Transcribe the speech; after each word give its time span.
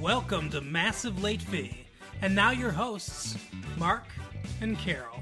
Welcome 0.00 0.48
to 0.50 0.60
Massive 0.62 1.22
Late 1.22 1.42
Fee. 1.42 1.84
And 2.22 2.34
now 2.34 2.52
your 2.52 2.70
hosts, 2.70 3.36
Mark 3.76 4.04
and 4.62 4.78
Carol. 4.78 5.20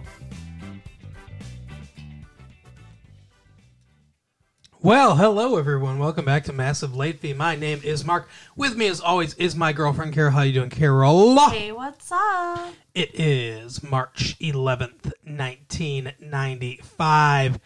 Well, 4.81 5.17
hello 5.17 5.57
everyone. 5.57 5.99
Welcome 5.99 6.25
back 6.25 6.45
to 6.45 6.53
Massive 6.53 6.95
Late 6.95 7.19
Fee. 7.19 7.33
My 7.33 7.57
name 7.57 7.81
is 7.83 8.05
Mark. 8.05 8.29
With 8.55 8.77
me 8.77 8.87
as 8.87 9.01
always 9.01 9.35
is 9.35 9.57
my 9.57 9.73
girlfriend 9.73 10.13
Carol. 10.13 10.31
How 10.31 10.43
you 10.43 10.53
doing, 10.53 10.71
Carol? 10.71 11.41
Hey, 11.51 11.73
what's 11.73 12.13
up? 12.13 12.73
It 12.95 13.19
is 13.19 13.83
March 13.83 14.39
11th, 14.39 15.11
1995. 15.25 17.59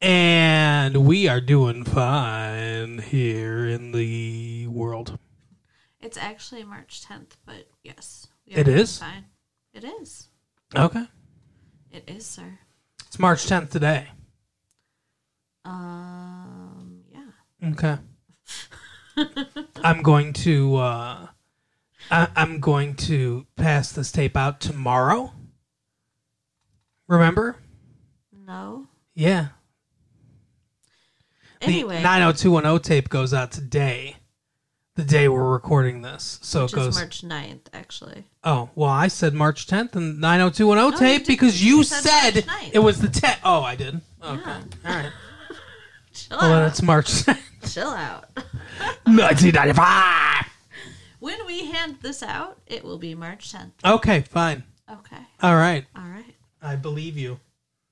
And 0.00 1.04
we 1.04 1.26
are 1.26 1.40
doing 1.40 1.82
fine 1.82 2.98
here 2.98 3.66
in 3.66 3.90
the 3.90 4.68
world. 4.68 5.18
It's 6.04 6.18
actually 6.18 6.64
March 6.64 7.02
10th, 7.08 7.30
but 7.46 7.66
yes. 7.82 8.26
It 8.46 8.68
is? 8.68 8.98
Fine. 8.98 9.24
It 9.72 9.84
is. 9.84 10.28
Okay. 10.76 11.06
It 11.90 12.04
is, 12.06 12.26
sir. 12.26 12.58
It's 13.06 13.18
March 13.18 13.46
10th 13.46 13.70
today. 13.70 14.08
Um, 15.64 17.04
yeah. 17.10 17.70
Okay. 17.70 17.96
I'm 19.82 20.02
going 20.02 20.32
to 20.34 20.76
uh 20.76 21.26
I, 22.10 22.28
I'm 22.36 22.60
going 22.60 22.96
to 22.96 23.46
pass 23.56 23.92
this 23.92 24.12
tape 24.12 24.36
out 24.36 24.60
tomorrow. 24.60 25.32
Remember? 27.08 27.56
No. 28.46 28.88
Yeah. 29.14 29.48
Anyway, 31.62 31.96
The 31.96 32.02
90210 32.02 32.82
tape 32.82 33.08
goes 33.08 33.32
out 33.32 33.52
today. 33.52 34.16
The 34.96 35.02
day 35.04 35.26
we're 35.28 35.50
recording 35.50 36.02
this. 36.02 36.38
So 36.42 36.62
which 36.62 36.72
it 36.72 36.76
goes 36.76 36.86
is 36.88 36.94
March 36.96 37.22
9th, 37.22 37.62
actually. 37.72 38.24
Oh, 38.44 38.70
well, 38.76 38.90
I 38.90 39.08
said 39.08 39.34
March 39.34 39.66
10th 39.66 39.96
and 39.96 40.20
90210 40.20 40.76
No, 40.76 40.96
tape 40.96 41.22
did- 41.22 41.26
because 41.26 41.64
you 41.64 41.78
you 41.78 41.82
said 41.84 42.34
said, 42.34 42.44
it 42.72 42.78
was 42.78 43.00
the 43.00 43.08
10th. 43.08 43.38
Oh, 43.42 43.62
I 43.62 43.74
did. 43.74 44.00
Okay. 44.22 44.40
Yeah. 44.46 44.60
All 44.86 44.94
right. 44.94 45.12
Chill 46.14 46.38
Well, 46.38 46.52
out. 46.62 46.68
it's 46.68 46.80
March 46.80 47.06
10th, 47.24 47.74
Chill 47.74 47.88
out. 47.90 48.26
1995. 49.06 50.46
when 51.18 51.44
we 51.46 51.66
hand 51.72 51.96
this 52.00 52.22
out, 52.22 52.60
it 52.68 52.84
will 52.84 52.98
be 52.98 53.16
March 53.16 53.52
10th. 53.52 53.72
Okay, 53.84 54.20
fine. 54.20 54.62
Okay. 54.88 55.18
All 55.42 55.56
right. 55.56 55.86
All 55.96 56.08
right. 56.08 56.34
I 56.62 56.76
believe 56.76 57.16
you. 57.18 57.40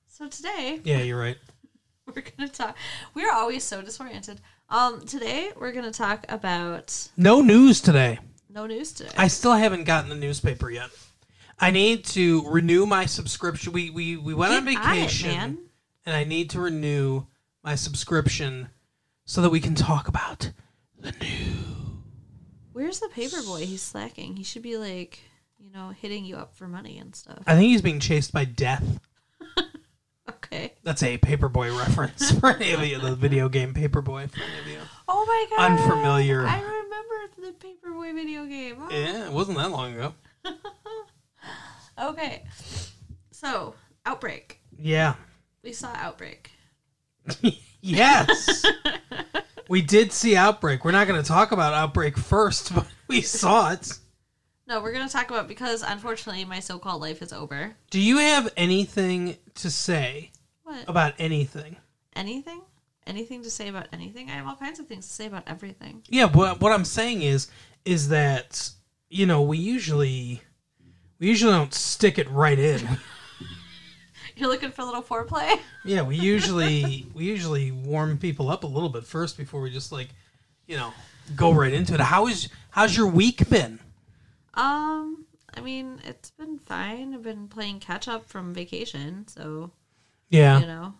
So 0.06 0.28
today, 0.28 0.80
Yeah, 0.84 0.98
you're 1.02 1.18
right. 1.18 1.36
we're 2.06 2.22
going 2.22 2.48
to 2.48 2.48
talk. 2.48 2.76
We're 3.12 3.32
always 3.32 3.64
so 3.64 3.82
disoriented. 3.82 4.40
Um, 4.68 5.04
today, 5.04 5.50
we're 5.56 5.72
going 5.72 5.84
to 5.84 5.96
talk 5.96 6.24
about 6.28 7.08
No 7.16 7.40
news 7.42 7.80
today. 7.80 8.18
no 8.48 8.66
news 8.66 8.92
today. 8.92 9.10
I 9.16 9.28
still 9.28 9.52
haven't 9.52 9.84
gotten 9.84 10.08
the 10.08 10.16
newspaper 10.16 10.70
yet. 10.70 10.90
I 11.60 11.70
need 11.70 12.04
to 12.06 12.48
renew 12.48 12.86
my 12.86 13.06
subscription. 13.06 13.72
We 13.72 13.90
we, 13.90 14.16
we 14.16 14.34
went 14.34 14.52
on 14.54 14.64
Get 14.64 14.78
on 14.78 14.82
it, 14.96 15.00
vacation, 15.00 15.28
man. 15.30 15.58
and 16.06 16.16
I 16.16 16.24
need 16.24 16.50
to 16.50 16.60
renew 16.60 17.26
my 17.62 17.74
subscription 17.76 18.70
so 19.26 19.42
that 19.42 19.50
we 19.50 19.60
can 19.60 19.74
talk 19.74 20.08
about 20.08 20.50
the 20.98 21.12
news. 21.12 21.56
Where's 22.72 23.00
the 23.00 23.08
paper 23.08 23.42
boy? 23.42 23.66
He's 23.66 23.82
slacking. 23.82 24.36
He 24.36 24.42
should 24.42 24.62
be 24.62 24.76
like, 24.78 25.20
you 25.58 25.70
know, 25.70 25.90
hitting 25.90 26.24
you 26.24 26.36
up 26.36 26.56
for 26.56 26.66
money 26.66 26.98
and 26.98 27.14
stuff. 27.14 27.42
I 27.46 27.54
think 27.54 27.68
he's 27.68 27.82
being 27.82 28.00
chased 28.00 28.32
by 28.32 28.44
death. 28.46 28.98
Okay. 30.52 30.74
That's 30.82 31.02
a 31.02 31.16
Paperboy 31.18 31.76
reference 31.78 32.30
for 32.32 32.50
any 32.50 32.72
of 32.72 32.84
you, 32.84 32.98
the 32.98 33.14
video 33.14 33.48
game 33.48 33.72
Paperboy 33.72 34.30
for 34.30 34.42
any 34.42 34.58
of 34.60 34.66
you. 34.66 34.78
Oh 35.08 35.24
my 35.26 35.56
god. 35.56 35.72
Unfamiliar. 35.72 36.46
I 36.46 36.60
remember 36.60 37.16
the 37.38 37.54
Paperboy 37.66 38.14
video 38.14 38.44
game. 38.44 38.76
Yeah, 38.90 39.26
it 39.26 39.32
wasn't 39.32 39.58
that 39.58 39.70
long 39.70 39.94
ago. 39.94 40.14
Okay. 42.00 42.44
So, 43.30 43.74
Outbreak. 44.06 44.60
Yeah. 44.78 45.14
We 45.62 45.72
saw 45.72 45.92
Outbreak. 45.94 46.50
yes. 47.80 48.64
we 49.68 49.82
did 49.82 50.10
see 50.10 50.34
Outbreak. 50.34 50.84
We're 50.84 50.92
not 50.92 51.06
going 51.06 51.20
to 51.22 51.28
talk 51.28 51.52
about 51.52 51.74
Outbreak 51.74 52.16
first, 52.16 52.74
but 52.74 52.86
we 53.08 53.20
saw 53.20 53.72
it. 53.72 53.98
No, 54.66 54.80
we're 54.80 54.92
going 54.92 55.06
to 55.06 55.12
talk 55.12 55.30
about 55.30 55.48
because 55.48 55.82
unfortunately 55.82 56.44
my 56.44 56.60
so-called 56.60 57.02
life 57.02 57.20
is 57.20 57.32
over. 57.32 57.76
Do 57.90 58.00
you 58.00 58.18
have 58.18 58.52
anything 58.56 59.36
to 59.56 59.70
say 59.70 60.32
What? 60.64 60.88
about 60.88 61.14
anything? 61.18 61.76
Anything? 62.14 62.62
Anything 63.06 63.42
to 63.42 63.50
say 63.50 63.68
about 63.68 63.88
anything? 63.92 64.30
I 64.30 64.34
have 64.34 64.46
all 64.46 64.56
kinds 64.56 64.78
of 64.78 64.86
things 64.86 65.06
to 65.06 65.12
say 65.12 65.26
about 65.26 65.42
everything. 65.46 66.02
Yeah, 66.08 66.28
but 66.28 66.60
what 66.60 66.72
I'm 66.72 66.84
saying 66.84 67.22
is 67.22 67.48
is 67.84 68.08
that 68.10 68.70
you 69.12 69.26
know, 69.26 69.42
we 69.42 69.58
usually 69.58 70.40
we 71.18 71.28
usually 71.28 71.52
don't 71.52 71.74
stick 71.74 72.18
it 72.18 72.28
right 72.30 72.58
in. 72.58 72.80
You're 74.36 74.48
looking 74.48 74.72
for 74.72 74.82
a 74.82 74.84
little 74.86 75.02
foreplay? 75.02 75.60
Yeah, 75.84 76.02
we 76.02 76.16
usually 76.16 77.06
we 77.14 77.24
usually 77.24 77.70
warm 77.70 78.18
people 78.18 78.50
up 78.50 78.64
a 78.64 78.66
little 78.66 78.88
bit 78.88 79.04
first 79.04 79.36
before 79.36 79.60
we 79.60 79.70
just 79.70 79.92
like, 79.92 80.08
you 80.66 80.76
know, 80.76 80.92
go 81.36 81.52
right 81.52 81.72
into 81.72 81.94
it. 81.94 82.00
How 82.00 82.26
is 82.26 82.48
how's 82.70 82.96
your 82.96 83.06
week 83.06 83.48
been? 83.50 83.78
Um, 84.54 85.26
I 85.54 85.60
mean, 85.60 86.00
it's 86.04 86.30
been 86.30 86.58
fine. 86.58 87.14
I've 87.14 87.22
been 87.22 87.48
playing 87.48 87.80
catch 87.80 88.08
up 88.08 88.28
from 88.28 88.54
vacation, 88.54 89.26
so, 89.28 89.70
Yeah. 90.32 90.58
you 90.60 90.66
know. 90.66 90.94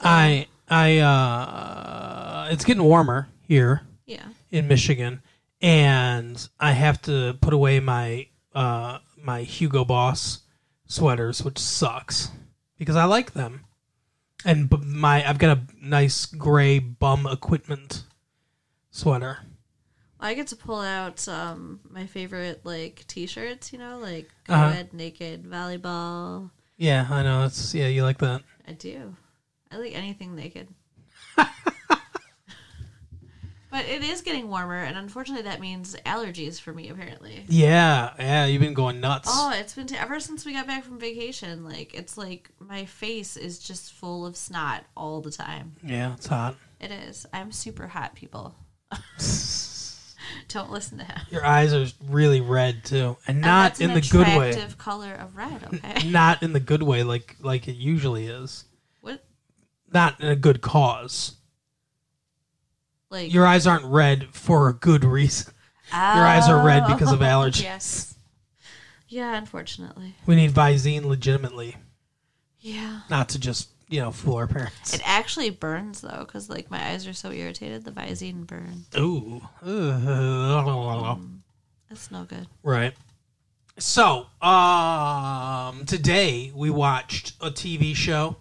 I 0.00 0.46
I 0.68 0.98
uh 0.98 2.48
it's 2.50 2.64
getting 2.64 2.82
warmer 2.84 3.28
here 3.42 3.82
Yeah. 4.06 4.26
in 4.50 4.68
Michigan 4.68 5.22
and 5.60 6.48
I 6.60 6.72
have 6.72 7.00
to 7.02 7.36
put 7.40 7.52
away 7.54 7.80
my 7.80 8.28
uh 8.54 8.98
my 9.16 9.42
Hugo 9.42 9.84
Boss 9.84 10.40
sweaters 10.86 11.42
which 11.42 11.58
sucks 11.58 12.30
because 12.78 12.94
I 12.96 13.04
like 13.04 13.32
them. 13.32 13.64
And 14.44 14.68
b- 14.70 14.76
my 14.84 15.28
I've 15.28 15.38
got 15.38 15.56
a 15.58 15.62
nice 15.82 16.26
gray 16.26 16.78
bum 16.78 17.26
equipment 17.26 18.04
sweater. 18.90 19.38
I 20.20 20.34
get 20.34 20.46
to 20.48 20.56
pull 20.56 20.80
out 20.80 21.26
um 21.28 21.80
my 21.88 22.06
favorite 22.06 22.60
like 22.64 23.04
t-shirts, 23.08 23.72
you 23.72 23.78
know, 23.78 23.98
like 23.98 24.30
Uh-huh. 24.48 24.72
co-ed 24.72 24.92
naked 24.92 25.44
volleyball. 25.44 26.50
Yeah, 26.76 27.06
I 27.10 27.22
know. 27.22 27.44
It's 27.46 27.74
yeah, 27.74 27.86
you 27.88 28.02
like 28.04 28.18
that. 28.18 28.42
I 28.66 28.72
do. 28.72 29.14
I 29.70 29.76
like 29.76 29.94
anything 29.94 30.34
naked. 30.34 30.68
but 31.36 31.48
it 33.72 34.02
is 34.02 34.22
getting 34.22 34.48
warmer, 34.48 34.82
and 34.82 34.96
unfortunately, 34.96 35.44
that 35.44 35.60
means 35.60 35.96
allergies 36.06 36.60
for 36.60 36.72
me. 36.72 36.88
Apparently. 36.88 37.44
Yeah, 37.48 38.12
yeah, 38.18 38.46
you've 38.46 38.62
been 38.62 38.74
going 38.74 39.00
nuts. 39.00 39.28
Oh, 39.30 39.52
it's 39.54 39.74
been 39.74 39.86
t- 39.86 39.96
ever 39.96 40.20
since 40.20 40.44
we 40.44 40.52
got 40.52 40.66
back 40.66 40.84
from 40.84 40.98
vacation. 40.98 41.64
Like 41.64 41.94
it's 41.94 42.16
like 42.16 42.50
my 42.58 42.84
face 42.84 43.36
is 43.36 43.58
just 43.58 43.92
full 43.92 44.26
of 44.26 44.36
snot 44.36 44.84
all 44.96 45.20
the 45.20 45.32
time. 45.32 45.74
Yeah, 45.82 46.14
it's 46.14 46.26
hot. 46.26 46.56
It 46.80 46.90
is. 46.90 47.26
I'm 47.32 47.52
super 47.52 47.86
hot, 47.86 48.14
people. 48.14 48.54
Don't 50.48 50.70
listen 50.70 50.98
to 50.98 51.04
him. 51.04 51.18
Your 51.30 51.44
eyes 51.44 51.72
are 51.74 51.86
really 52.08 52.40
red 52.40 52.84
too, 52.84 53.16
and 53.26 53.40
not 53.40 53.80
in 53.80 53.90
an 53.90 53.94
the 54.00 54.08
good 54.08 54.26
way. 54.26 54.50
attractive 54.50 54.78
color 54.78 55.12
of 55.14 55.36
red. 55.36 55.62
Okay. 55.74 56.08
Not 56.08 56.42
in 56.42 56.52
the 56.52 56.60
good 56.60 56.82
way, 56.82 57.02
like 57.02 57.36
like 57.40 57.68
it 57.68 57.76
usually 57.76 58.26
is. 58.26 58.64
what? 59.00 59.24
Not 59.92 60.20
in 60.20 60.28
a 60.28 60.36
good 60.36 60.60
cause. 60.60 61.36
Like 63.10 63.32
Your 63.32 63.46
eyes 63.46 63.66
aren't 63.66 63.84
red 63.84 64.28
for 64.32 64.68
a 64.68 64.72
good 64.74 65.04
reason. 65.04 65.52
Your 65.92 66.00
eyes 66.24 66.48
are 66.48 66.64
red 66.66 66.86
because 66.88 67.12
of 67.12 67.20
Oh, 67.22 67.24
allergies. 67.26 67.62
Yes. 67.62 68.14
Yeah, 69.08 69.36
unfortunately. 69.36 70.16
We 70.26 70.34
need 70.34 70.50
Visine 70.50 71.04
legitimately, 71.04 71.76
Yeah. 72.58 73.02
not 73.08 73.28
to 73.30 73.38
just 73.38 73.68
you 73.88 74.00
know 74.00 74.10
fool 74.10 74.36
our 74.36 74.46
parents. 74.46 74.94
It 74.94 75.02
actually 75.04 75.50
burns 75.50 76.00
though, 76.00 76.24
because 76.26 76.48
like 76.50 76.70
my 76.70 76.90
eyes 76.90 77.06
are 77.06 77.12
so 77.12 77.30
irritated. 77.30 77.84
The 77.84 77.90
Visine 77.92 78.46
burns. 78.46 78.86
Ooh, 78.96 79.40
Ugh. 79.64 81.18
That's 81.88 82.10
no 82.10 82.24
good. 82.24 82.46
right. 82.62 82.94
So, 83.78 84.26
um, 84.40 85.84
today 85.84 86.50
we 86.54 86.70
watched 86.70 87.34
a 87.42 87.50
TV 87.50 87.94
show. 87.94 88.36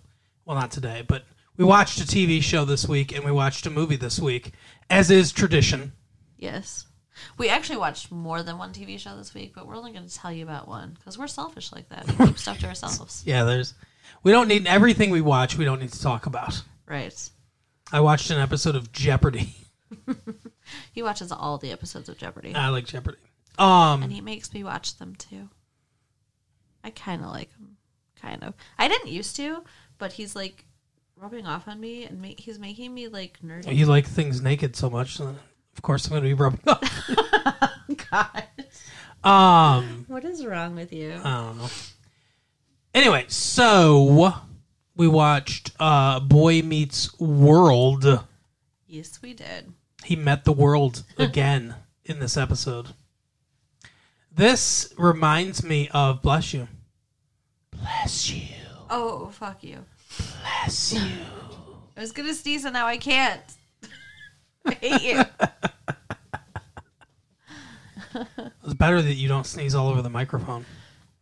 Well, 0.45 0.57
not 0.57 0.71
today, 0.71 1.03
but 1.05 1.25
we 1.57 1.65
watched 1.65 1.99
a 1.99 2.05
TV 2.05 2.41
show 2.41 2.63
this 2.63 2.87
week, 2.87 3.13
and 3.13 3.25
we 3.25 3.31
watched 3.33 3.65
a 3.65 3.69
movie 3.69 3.97
this 3.97 4.17
week, 4.19 4.53
as 4.89 5.11
is 5.11 5.33
tradition. 5.33 5.91
Yes. 6.37 6.85
We 7.37 7.49
actually 7.49 7.77
watched 7.77 8.11
more 8.11 8.43
than 8.43 8.57
one 8.57 8.71
TV 8.73 8.97
show 8.99 9.17
this 9.17 9.33
week, 9.33 9.53
but 9.55 9.67
we're 9.67 9.75
only 9.75 9.91
going 9.91 10.07
to 10.07 10.13
tell 10.13 10.31
you 10.31 10.43
about 10.43 10.67
one 10.69 10.91
because 10.93 11.17
we're 11.17 11.27
selfish 11.27 11.71
like 11.73 11.89
that. 11.89 12.07
We 12.07 12.27
keep 12.27 12.37
stuff 12.37 12.59
to 12.59 12.67
ourselves. 12.67 13.23
Yeah, 13.25 13.43
there's. 13.43 13.73
We 14.25 14.31
don't 14.31 14.47
need 14.49 14.67
everything 14.67 15.11
we 15.11 15.21
watch. 15.21 15.55
We 15.57 15.63
don't 15.65 15.79
need 15.79 15.93
to 15.93 16.01
talk 16.01 16.25
about. 16.25 16.61
Right. 16.87 17.29
I 17.93 17.99
watched 18.01 18.29
an 18.31 18.39
episode 18.39 18.75
of 18.75 18.91
Jeopardy. 18.91 19.55
He 20.93 21.03
watches 21.03 21.31
all 21.31 21.57
the 21.59 21.71
episodes 21.71 22.09
of 22.09 22.17
Jeopardy, 22.17 22.55
I 22.55 22.69
like 22.69 22.85
Jeopardy. 22.85 23.19
Um, 23.59 24.01
and 24.01 24.11
he 24.11 24.19
makes 24.19 24.51
me 24.51 24.63
watch 24.63 24.97
them 24.97 25.15
too. 25.15 25.49
I 26.83 26.89
kind 26.89 27.23
of 27.23 27.29
like 27.29 27.51
him. 27.55 27.77
Kind 28.19 28.43
of. 28.43 28.55
I 28.79 28.87
didn't 28.87 29.11
used 29.11 29.35
to, 29.35 29.63
but 29.99 30.13
he's 30.13 30.35
like 30.35 30.65
rubbing 31.15 31.45
off 31.45 31.67
on 31.67 31.79
me, 31.79 32.05
and 32.05 32.19
ma- 32.21 32.29
he's 32.37 32.57
making 32.57 32.93
me 32.95 33.07
like 33.09 33.37
nerdy. 33.45 33.75
you 33.75 33.85
like 33.85 34.07
things 34.07 34.41
naked 34.41 34.75
so 34.75 34.89
much. 34.89 35.17
so 35.17 35.35
of 35.75 35.81
course, 35.83 36.05
I'm 36.07 36.11
going 36.11 36.23
to 36.23 36.29
be 36.29 36.33
rubbing 36.33 36.61
off. 36.67 37.71
God. 38.11 38.43
Um, 39.23 40.05
What 40.07 40.25
is 40.25 40.43
wrong 40.45 40.75
with 40.75 40.91
you? 40.91 41.13
I 41.23 41.45
don't 41.45 41.57
know. 41.59 41.69
Anyway, 42.95 43.25
so 43.27 44.33
we 44.95 45.05
watched 45.05 45.71
uh, 45.81 46.21
Boy 46.21 46.61
Meets 46.61 47.19
World. 47.19 48.23
yes, 48.87 49.19
we 49.21 49.33
did. 49.33 49.73
He 50.05 50.15
met 50.15 50.45
the 50.45 50.53
world 50.53 51.03
again 51.17 51.75
in 52.05 52.21
this 52.21 52.37
episode. 52.37 52.93
This 54.31 54.93
reminds 54.97 55.61
me 55.61 55.89
of 55.93 56.21
Bless 56.21 56.53
You. 56.53 56.69
Bless 57.71 58.31
you. 58.31 58.47
Oh, 58.89 59.27
fuck 59.27 59.61
you. 59.61 59.79
Bless 60.41 60.93
you. 60.93 61.11
I 61.97 61.99
was 61.99 62.13
gonna 62.13 62.33
sneeze 62.33 62.63
and 62.63 62.71
now 62.71 62.87
I 62.87 62.95
can't. 62.95 63.43
I 64.65 64.73
hate 64.75 65.01
you. 65.01 65.21
It's 68.63 68.73
better 68.73 69.01
that 69.01 69.15
you 69.15 69.27
don't 69.27 69.45
sneeze 69.45 69.75
all 69.75 69.89
over 69.89 70.01
the 70.01 70.09
microphone. 70.09 70.65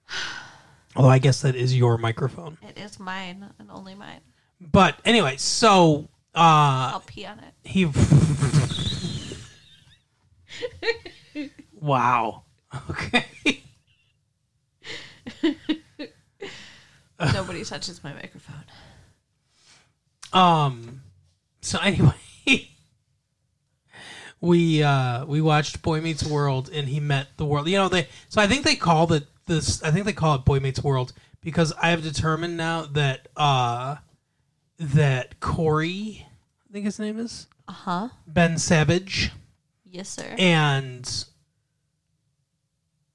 Although 0.95 1.09
I 1.09 1.19
guess 1.19 1.41
that 1.41 1.55
is 1.55 1.75
your 1.75 1.97
microphone. 1.97 2.57
It 2.61 2.77
is 2.77 2.99
mine 2.99 3.49
and 3.59 3.71
only 3.71 3.95
mine. 3.95 4.21
But 4.61 4.99
anyway, 5.05 5.37
so 5.37 6.09
uh 6.35 6.91
I'll 6.93 7.03
pee 7.05 7.25
on 7.25 7.39
it. 7.39 7.53
he 7.63 7.85
Wow. 11.79 12.43
Okay. 12.89 13.25
Nobody 17.33 17.63
touches 17.63 18.03
my 18.03 18.13
microphone. 18.13 18.63
Um. 20.31 21.01
So 21.61 21.79
anyway, 21.79 22.13
we 24.41 24.83
uh 24.83 25.25
we 25.25 25.41
watched 25.41 25.81
Boy 25.81 26.01
Meets 26.01 26.23
World, 26.23 26.69
and 26.73 26.87
he 26.87 26.99
met 26.99 27.27
the 27.37 27.45
world. 27.45 27.67
You 27.67 27.77
know 27.77 27.89
they. 27.89 28.07
So 28.29 28.41
I 28.41 28.47
think 28.47 28.63
they 28.63 28.75
called 28.75 29.11
it 29.11 29.25
this. 29.45 29.81
I 29.83 29.91
think 29.91 30.05
they 30.05 30.13
call 30.13 30.35
it 30.35 30.45
Boy 30.45 30.59
Meets 30.59 30.83
World 30.83 31.13
because 31.41 31.73
I 31.81 31.89
have 31.89 32.01
determined 32.03 32.57
now 32.57 32.83
that 32.93 33.27
uh 33.37 33.97
that 34.79 35.39
Cory, 35.39 36.25
I 36.69 36.73
think 36.73 36.85
his 36.85 36.99
name 36.99 37.19
is 37.19 37.47
Uh 37.67 37.71
huh. 37.73 38.09
Ben 38.27 38.57
Savage, 38.57 39.31
Yes, 39.85 40.09
sir. 40.09 40.35
and 40.37 41.25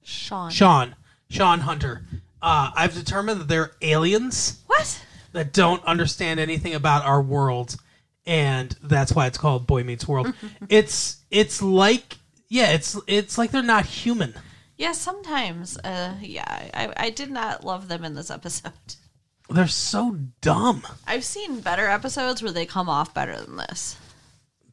Shawn. 0.02 0.50
Shawn 0.50 0.94
Shawn 1.28 1.60
Hunter. 1.60 2.02
Uh, 2.40 2.70
I've 2.74 2.94
determined 2.94 3.40
that 3.40 3.48
they're 3.48 3.72
aliens. 3.82 4.60
What? 4.66 5.04
that 5.32 5.52
don't 5.52 5.84
understand 5.84 6.40
anything 6.40 6.74
about 6.74 7.04
our 7.04 7.20
world 7.20 7.76
and 8.24 8.74
that's 8.82 9.12
why 9.12 9.26
it's 9.26 9.36
called 9.36 9.66
boy 9.66 9.84
meets 9.84 10.08
world 10.08 10.32
it's 10.70 11.18
it's 11.30 11.60
like 11.60 12.16
yeah 12.48 12.70
it's 12.72 12.98
it's 13.06 13.36
like 13.36 13.50
they're 13.50 13.62
not 13.62 13.84
human 13.84 14.34
Yeah, 14.78 14.92
sometimes. 14.92 15.76
Uh, 15.78 16.14
yeah, 16.22 16.70
I, 16.72 16.92
I 16.96 17.10
did 17.10 17.30
not 17.30 17.64
love 17.64 17.88
them 17.88 18.04
in 18.04 18.14
this 18.14 18.30
episode. 18.30 18.72
they're 19.50 19.66
so 19.66 20.16
dumb 20.42 20.82
I've 21.06 21.24
seen 21.24 21.60
better 21.60 21.86
episodes 21.86 22.42
where 22.42 22.52
they 22.52 22.66
come 22.66 22.88
off 22.88 23.14
better 23.14 23.34
than 23.40 23.56
this. 23.56 23.96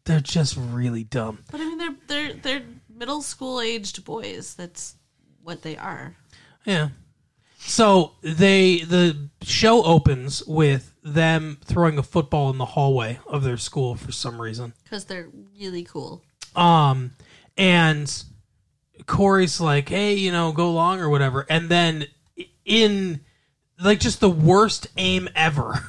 they're 0.04 0.20
just 0.20 0.58
really 0.58 1.04
dumb 1.06 1.40
But 1.50 1.62
I 1.62 1.66
mean, 1.66 1.78
they're 1.78 1.96
they're 2.08 2.34
they're 2.34 2.64
middle 2.94 3.22
school 3.22 3.62
aged 3.62 4.04
boys. 4.04 4.54
That's 4.56 4.96
what 5.44 5.62
they 5.62 5.78
are. 5.78 6.16
yeah 6.66 6.90
so 7.58 8.12
they 8.22 8.80
the 8.82 9.30
show 9.42 9.84
opens 9.86 10.44
with 10.46 10.94
them 11.04 11.58
throwing 11.64 11.98
a 11.98 12.04
football 12.04 12.50
in 12.50 12.58
the 12.58 12.66
hallway 12.66 13.18
of 13.28 13.44
their 13.44 13.58
school 13.58 13.96
for 13.96 14.12
some 14.12 14.42
reason 14.42 14.74
Because 14.84 15.06
they're 15.06 15.30
really 15.58 15.84
cool. 15.86 16.22
Um, 16.56 17.12
and 17.58 18.24
Cory's 19.06 19.60
like, 19.60 19.90
hey, 19.90 20.14
you 20.14 20.32
know, 20.32 20.52
go 20.52 20.72
long 20.72 21.00
or 21.00 21.10
whatever. 21.10 21.46
And 21.50 21.70
then 21.70 22.06
in 22.66 23.22
like 23.80 24.00
just 24.00 24.20
the 24.20 24.30
worst 24.30 24.88
aim 24.98 25.30
ever, 25.36 25.84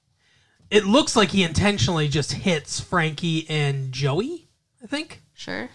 it 0.70 0.84
looks 0.84 1.14
like 1.16 1.30
he 1.30 1.42
intentionally 1.42 2.08
just 2.08 2.32
hits 2.32 2.80
Frankie 2.80 3.46
and 3.48 3.92
Joey. 3.92 4.48
I 4.82 4.86
think 4.86 5.22
Sure. 5.34 5.68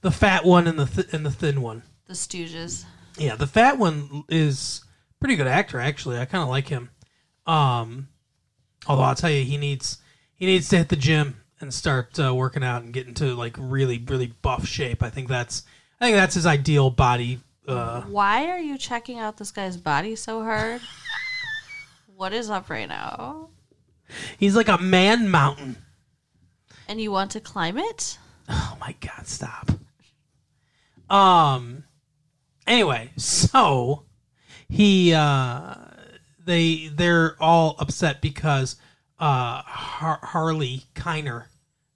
the 0.00 0.10
fat 0.10 0.44
one 0.44 0.66
and 0.66 0.78
the 0.78 0.86
th- 0.86 1.12
and 1.12 1.24
the 1.26 1.30
thin 1.30 1.60
one. 1.62 1.82
The 2.06 2.14
Stooges. 2.14 2.84
Yeah, 3.16 3.34
the 3.36 3.46
fat 3.46 3.78
one 3.78 4.24
is 4.28 4.82
pretty 5.20 5.36
good 5.36 5.46
actor 5.46 5.80
actually. 5.80 6.18
I 6.18 6.24
kind 6.24 6.42
of 6.42 6.48
like 6.48 6.68
him. 6.68 6.90
Um, 7.46 8.08
although 8.86 9.02
I'll 9.02 9.14
tell 9.14 9.30
you, 9.30 9.44
he 9.44 9.56
needs 9.56 9.98
he 10.34 10.46
needs 10.46 10.68
to 10.68 10.78
hit 10.78 10.88
the 10.88 10.96
gym 10.96 11.40
and 11.60 11.74
start 11.74 12.18
uh, 12.20 12.34
working 12.34 12.62
out 12.62 12.82
and 12.82 12.92
get 12.92 13.08
into 13.08 13.34
like 13.34 13.56
really 13.58 13.98
really 13.98 14.28
buff 14.42 14.66
shape. 14.66 15.02
I 15.02 15.10
think 15.10 15.28
that's 15.28 15.64
I 16.00 16.06
think 16.06 16.16
that's 16.16 16.34
his 16.34 16.46
ideal 16.46 16.90
body. 16.90 17.40
Uh, 17.66 18.02
Why 18.02 18.46
are 18.46 18.58
you 18.58 18.78
checking 18.78 19.18
out 19.18 19.36
this 19.36 19.50
guy's 19.50 19.76
body 19.76 20.16
so 20.16 20.42
hard? 20.42 20.80
what 22.14 22.32
is 22.32 22.50
up 22.50 22.70
right 22.70 22.88
now? 22.88 23.48
he's 24.38 24.56
like 24.56 24.68
a 24.68 24.78
man 24.78 25.28
mountain. 25.28 25.76
And 26.88 27.00
you 27.00 27.12
want 27.12 27.30
to 27.32 27.40
climb 27.40 27.76
it? 27.78 28.18
Oh 28.48 28.76
my 28.80 28.94
god, 29.00 29.26
stop. 29.26 29.70
Um 31.10 31.84
anyway, 32.66 33.10
so 33.16 34.04
he 34.68 35.12
uh 35.12 35.74
they 36.44 36.88
they're 36.88 37.36
all 37.40 37.76
upset 37.78 38.22
because 38.22 38.76
uh 39.18 39.62
Har- 39.62 40.20
Harley 40.22 40.84
Keiner, 40.94 41.46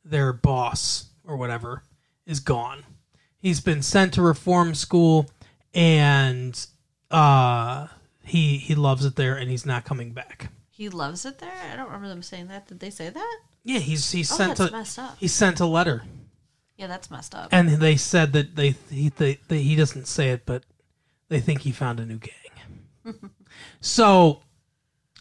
their 0.04 0.32
boss 0.34 1.06
or 1.24 1.36
whatever, 1.38 1.82
is 2.26 2.40
gone. 2.40 2.84
He's 3.42 3.60
been 3.60 3.82
sent 3.82 4.14
to 4.14 4.22
reform 4.22 4.74
school 4.74 5.28
and 5.74 6.64
uh 7.10 7.88
he 8.24 8.56
he 8.58 8.74
loves 8.74 9.04
it 9.04 9.16
there 9.16 9.36
and 9.36 9.50
he's 9.50 9.66
not 9.66 9.84
coming 9.84 10.12
back. 10.12 10.50
He 10.70 10.88
loves 10.88 11.26
it 11.26 11.38
there? 11.38 11.52
I 11.72 11.76
don't 11.76 11.86
remember 11.86 12.08
them 12.08 12.22
saying 12.22 12.46
that. 12.48 12.66
Did 12.68 12.80
they 12.80 12.90
say 12.90 13.10
that? 13.10 13.38
Yeah, 13.64 13.80
he's 13.80 14.10
he 14.10 14.20
Oh, 14.20 14.22
sent 14.22 14.60
a 14.60 14.70
messed 14.70 14.98
up. 14.98 15.16
he 15.18 15.28
sent 15.28 15.60
a 15.60 15.66
letter 15.66 16.04
Yeah, 16.76 16.86
that's 16.86 17.10
messed 17.10 17.34
up. 17.34 17.48
and 17.52 17.68
they 17.68 17.96
said 17.96 18.32
that 18.32 18.54
they 18.56 18.70
he 18.90 19.08
they, 19.10 19.38
they, 19.48 19.62
he 19.62 19.76
doesn't 19.76 20.06
say 20.06 20.30
it, 20.30 20.46
but 20.46 20.62
they 21.28 21.40
think 21.40 21.60
he 21.62 21.72
found 21.72 21.98
a 22.00 22.06
new 22.06 22.18
gang. 22.18 23.14
so, 23.80 24.40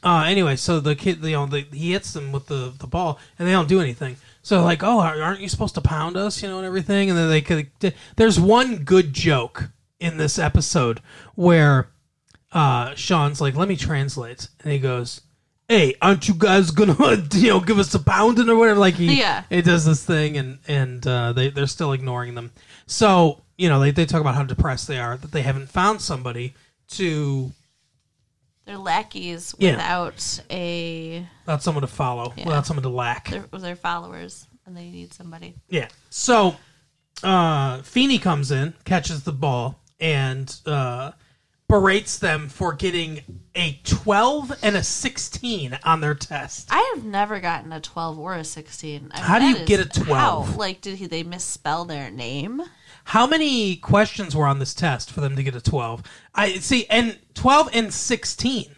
uh, 0.03 0.25
anyway, 0.27 0.55
so 0.55 0.79
the 0.79 0.95
kid, 0.95 1.23
you 1.23 1.31
know, 1.31 1.45
the, 1.45 1.61
he 1.71 1.91
hits 1.93 2.13
them 2.13 2.31
with 2.31 2.47
the 2.47 2.73
the 2.77 2.87
ball, 2.87 3.19
and 3.39 3.47
they 3.47 3.51
don't 3.51 3.67
do 3.69 3.79
anything. 3.81 4.17
So 4.41 4.63
like, 4.63 4.81
oh, 4.83 4.99
aren't 4.99 5.39
you 5.41 5.49
supposed 5.49 5.75
to 5.75 5.81
pound 5.81 6.17
us, 6.17 6.41
you 6.41 6.49
know, 6.49 6.57
and 6.57 6.65
everything? 6.65 7.09
And 7.09 7.17
then 7.17 7.29
they 7.29 7.41
could. 7.41 7.69
There's 8.15 8.39
one 8.39 8.77
good 8.77 9.13
joke 9.13 9.69
in 9.99 10.17
this 10.17 10.39
episode 10.39 10.99
where 11.35 11.89
uh, 12.51 12.95
Shawn's 12.95 13.39
like, 13.39 13.55
"Let 13.55 13.67
me 13.67 13.75
translate," 13.75 14.47
and 14.63 14.71
he 14.73 14.79
goes. 14.79 15.21
Hey, 15.69 15.95
aren't 16.01 16.27
you 16.27 16.33
guys 16.33 16.69
gonna, 16.71 16.97
you 17.33 17.47
know, 17.47 17.61
give 17.61 17.79
us 17.79 17.93
a 17.93 17.99
pounding 17.99 18.49
or 18.49 18.57
whatever? 18.57 18.77
Like 18.77 18.95
he, 18.95 19.17
Yeah. 19.21 19.43
it 19.49 19.61
does 19.61 19.85
this 19.85 20.03
thing 20.03 20.35
and 20.35 20.59
and 20.67 21.07
uh, 21.07 21.31
they 21.31 21.49
they're 21.49 21.65
still 21.65 21.93
ignoring 21.93 22.35
them 22.35 22.51
so 22.87 23.41
you 23.57 23.69
know 23.69 23.79
they, 23.79 23.91
they 23.91 24.05
talk 24.05 24.19
about 24.19 24.35
how 24.35 24.43
depressed 24.43 24.89
they 24.89 24.99
are 24.99 25.15
that 25.15 25.31
they 25.31 25.43
haven't 25.43 25.69
found 25.69 26.01
somebody 26.01 26.55
to 26.89 27.53
They're 28.65 28.77
lackeys 28.77 29.55
Yeah. 29.57 29.71
without 29.71 30.39
a 30.49 31.25
without 31.45 31.63
someone 31.63 31.81
to 31.81 31.87
follow 31.87 32.33
Yeah. 32.37 32.45
without 32.45 32.65
someone 32.67 32.83
to 32.83 32.89
lack 32.89 33.29
they're, 33.29 33.45
they're 33.51 33.75
followers 33.75 34.47
and 34.65 34.77
they 34.77 34.89
need 34.89 35.13
somebody. 35.13 35.55
yeah 35.69 35.87
so 36.09 36.55
uh 37.23 37.81
Feeny 37.81 38.17
comes 38.19 38.51
in 38.51 38.73
catches 38.85 39.23
the 39.23 39.31
ball 39.33 39.79
and 39.99 40.55
uh 40.65 41.11
berates 41.67 42.19
them 42.19 42.49
for 42.49 42.73
getting 42.73 43.21
a 43.55 43.79
12 43.83 44.51
and 44.61 44.75
a 44.75 44.83
16 44.83 45.79
on 45.83 46.01
their 46.01 46.13
test 46.13 46.67
I 46.69 46.93
have 46.95 47.05
never 47.05 47.39
gotten 47.39 47.71
a 47.71 47.79
12 47.79 48.19
or 48.19 48.35
a 48.35 48.43
16. 48.43 49.11
I 49.13 49.17
mean, 49.17 49.25
How 49.25 49.39
do 49.39 49.45
you 49.45 49.65
get 49.65 49.79
a 49.79 49.85
12? 50.03 50.49
How? 50.49 50.57
Like, 50.57 50.81
did 50.81 50.97
he, 50.97 51.05
they 51.07 51.23
misspell 51.23 51.85
their 51.85 52.11
name? 52.11 52.61
How 53.05 53.25
many 53.27 53.75
questions 53.77 54.35
were 54.35 54.45
on 54.47 54.59
this 54.59 54.73
test 54.73 55.11
for 55.11 55.21
them 55.21 55.35
to 55.35 55.43
get 55.43 55.55
a 55.55 55.61
12 55.61 56.03
i 56.35 56.53
see 56.55 56.85
and 56.89 57.17
12 57.33 57.69
and 57.73 57.93
16 57.93 58.75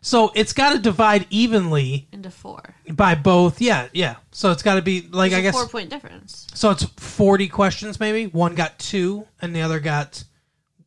so 0.00 0.30
it's 0.34 0.52
got 0.52 0.72
to 0.72 0.78
divide 0.78 1.26
evenly 1.30 2.08
Into 2.12 2.30
four. 2.30 2.74
by 2.92 3.14
both 3.14 3.60
yeah 3.60 3.88
yeah 3.92 4.16
so 4.32 4.50
it's 4.52 4.62
got 4.62 4.76
to 4.76 4.82
be 4.82 5.02
like 5.10 5.30
There's 5.32 5.38
i 5.38 5.40
a 5.40 5.42
guess 5.42 5.54
four 5.54 5.68
point 5.68 5.90
difference. 5.90 6.46
so 6.54 6.70
it's 6.70 6.84
40 6.84 7.48
questions 7.48 7.98
maybe 8.00 8.26
one 8.26 8.54
got 8.54 8.78
two 8.78 9.26
and 9.42 9.54
the 9.54 9.62
other 9.62 9.80
got 9.80 10.24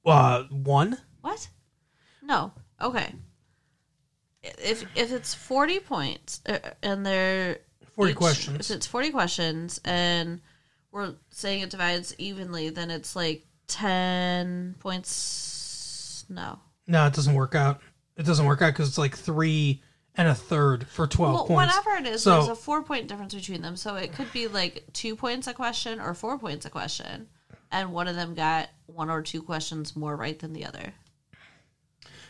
uh 0.05 0.43
one 0.49 0.97
What? 1.21 1.49
No. 2.23 2.53
Okay. 2.81 3.13
If 4.41 4.85
if 4.95 5.11
it's 5.11 5.33
40 5.33 5.79
points 5.81 6.41
uh, 6.47 6.59
and 6.81 7.05
they're 7.05 7.59
40 7.95 8.11
each- 8.11 8.17
questions. 8.17 8.69
If 8.69 8.77
it's 8.77 8.87
40 8.87 9.09
questions 9.11 9.81
and 9.83 10.39
we're 10.91 11.13
saying 11.29 11.61
it 11.61 11.69
divides 11.69 12.15
evenly, 12.17 12.69
then 12.69 12.89
it's 12.91 13.15
like 13.15 13.45
10 13.67 14.75
points. 14.79 16.25
No. 16.29 16.59
no 16.85 17.07
it 17.07 17.13
doesn't 17.13 17.33
work 17.33 17.55
out 17.55 17.81
it 18.17 18.25
doesn't 18.25 18.45
work 18.45 18.61
out 18.61 18.73
because 18.73 18.87
it's 18.89 18.97
like 18.97 19.15
three 19.17 19.81
and 20.15 20.27
a 20.27 20.35
third 20.35 20.85
for 20.87 21.07
12 21.07 21.33
Well, 21.33 21.45
points 21.47 21.75
whatever 21.75 22.03
it 22.05 22.13
is, 22.13 22.23
So- 22.23 22.31
there's 22.31 22.49
a 22.49 22.55
four 22.55 22.83
point 22.83 23.07
difference 23.07 23.33
between 23.33 23.61
them. 23.61 23.77
So 23.77 23.95
it 23.95 24.11
could 24.13 24.31
be 24.33 24.47
like 24.47 24.83
two 24.91 25.15
points 25.15 25.47
a 25.47 25.53
question 25.53 26.01
or 26.01 26.13
four 26.13 26.37
points 26.37 26.65
a 26.65 26.69
question. 26.69 27.27
And 27.71 27.93
one 27.93 28.07
of 28.09 28.15
them 28.15 28.33
got 28.33 28.69
one 28.87 29.09
or 29.09 29.21
two 29.21 29.41
questions 29.41 29.95
more 29.95 30.15
right 30.15 30.37
than 30.37 30.51
the 30.53 30.65
other. 30.65 30.93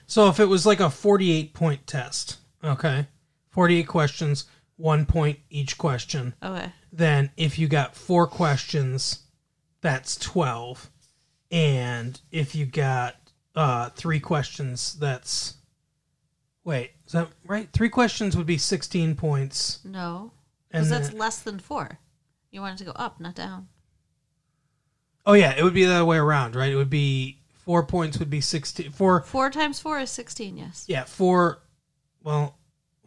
So 0.06 0.28
if 0.28 0.40
it 0.40 0.46
was 0.46 0.66
like 0.66 0.80
a 0.80 0.90
48 0.90 1.54
point 1.54 1.88
test, 1.88 2.38
okay, 2.64 3.08
48 3.50 3.88
questions, 3.88 4.46
one 4.80 5.06
point 5.06 5.38
each 5.50 5.78
question, 5.78 6.34
Okay. 6.42 6.72
then 6.92 7.30
if 7.36 7.60
you 7.60 7.68
got 7.68 7.96
four 7.96 8.26
questions, 8.28 9.24
that's 9.82 10.16
12. 10.18 10.90
And 11.52 12.20
if 12.32 12.56
you 12.56 12.66
got 12.66 13.16
uh, 13.56 13.90
three 13.90 14.20
questions, 14.22 14.96
that's. 15.00 15.56
Wait, 16.64 16.92
is 17.06 17.12
that 17.14 17.28
right? 17.46 17.68
Three 17.74 17.90
questions 17.90 18.38
would 18.38 18.46
be 18.46 18.58
16 18.58 19.16
points. 19.16 19.80
No. 19.84 20.32
Because 20.72 20.90
that's 20.90 21.10
then- 21.10 21.18
less 21.18 21.40
than 21.40 21.60
four. 21.60 22.00
You 22.52 22.62
want 22.62 22.76
it 22.76 22.86
to 22.86 22.92
go 22.92 22.96
up, 22.96 23.20
not 23.20 23.36
down. 23.36 23.68
oh, 25.26 25.34
yeah, 25.34 25.54
it 25.58 25.64
would 25.64 25.74
be 25.74 25.86
the 25.86 25.94
other 25.94 26.06
way 26.06 26.18
around, 26.18 26.56
right? 26.56 26.72
It 26.72 26.76
would 26.76 26.90
be 26.90 27.42
four 27.66 27.84
points 27.86 28.18
would 28.18 28.30
be 28.30 28.42
16. 28.42 28.92
Four, 28.92 29.22
Four 29.24 29.50
times 29.52 29.80
four 29.80 30.00
is 30.00 30.10
16, 30.10 30.58
yes. 30.58 30.86
yeah, 30.88 31.04
four. 31.04 31.60
Well, 32.24 32.58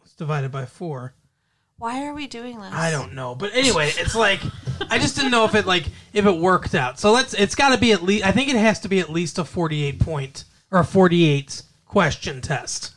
it's 0.03 0.13
divided 0.15 0.51
by 0.51 0.65
four. 0.65 1.13
Why 1.83 2.05
are 2.05 2.13
we 2.13 2.27
doing 2.27 2.61
this? 2.61 2.71
I 2.71 2.91
don't 2.91 3.13
know, 3.13 3.35
but 3.35 3.53
anyway, 3.53 3.91
it's 3.97 4.15
like 4.15 4.39
I 4.89 4.97
just 4.99 5.17
didn't 5.17 5.31
know 5.31 5.43
if 5.43 5.53
it 5.53 5.65
like 5.65 5.83
if 6.13 6.25
it 6.25 6.31
worked 6.31 6.75
out. 6.75 6.97
So 6.97 7.11
let's. 7.11 7.33
It's 7.33 7.55
got 7.55 7.73
to 7.73 7.77
be 7.77 7.91
at 7.91 8.01
least. 8.01 8.25
I 8.25 8.31
think 8.31 8.47
it 8.47 8.55
has 8.55 8.79
to 8.79 8.87
be 8.87 9.01
at 9.01 9.09
least 9.09 9.37
a 9.37 9.43
forty-eight 9.43 9.99
point 9.99 10.45
or 10.71 10.79
a 10.79 10.85
forty-eight 10.85 11.61
question 11.85 12.39
test. 12.39 12.93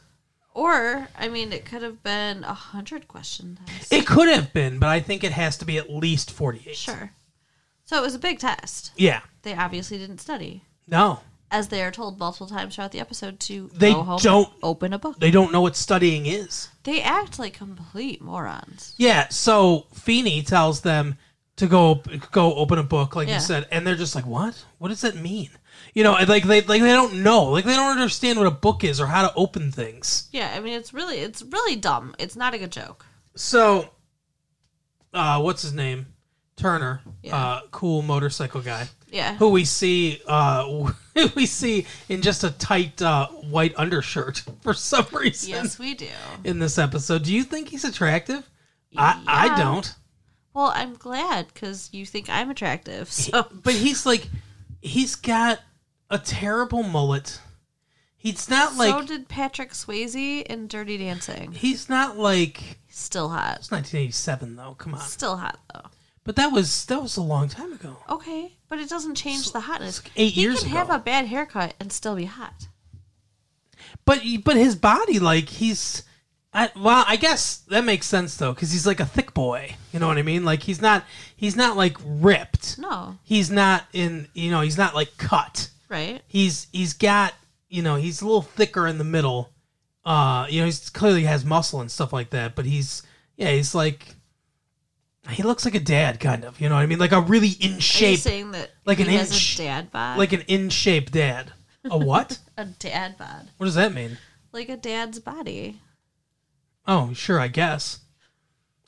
Or, 0.55 1.09
I 1.19 1.27
mean, 1.27 1.53
it 1.53 1.65
could 1.65 1.83
have 1.83 2.01
been 2.05 2.45
a 2.45 2.47
100 2.47 3.09
question 3.09 3.59
test. 3.67 3.93
It 3.93 4.07
could 4.07 4.29
have 4.29 4.53
been, 4.53 4.79
but 4.79 4.89
I 4.89 5.01
think 5.01 5.25
it 5.25 5.33
has 5.33 5.59
to 5.59 5.65
be 5.65 5.79
at 5.79 5.91
least 5.91 6.31
forty-eight. 6.31 6.77
Sure. 6.77 7.11
So 7.87 7.99
it 7.99 8.03
was 8.03 8.15
a 8.15 8.21
big 8.21 8.39
test. 8.39 8.93
Yeah. 8.97 9.23
They 9.43 9.55
obviously 9.55 9.99
didn't 9.99 10.21
study. 10.21 10.63
No, 10.87 11.23
As 11.51 11.69
they 11.69 11.83
are 11.83 11.93
told 11.93 12.19
multiple 12.19 12.49
times 12.49 12.75
throughout 12.75 12.91
the 12.93 12.99
episode 13.01 13.39
to 13.41 13.71
They 13.73 13.93
go 13.93 14.03
home, 14.03 14.19
don't- 14.21 14.53
open 14.63 14.93
a 14.93 14.99
book. 14.99 15.21
they 15.21 15.31
don't 15.31 15.53
know 15.53 15.61
what 15.61 15.77
studying 15.77 16.27
is. 16.27 16.69
They 16.83 17.01
act 17.03 17.39
like 17.39 17.55
complete 17.55 18.21
morons. 18.21 18.95
Yeah. 18.97 19.29
So 19.29 19.87
Feeny 19.95 20.43
tells 20.43 20.81
them 20.81 21.17
to 21.57 21.67
go 21.69 22.03
go 22.33 22.55
open 22.57 22.79
a 22.79 22.83
book, 22.83 23.15
like 23.17 23.29
Yeah. 23.29 23.35
you 23.35 23.41
said, 23.41 23.67
and 23.71 23.87
they're 23.87 23.95
just 23.97 24.15
like, 24.15 24.27
"What? 24.27 24.65
What 24.79 24.89
does 24.89 25.01
that 25.03 25.17
mean?" 25.17 25.51
You 25.95 26.03
know, 26.05 26.15
and, 26.17 26.29
like 26.29 26.45
they 26.45 26.61
like 26.63 26.83
they 26.83 26.93
don't 26.93 27.23
know, 27.23 27.45
like 27.45 27.65
they 27.65 27.75
don't 27.77 27.93
understand 27.93 28.39
what 28.39 28.47
a 28.47 28.51
book 28.51 28.83
is 28.85 29.01
or 29.01 29.07
how 29.07 29.23
to 29.27 29.35
open 29.37 29.71
things. 29.73 30.29
Yeah, 30.33 30.53
I 30.55 30.61
mean, 30.61 30.75
it's 30.75 30.93
really, 30.93 31.19
it's 31.19 31.43
really 31.43 31.77
dumb. 31.77 32.15
It's 32.19 32.37
not 32.37 32.55
a 32.55 32.59
good 32.59 32.73
joke. 32.73 33.07
So, 33.37 33.91
uh, 35.15 35.41
what's 35.41 35.63
his 35.63 35.73
name? 35.73 36.07
Turner, 36.57 37.03
Yeah. 37.23 37.37
uh, 37.37 37.61
cool 37.71 38.01
motorcycle 38.03 38.63
guy, 38.63 38.89
Yeah. 39.11 39.35
who 39.37 39.51
we 39.51 39.65
see, 39.67 40.21
uh, 40.27 40.91
we 41.35 41.45
see 41.47 41.87
in 42.09 42.23
just 42.23 42.45
a 42.45 42.51
tight 42.51 43.01
uh, 43.03 43.29
white 43.29 43.75
undershirt 43.77 44.43
for 44.63 44.73
some 44.75 45.07
reason 45.13 45.51
Yes, 45.51 45.79
we 45.79 45.95
do. 45.95 46.09
in 46.45 46.59
this 46.59 46.79
episode. 46.79 47.25
Do 47.25 47.35
you 47.35 47.45
think 47.45 47.69
he's 47.69 47.85
attractive? 47.85 48.49
I 48.97 49.23
I 49.27 49.47
Yeah. 49.47 49.57
don't. 49.59 49.95
Well, 50.55 50.73
I'm 50.75 50.95
glad 50.95 51.49
because 51.53 51.91
you 51.93 52.07
think 52.07 52.31
I'm 52.31 52.49
attractive. 52.49 53.13
So 53.13 53.47
But 53.53 53.75
he's 53.75 54.07
like, 54.07 54.27
he's 54.81 55.15
got 55.15 55.61
a 56.09 56.19
terrible 56.19 56.83
mullet. 56.83 57.39
He's 58.17 58.49
not 58.49 58.77
like 58.77 58.91
so 58.91 59.03
did 59.07 59.29
Patrick 59.29 59.73
Swayze 59.73 60.43
in 60.47 60.67
Dirty 60.69 60.97
Dancing. 60.97 61.53
he's 61.53 61.91
not 61.91 62.17
like 62.19 62.79
still 62.89 63.29
hot. 63.29 63.59
it's 63.59 63.71
1987 63.71 64.57
though. 64.57 64.75
Come 64.79 64.95
on, 64.95 65.01
Still 65.01 65.37
hot 65.37 65.61
though. 65.75 65.91
But 66.27 66.37
that 66.37 66.53
was 66.53 66.85
that 66.87 67.01
was 67.01 67.17
a 67.17 67.23
long 67.23 67.49
time 67.49 67.73
ago. 67.73 67.97
Okay, 68.11 68.53
but 68.69 68.79
it 68.79 68.89
doesn't 68.91 69.15
change 69.15 69.53
the 69.53 69.61
hotness. 69.61 70.03
like 70.05 70.13
eight 70.17 70.33
he 70.35 70.43
years 70.43 70.59
can 70.61 70.69
ago. 70.69 70.77
have 70.79 70.91
a 70.91 70.99
bad 70.99 71.27
haircut 71.27 71.75
and 71.81 71.91
still 71.93 72.17
be 72.17 72.25
hot. 72.27 72.69
But 74.05 74.21
but 74.45 74.57
his 74.57 74.77
body, 74.77 75.19
like 75.19 75.49
he's, 75.49 76.03
I, 76.53 76.71
well, 76.77 77.05
I 77.07 77.17
guess 77.17 77.59
that 77.69 77.85
makes 77.85 78.07
sense 78.07 78.37
though, 78.37 78.53
because 78.53 78.73
he's 78.73 78.87
like 78.87 79.01
a 79.01 79.07
thick 79.07 79.33
boy. 79.35 79.77
You 79.93 80.01
know 80.01 80.09
what 80.09 80.19
I 80.19 80.23
mean? 80.23 80.45
Like 80.45 80.63
he's 80.63 80.81
not 80.83 81.05
he's 81.37 81.57
not 81.57 81.77
like 81.77 81.97
ripped. 82.05 82.79
No, 82.79 83.19
He's 83.23 83.51
not 83.51 83.85
in 83.93 84.29
you 84.35 84.51
know 84.51 84.61
he's 84.61 84.79
not 84.79 84.95
like 84.95 85.17
cut. 85.19 85.71
right? 85.89 86.21
He's 86.27 86.67
he's 86.73 86.93
got 86.93 87.35
you 87.69 87.83
know 87.83 87.97
he's 87.97 88.21
a 88.21 88.27
little 88.27 88.43
thicker 88.43 88.87
in 88.87 88.99
the 88.99 89.05
middle. 89.05 89.51
Uh, 90.05 90.47
you 90.49 90.61
know 90.61 90.67
he's 90.67 90.89
clearly 90.91 91.25
has 91.25 91.45
muscle 91.45 91.81
and 91.81 91.91
stuff 91.91 92.13
like 92.13 92.31
that. 92.31 92.55
But 92.55 92.65
he's 92.67 93.03
yeah 93.37 93.51
he's 93.51 93.75
like 93.75 94.16
he 95.31 95.43
looks 95.43 95.65
like 95.65 95.75
a 95.75 95.81
dad 95.81 96.21
kind 96.21 96.45
of. 96.45 96.61
You 96.61 96.69
know 96.69 96.75
what 96.77 96.83
I 96.83 96.87
mean? 96.87 96.99
Like 96.99 97.13
a 97.13 97.21
really 97.21 97.49
in 97.61 97.73
Are 97.73 97.75
you 97.77 97.81
shape 97.81 98.19
saying 98.21 98.53
that 98.53 98.71
like 98.85 98.99
he 98.99 99.05
an 99.05 99.11
has 99.11 99.31
inch- 99.33 99.55
a 99.55 99.63
dad 99.63 99.91
bod? 99.91 100.19
like 100.19 100.33
an 100.33 100.43
in 100.49 100.69
shape 100.71 101.11
dad. 101.11 101.53
A 101.91 101.97
what? 101.99 102.39
a 102.57 102.65
dad 102.65 103.17
bod, 103.19 103.51
what 103.57 103.67
does 103.67 103.75
that 103.77 103.93
mean? 103.95 104.19
like 104.53 104.69
a 104.69 104.77
dad's 104.77 105.19
body. 105.19 105.81
Oh, 106.87 107.13
sure, 107.13 107.39
I 107.39 107.49
guess. 107.49 108.01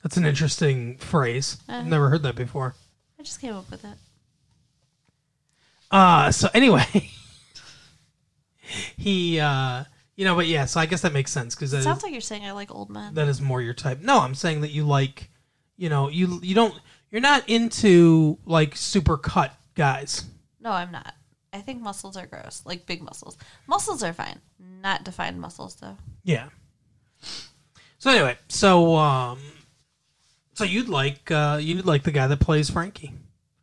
That's 0.03 0.17
an 0.17 0.25
interesting 0.25 0.97
phrase. 0.97 1.57
I've 1.67 1.85
never 1.85 2.09
heard 2.09 2.23
that 2.23 2.35
before. 2.35 2.73
I 3.19 3.23
just 3.23 3.39
came 3.41 3.53
up 3.53 3.69
with 3.69 3.83
it. 3.83 3.97
Uh 5.91 6.31
so 6.31 6.49
anyway, 6.53 6.85
he 8.97 9.39
uh 9.39 9.83
you 10.15 10.25
know, 10.25 10.35
but 10.35 10.47
yeah, 10.47 10.65
so 10.65 10.79
I 10.79 10.85
guess 10.85 11.01
that 11.01 11.13
makes 11.13 11.31
sense 11.31 11.55
cuz 11.55 11.71
that 11.71 11.83
Sounds 11.83 12.03
like 12.03 12.11
you're 12.11 12.21
saying 12.21 12.43
I 12.45 12.51
like 12.51 12.73
old 12.73 12.89
men. 12.89 13.13
that 13.13 13.27
is 13.27 13.41
more 13.41 13.61
your 13.61 13.73
type. 13.73 14.01
No, 14.01 14.19
I'm 14.19 14.35
saying 14.35 14.61
that 14.61 14.71
you 14.71 14.83
like, 14.85 15.28
you 15.79 15.89
know, 15.89 16.09
you 16.09 16.39
you 16.43 16.53
don't 16.53 16.79
you're 17.09 17.21
not 17.21 17.47
into 17.49 18.37
like 18.45 18.75
super 18.75 19.17
cut 19.17 19.55
guys. 19.73 20.25
No, 20.59 20.69
I'm 20.71 20.91
not. 20.91 21.15
I 21.51 21.61
think 21.61 21.81
muscles 21.81 22.15
are 22.17 22.27
gross, 22.27 22.61
like 22.65 22.85
big 22.85 23.01
muscles. 23.01 23.35
Muscles 23.65 24.03
are 24.03 24.13
fine, 24.13 24.39
not 24.83 25.03
defined 25.03 25.39
muscles 25.41 25.75
though. 25.75 25.97
Yeah. 26.23 26.49
So 27.97 28.11
anyway, 28.11 28.37
so 28.49 28.95
um 28.95 29.39
so 30.53 30.63
you'd 30.63 30.89
like 30.89 31.31
uh 31.31 31.59
you'd 31.61 31.85
like 31.85 32.03
the 32.03 32.11
guy 32.11 32.27
that 32.27 32.39
plays 32.39 32.69
Frankie 32.69 33.13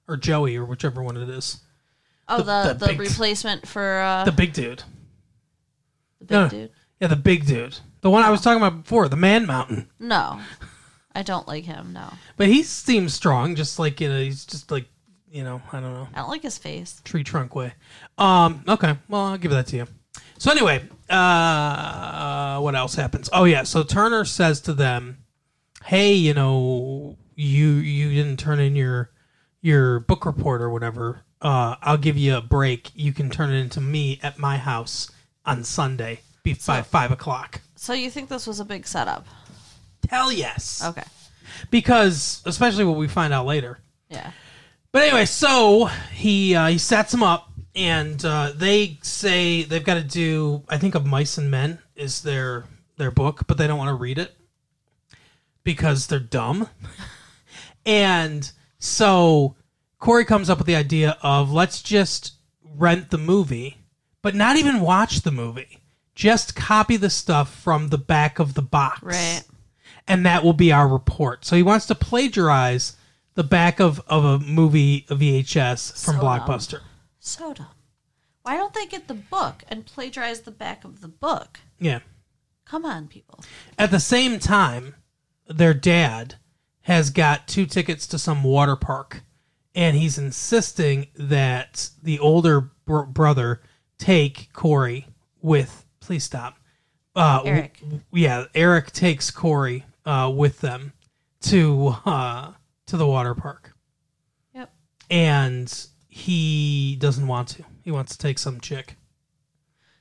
or 0.08 0.16
Joey 0.16 0.56
or 0.56 0.64
whichever 0.64 1.02
one 1.02 1.16
it 1.16 1.28
is. 1.28 1.60
Oh, 2.28 2.38
The- 2.38 2.44
the 2.44 2.68
the 2.74 2.74
the, 2.78 2.86
big- 2.88 3.00
replacement 3.00 3.68
for 3.68 4.00
uh, 4.00 4.24
The 4.24 4.32
big 4.32 4.52
dude. 4.52 4.82
The 6.20 6.24
big 6.24 6.30
no. 6.30 6.48
dude. 6.48 6.70
Yeah, 7.00 7.08
the 7.08 7.16
big 7.16 7.46
dude. 7.46 7.78
The 8.00 8.10
one 8.10 8.22
I 8.22 8.30
was 8.30 8.40
talking 8.40 8.62
about 8.62 8.82
before, 8.82 9.08
the 9.08 9.16
Man 9.16 9.46
Mountain. 9.46 9.90
No, 9.98 10.40
I 11.16 11.22
don't 11.22 11.48
like 11.48 11.64
him. 11.64 11.92
No, 11.94 12.12
But 12.36 12.48
he 12.48 12.62
seems 12.62 13.14
strong, 13.14 13.54
just 13.54 13.78
like 13.78 14.00
you 14.00 14.08
know, 14.08 14.20
he's 14.20 14.44
just 14.44 14.70
like 14.70 14.86
you 15.30 15.42
know, 15.44 15.60
I 15.72 15.80
don't 15.80 15.92
know, 15.94 16.08
I 16.14 16.18
don't 16.18 16.28
like 16.30 16.42
his 16.42 16.58
face. 16.58 17.00
tree 17.04 17.24
trunk 17.24 17.54
way. 17.54 17.72
Um, 18.18 18.62
okay, 18.68 18.96
well 19.08 19.22
I'll 19.22 19.38
give 19.38 19.50
that 19.50 19.66
to 19.68 19.76
you. 19.76 19.86
So 20.38 20.50
anyway, 20.50 20.82
uh, 21.08 22.58
what 22.60 22.74
else 22.74 22.94
happens? 22.94 23.28
Oh 23.32 23.44
yeah, 23.44 23.62
so 23.62 23.82
Turner 23.82 24.24
says 24.24 24.60
to 24.62 24.72
them, 24.74 25.18
"Hey, 25.84 26.12
you 26.12 26.34
know, 26.34 27.16
you 27.34 27.68
you 27.68 28.10
didn't 28.10 28.38
turn 28.38 28.60
in 28.60 28.76
your 28.76 29.10
your 29.62 30.00
book 30.00 30.26
report 30.26 30.60
or 30.60 30.70
whatever. 30.70 31.22
Uh, 31.40 31.76
I'll 31.82 31.98
give 31.98 32.16
you 32.16 32.36
a 32.36 32.40
break. 32.40 32.90
You 32.94 33.12
can 33.12 33.30
turn 33.30 33.50
it 33.52 33.58
into 33.58 33.80
me 33.80 34.20
at 34.22 34.38
my 34.38 34.56
house 34.58 35.10
on 35.44 35.64
Sunday, 35.64 36.20
be 36.42 36.54
by 36.66 36.82
five 36.82 37.10
o'clock." 37.10 37.60
So 37.76 37.92
you 37.92 38.10
think 38.10 38.28
this 38.28 38.46
was 38.46 38.60
a 38.60 38.64
big 38.64 38.86
setup? 38.86 39.26
Hell 40.10 40.32
yes. 40.32 40.82
Okay, 40.84 41.04
because 41.70 42.42
especially 42.46 42.84
what 42.84 42.96
we 42.96 43.08
find 43.08 43.32
out 43.32 43.46
later. 43.46 43.78
yeah. 44.08 44.32
But 44.92 45.02
anyway, 45.02 45.26
so 45.26 45.86
he 46.14 46.54
uh, 46.54 46.68
he 46.68 46.78
sets 46.78 47.12
them 47.12 47.22
up, 47.22 47.50
and 47.74 48.24
uh, 48.24 48.52
they 48.54 48.98
say 49.02 49.62
they've 49.64 49.84
got 49.84 49.94
to 49.94 50.02
do. 50.02 50.62
I 50.68 50.78
think 50.78 50.94
of 50.94 51.04
Mice 51.04 51.36
and 51.36 51.50
Men 51.50 51.80
is 51.94 52.22
their 52.22 52.64
their 52.96 53.10
book, 53.10 53.42
but 53.46 53.58
they 53.58 53.66
don't 53.66 53.78
want 53.78 53.88
to 53.88 53.94
read 53.94 54.16
it 54.18 54.34
because 55.64 56.06
they're 56.06 56.18
dumb. 56.18 56.68
and 57.86 58.50
so 58.78 59.54
Cory 59.98 60.24
comes 60.24 60.48
up 60.48 60.58
with 60.58 60.66
the 60.66 60.76
idea 60.76 61.18
of 61.22 61.52
let's 61.52 61.82
just 61.82 62.34
rent 62.74 63.10
the 63.10 63.18
movie, 63.18 63.78
but 64.22 64.34
not 64.34 64.56
even 64.56 64.80
watch 64.80 65.22
the 65.22 65.32
movie. 65.32 65.78
Just 66.14 66.56
copy 66.56 66.96
the 66.96 67.10
stuff 67.10 67.54
from 67.54 67.88
the 67.88 67.98
back 67.98 68.38
of 68.38 68.54
the 68.54 68.62
box 68.62 69.02
Right. 69.02 69.42
And 70.08 70.24
that 70.26 70.44
will 70.44 70.52
be 70.52 70.72
our 70.72 70.86
report. 70.88 71.44
So 71.44 71.56
he 71.56 71.62
wants 71.62 71.86
to 71.86 71.94
plagiarize 71.94 72.96
the 73.34 73.44
back 73.44 73.80
of, 73.80 74.00
of 74.06 74.24
a 74.24 74.38
movie 74.38 75.04
a 75.10 75.14
VHS 75.16 76.04
from 76.04 76.14
So 76.16 76.20
dumb. 76.20 76.40
Blockbuster. 76.40 76.80
So 77.18 77.52
dumb. 77.54 77.66
Why 78.42 78.56
don't 78.56 78.72
they 78.74 78.86
get 78.86 79.08
the 79.08 79.14
book 79.14 79.64
and 79.68 79.84
plagiarize 79.84 80.42
the 80.42 80.52
back 80.52 80.84
of 80.84 81.00
the 81.00 81.08
book? 81.08 81.58
Yeah. 81.80 81.98
Come 82.64 82.84
on, 82.84 83.08
people. 83.08 83.44
At 83.78 83.90
the 83.90 83.98
same 84.00 84.38
time, 84.38 84.94
their 85.48 85.74
dad 85.74 86.36
has 86.82 87.10
got 87.10 87.48
two 87.48 87.66
tickets 87.66 88.06
to 88.08 88.18
some 88.18 88.44
water 88.44 88.76
park, 88.76 89.22
and 89.74 89.96
he's 89.96 90.18
insisting 90.18 91.08
that 91.16 91.90
the 92.02 92.18
older 92.20 92.70
br- 92.84 93.02
brother 93.02 93.60
take 93.98 94.52
Cory 94.52 95.08
with. 95.42 95.84
Please 96.00 96.22
stop. 96.24 96.56
Uh, 97.16 97.38
w- 97.38 97.54
Eric. 97.56 97.80
yeah, 98.12 98.44
Eric 98.54 98.92
takes 98.92 99.30
Cory 99.32 99.84
uh, 100.06 100.32
with 100.34 100.60
them 100.60 100.92
to 101.42 101.96
uh, 102.06 102.52
to 102.86 102.96
the 102.96 103.06
water 103.06 103.34
park. 103.34 103.74
Yep. 104.54 104.72
and 105.10 105.86
he 106.08 106.96
doesn't 106.98 107.26
want 107.26 107.48
to. 107.48 107.64
He 107.82 107.90
wants 107.90 108.12
to 108.12 108.18
take 108.18 108.38
some 108.38 108.60
chick. 108.60 108.96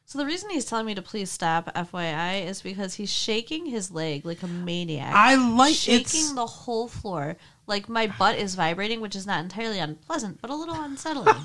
So 0.07 0.19
the 0.19 0.25
reason 0.25 0.51
he's 0.51 0.65
telling 0.65 0.85
me 0.85 0.93
to 0.95 1.01
please 1.01 1.31
stop, 1.31 1.73
FYI, 1.73 2.45
is 2.45 2.61
because 2.61 2.93
he's 2.93 3.11
shaking 3.11 3.65
his 3.65 3.89
leg 3.91 4.23
like 4.23 4.43
a 4.43 4.47
maniac. 4.47 5.13
I 5.13 5.35
like 5.35 5.73
shaking 5.73 6.35
the 6.35 6.45
whole 6.45 6.87
floor. 6.87 7.37
Like 7.65 7.89
my 7.89 8.07
butt 8.07 8.37
is 8.37 8.53
vibrating, 8.53 9.01
which 9.01 9.15
is 9.15 9.25
not 9.25 9.43
entirely 9.43 9.79
unpleasant, 9.79 10.39
but 10.41 10.51
a 10.51 10.55
little 10.55 10.79
unsettling. 10.79 11.35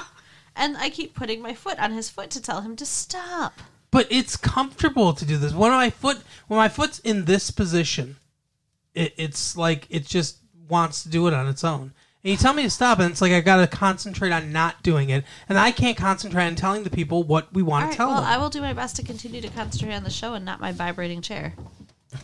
and 0.56 0.76
I 0.76 0.88
keep 0.88 1.14
putting 1.14 1.42
my 1.42 1.52
foot 1.52 1.80
on 1.80 1.90
his 1.90 2.08
foot 2.08 2.30
to 2.30 2.40
tell 2.40 2.60
him 2.60 2.76
to 2.76 2.86
stop. 2.86 3.60
But 3.90 4.06
it's 4.10 4.36
comfortable 4.36 5.12
to 5.12 5.24
do 5.24 5.36
this. 5.36 5.52
When 5.52 5.70
my 5.70 5.90
foot 5.90 6.18
when 6.48 6.58
my 6.58 6.68
foot's 6.68 6.98
in 7.00 7.24
this 7.24 7.50
position, 7.50 8.16
it, 8.94 9.14
it's 9.16 9.56
like 9.56 9.86
it 9.90 10.06
just 10.06 10.38
wants 10.68 11.02
to 11.02 11.08
do 11.08 11.26
it 11.26 11.34
on 11.34 11.48
its 11.48 11.64
own. 11.64 11.92
And 12.24 12.32
you 12.32 12.36
tell 12.36 12.54
me 12.54 12.62
to 12.62 12.70
stop, 12.70 12.98
and 12.98 13.10
it's 13.10 13.20
like 13.20 13.32
I 13.32 13.40
gotta 13.40 13.66
concentrate 13.66 14.32
on 14.32 14.52
not 14.52 14.82
doing 14.82 15.10
it, 15.10 15.24
and 15.48 15.58
I 15.58 15.70
can't 15.70 15.96
concentrate 15.96 16.46
on 16.46 16.56
telling 16.56 16.82
the 16.82 16.90
people 16.90 17.22
what 17.22 17.52
we 17.52 17.62
want 17.62 17.84
All 17.84 17.88
to 17.88 17.90
right, 17.90 17.96
tell 17.96 18.08
well, 18.08 18.20
them. 18.20 18.30
I 18.30 18.38
will 18.38 18.50
do 18.50 18.60
my 18.60 18.72
best 18.72 18.96
to 18.96 19.04
continue 19.04 19.40
to 19.40 19.48
concentrate 19.48 19.94
on 19.94 20.04
the 20.04 20.10
show 20.10 20.34
and 20.34 20.44
not 20.44 20.60
my 20.60 20.72
vibrating 20.72 21.22
chair. 21.22 21.54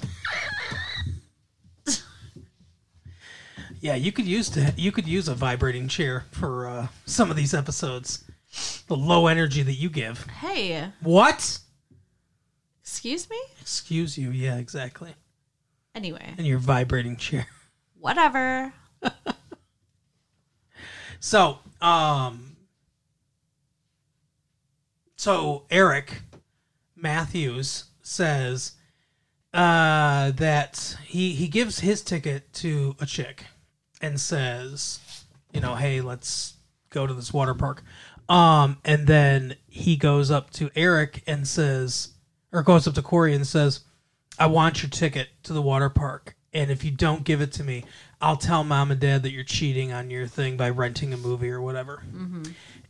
Yeah, 3.82 3.96
you 3.96 4.12
could 4.12 4.26
use 4.26 4.48
to 4.50 4.72
you 4.76 4.92
could 4.92 5.08
use 5.08 5.26
a 5.26 5.34
vibrating 5.34 5.88
chair 5.88 6.26
for 6.30 6.68
uh, 6.68 6.86
some 7.04 7.32
of 7.32 7.36
these 7.36 7.52
episodes. 7.52 8.22
The 8.88 8.96
low 8.96 9.26
energy 9.26 9.62
that 9.62 9.72
you 9.74 9.88
give. 9.88 10.26
Hey, 10.26 10.90
What? 11.00 11.58
excuse 12.82 13.28
me? 13.30 13.38
Excuse 13.60 14.18
you. 14.18 14.30
Yeah, 14.30 14.56
exactly. 14.56 15.14
Anyway, 15.94 16.34
And 16.36 16.46
your 16.46 16.58
vibrating 16.58 17.16
chair. 17.16 17.46
whatever. 17.98 18.72
So, 21.24 21.60
um, 21.80 22.56
so 25.16 25.66
Eric 25.70 26.22
Matthews 26.96 27.84
says 28.02 28.72
uh, 29.54 30.32
that 30.32 30.96
he 31.04 31.32
he 31.34 31.46
gives 31.46 31.78
his 31.78 32.02
ticket 32.02 32.52
to 32.54 32.96
a 33.00 33.06
chick 33.06 33.44
and 34.00 34.20
says, 34.20 34.98
you 35.52 35.60
know, 35.60 35.76
hey, 35.76 36.00
let's 36.00 36.54
go 36.90 37.06
to 37.06 37.14
this 37.14 37.32
water 37.32 37.54
park. 37.54 37.84
Um, 38.32 38.78
and 38.86 39.06
then 39.06 39.56
he 39.68 39.96
goes 39.96 40.30
up 40.30 40.50
to 40.52 40.70
Eric 40.74 41.22
and 41.26 41.46
says, 41.46 42.14
or 42.50 42.62
goes 42.62 42.88
up 42.88 42.94
to 42.94 43.02
Cory 43.02 43.34
and 43.34 43.46
says, 43.46 43.80
I 44.38 44.46
want 44.46 44.82
your 44.82 44.88
ticket 44.88 45.28
to 45.42 45.52
the 45.52 45.60
water 45.60 45.90
park. 45.90 46.34
And 46.54 46.70
if 46.70 46.82
you 46.82 46.90
don't 46.90 47.24
give 47.24 47.42
it 47.42 47.52
to 47.52 47.64
me, 47.64 47.84
I'll 48.22 48.36
tell 48.38 48.64
mom 48.64 48.90
and 48.90 48.98
dad 48.98 49.22
that 49.24 49.32
you're 49.32 49.44
cheating 49.44 49.92
on 49.92 50.10
your 50.10 50.26
thing 50.26 50.56
by 50.56 50.70
renting 50.70 51.12
a 51.12 51.18
movie 51.18 51.50
or 51.50 51.60
whatever. 51.60 52.02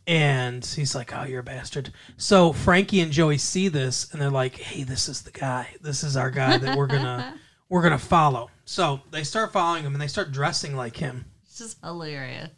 And 0.07 0.65
he's 0.65 0.95
like, 0.95 1.13
Oh, 1.13 1.23
you're 1.23 1.41
a 1.41 1.43
bastard. 1.43 1.91
So 2.15 2.53
Frankie 2.53 3.01
and 3.01 3.11
Joey 3.11 3.37
see 3.37 3.67
this 3.67 4.11
and 4.13 4.21
they're 4.21 4.29
like, 4.29 4.55
Hey, 4.57 4.83
this 4.83 5.09
is 5.09 5.23
the 5.23 5.31
guy. 5.31 5.67
This 5.81 6.03
is 6.03 6.15
our 6.15 6.31
guy 6.31 6.57
that 6.57 6.77
we're 6.77 6.87
gonna 6.87 7.37
we're 7.69 7.83
gonna 7.83 7.97
follow. 7.97 8.49
So 8.63 9.01
they 9.11 9.23
start 9.23 9.51
following 9.51 9.83
him 9.83 9.93
and 9.93 10.01
they 10.01 10.07
start 10.07 10.31
dressing 10.31 10.75
like 10.75 10.95
him. 10.95 11.25
It's 11.43 11.57
just 11.57 11.79
hilarious. 11.83 12.51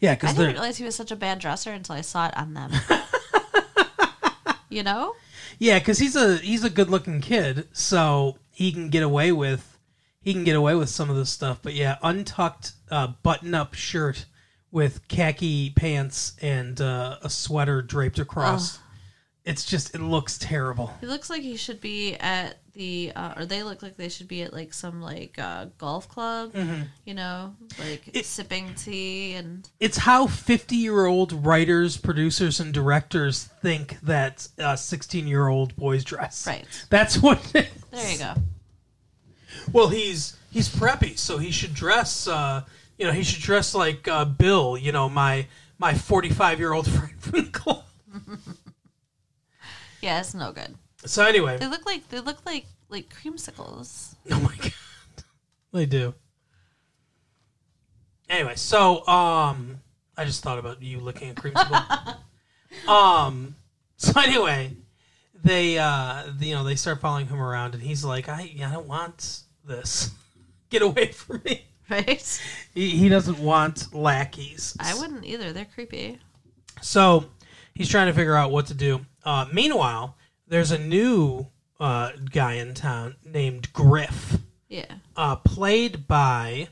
Yeah, 0.00 0.14
because 0.14 0.30
I 0.30 0.38
didn't 0.38 0.52
realize 0.54 0.76
he 0.76 0.84
was 0.84 0.94
such 0.94 1.10
a 1.10 1.16
bad 1.16 1.38
dresser 1.38 1.72
until 1.72 1.94
I 1.94 2.02
saw 2.02 2.28
it 2.28 2.36
on 2.36 2.54
them. 2.54 2.70
you 4.68 4.82
know? 4.82 5.14
Yeah, 5.58 5.78
because 5.78 5.98
he's 5.98 6.16
a 6.16 6.36
he's 6.38 6.64
a 6.64 6.70
good 6.70 6.90
looking 6.90 7.20
kid, 7.20 7.68
so 7.72 8.36
he 8.50 8.72
can 8.72 8.90
get 8.90 9.02
away 9.02 9.32
with 9.32 9.78
he 10.20 10.32
can 10.32 10.44
get 10.44 10.56
away 10.56 10.74
with 10.74 10.88
some 10.88 11.08
of 11.08 11.16
this 11.16 11.30
stuff. 11.30 11.60
But 11.62 11.74
yeah, 11.74 11.96
untucked 12.02 12.72
uh, 12.90 13.08
button 13.22 13.54
up 13.54 13.74
shirt 13.74 14.26
with 14.70 15.06
khaki 15.08 15.70
pants 15.70 16.36
and 16.42 16.80
uh, 16.80 17.18
a 17.22 17.30
sweater 17.30 17.80
draped 17.80 18.18
across. 18.18 18.78
It's 19.44 19.64
just 19.64 19.94
it 19.94 20.00
looks 20.00 20.36
terrible. 20.38 20.92
He 21.00 21.06
looks 21.06 21.30
like 21.30 21.42
he 21.42 21.56
should 21.56 21.80
be 21.80 22.16
at 22.16 22.58
the, 22.76 23.10
uh, 23.16 23.34
or 23.36 23.46
they 23.46 23.62
look 23.62 23.82
like 23.82 23.96
they 23.96 24.08
should 24.08 24.28
be 24.28 24.42
at 24.42 24.52
like 24.52 24.72
some 24.74 25.00
like 25.02 25.38
uh, 25.38 25.66
golf 25.78 26.08
club, 26.08 26.54
you 27.04 27.14
know, 27.14 27.54
like 27.78 28.02
Mm-hmm. 28.06 28.10
It- 28.18 28.26
sipping 28.26 28.74
tea 28.74 29.34
and 29.34 29.68
It's 29.80 29.96
how 29.96 30.26
fifty 30.26 30.76
year 30.76 31.06
old 31.06 31.32
writers, 31.44 31.96
producers, 31.96 32.60
and 32.60 32.72
directors 32.72 33.44
think 33.62 33.98
that 34.02 34.46
sixteen 34.76 35.26
year 35.26 35.48
old 35.48 35.74
boys 35.76 36.04
dress. 36.04 36.46
right. 36.46 36.66
That's 36.90 37.18
what. 37.18 37.38
It 37.54 37.66
is. 37.66 37.84
There 37.90 38.12
you 38.12 38.18
go. 38.18 38.34
Well, 39.72 39.88
he's 39.88 40.36
he's 40.52 40.68
preppy, 40.68 41.18
so 41.18 41.38
he 41.38 41.50
should 41.50 41.74
dress. 41.74 42.28
Uh, 42.28 42.62
you 42.98 43.06
know, 43.06 43.12
he 43.12 43.22
should 43.24 43.42
dress 43.42 43.74
like 43.74 44.06
uh, 44.06 44.24
Bill. 44.24 44.76
You 44.78 44.92
know, 44.92 45.08
my 45.08 45.46
my 45.78 45.94
forty 45.94 46.30
five 46.30 46.58
year 46.60 46.72
old 46.72 46.88
friend 46.90 47.14
from 47.18 47.44
the 47.44 47.50
club. 47.50 47.82
Yeah, 50.02 50.20
it's 50.20 50.34
no 50.34 50.52
good. 50.52 50.74
So 51.06 51.24
anyway, 51.24 51.56
They 51.58 51.66
look 51.68 51.86
like 51.86 52.08
they 52.08 52.20
look 52.20 52.44
like 52.44 52.66
like 52.88 53.08
creamsicles. 53.14 54.14
oh 54.30 54.40
my 54.40 54.56
god, 54.56 54.72
they 55.72 55.86
do. 55.86 56.14
Anyway, 58.28 58.54
so 58.56 59.06
um, 59.06 59.80
I 60.16 60.24
just 60.24 60.42
thought 60.42 60.58
about 60.58 60.82
you 60.82 60.98
looking 60.98 61.30
a 61.30 61.34
creamsicle. 61.34 62.16
um, 62.88 63.54
so 63.96 64.20
anyway, 64.20 64.72
they 65.44 65.78
uh, 65.78 66.24
you 66.40 66.54
know, 66.54 66.64
they 66.64 66.74
start 66.74 67.00
following 67.00 67.26
him 67.28 67.40
around, 67.40 67.74
and 67.74 67.82
he's 67.82 68.04
like, 68.04 68.28
I 68.28 68.52
I 68.64 68.72
don't 68.72 68.86
want 68.86 69.40
this. 69.64 70.10
Get 70.70 70.82
away 70.82 71.12
from 71.12 71.42
me. 71.44 71.64
Right? 71.88 72.40
He, 72.74 72.90
he 72.90 73.08
doesn't 73.08 73.38
want 73.38 73.94
lackeys. 73.94 74.76
I 74.80 74.98
wouldn't 74.98 75.24
either. 75.24 75.52
They're 75.52 75.68
creepy. 75.72 76.18
So 76.82 77.26
he's 77.74 77.88
trying 77.88 78.08
to 78.08 78.12
figure 78.12 78.34
out 78.34 78.50
what 78.50 78.66
to 78.66 78.74
do. 78.74 79.06
Uh, 79.24 79.46
meanwhile, 79.52 80.15
there's 80.46 80.70
a 80.70 80.78
new 80.78 81.46
uh, 81.80 82.12
guy 82.30 82.54
in 82.54 82.74
town 82.74 83.16
named 83.24 83.72
Griff, 83.72 84.38
Yeah. 84.68 84.86
uh, 85.16 85.36
played 85.36 86.06
by. 86.08 86.68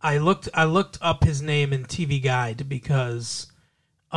I 0.00 0.18
looked. 0.18 0.48
I 0.52 0.64
looked 0.64 0.98
up 1.00 1.24
his 1.24 1.40
name 1.40 1.72
in 1.72 1.84
TV 1.86 2.22
Guide 2.22 2.68
because 2.68 3.46
uh, 4.12 4.16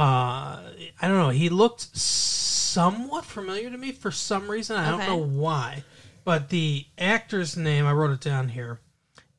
I 1.01 1.07
don't 1.07 1.17
know. 1.17 1.29
He 1.29 1.47
looked 1.49 1.95
somewhat 1.97 3.23
familiar 3.25 3.69
to 3.69 3.77
me 3.77 3.91
for 3.93 4.11
some 4.11 4.51
reason. 4.51 4.75
I 4.75 4.91
Okay. 4.93 5.05
don't 5.05 5.19
know 5.19 5.39
why, 5.39 5.83
but 6.25 6.49
the 6.49 6.85
actor's 6.97 7.55
name 7.55 7.85
I 7.85 7.93
wrote 7.93 8.11
it 8.11 8.19
down 8.19 8.49
here 8.49 8.81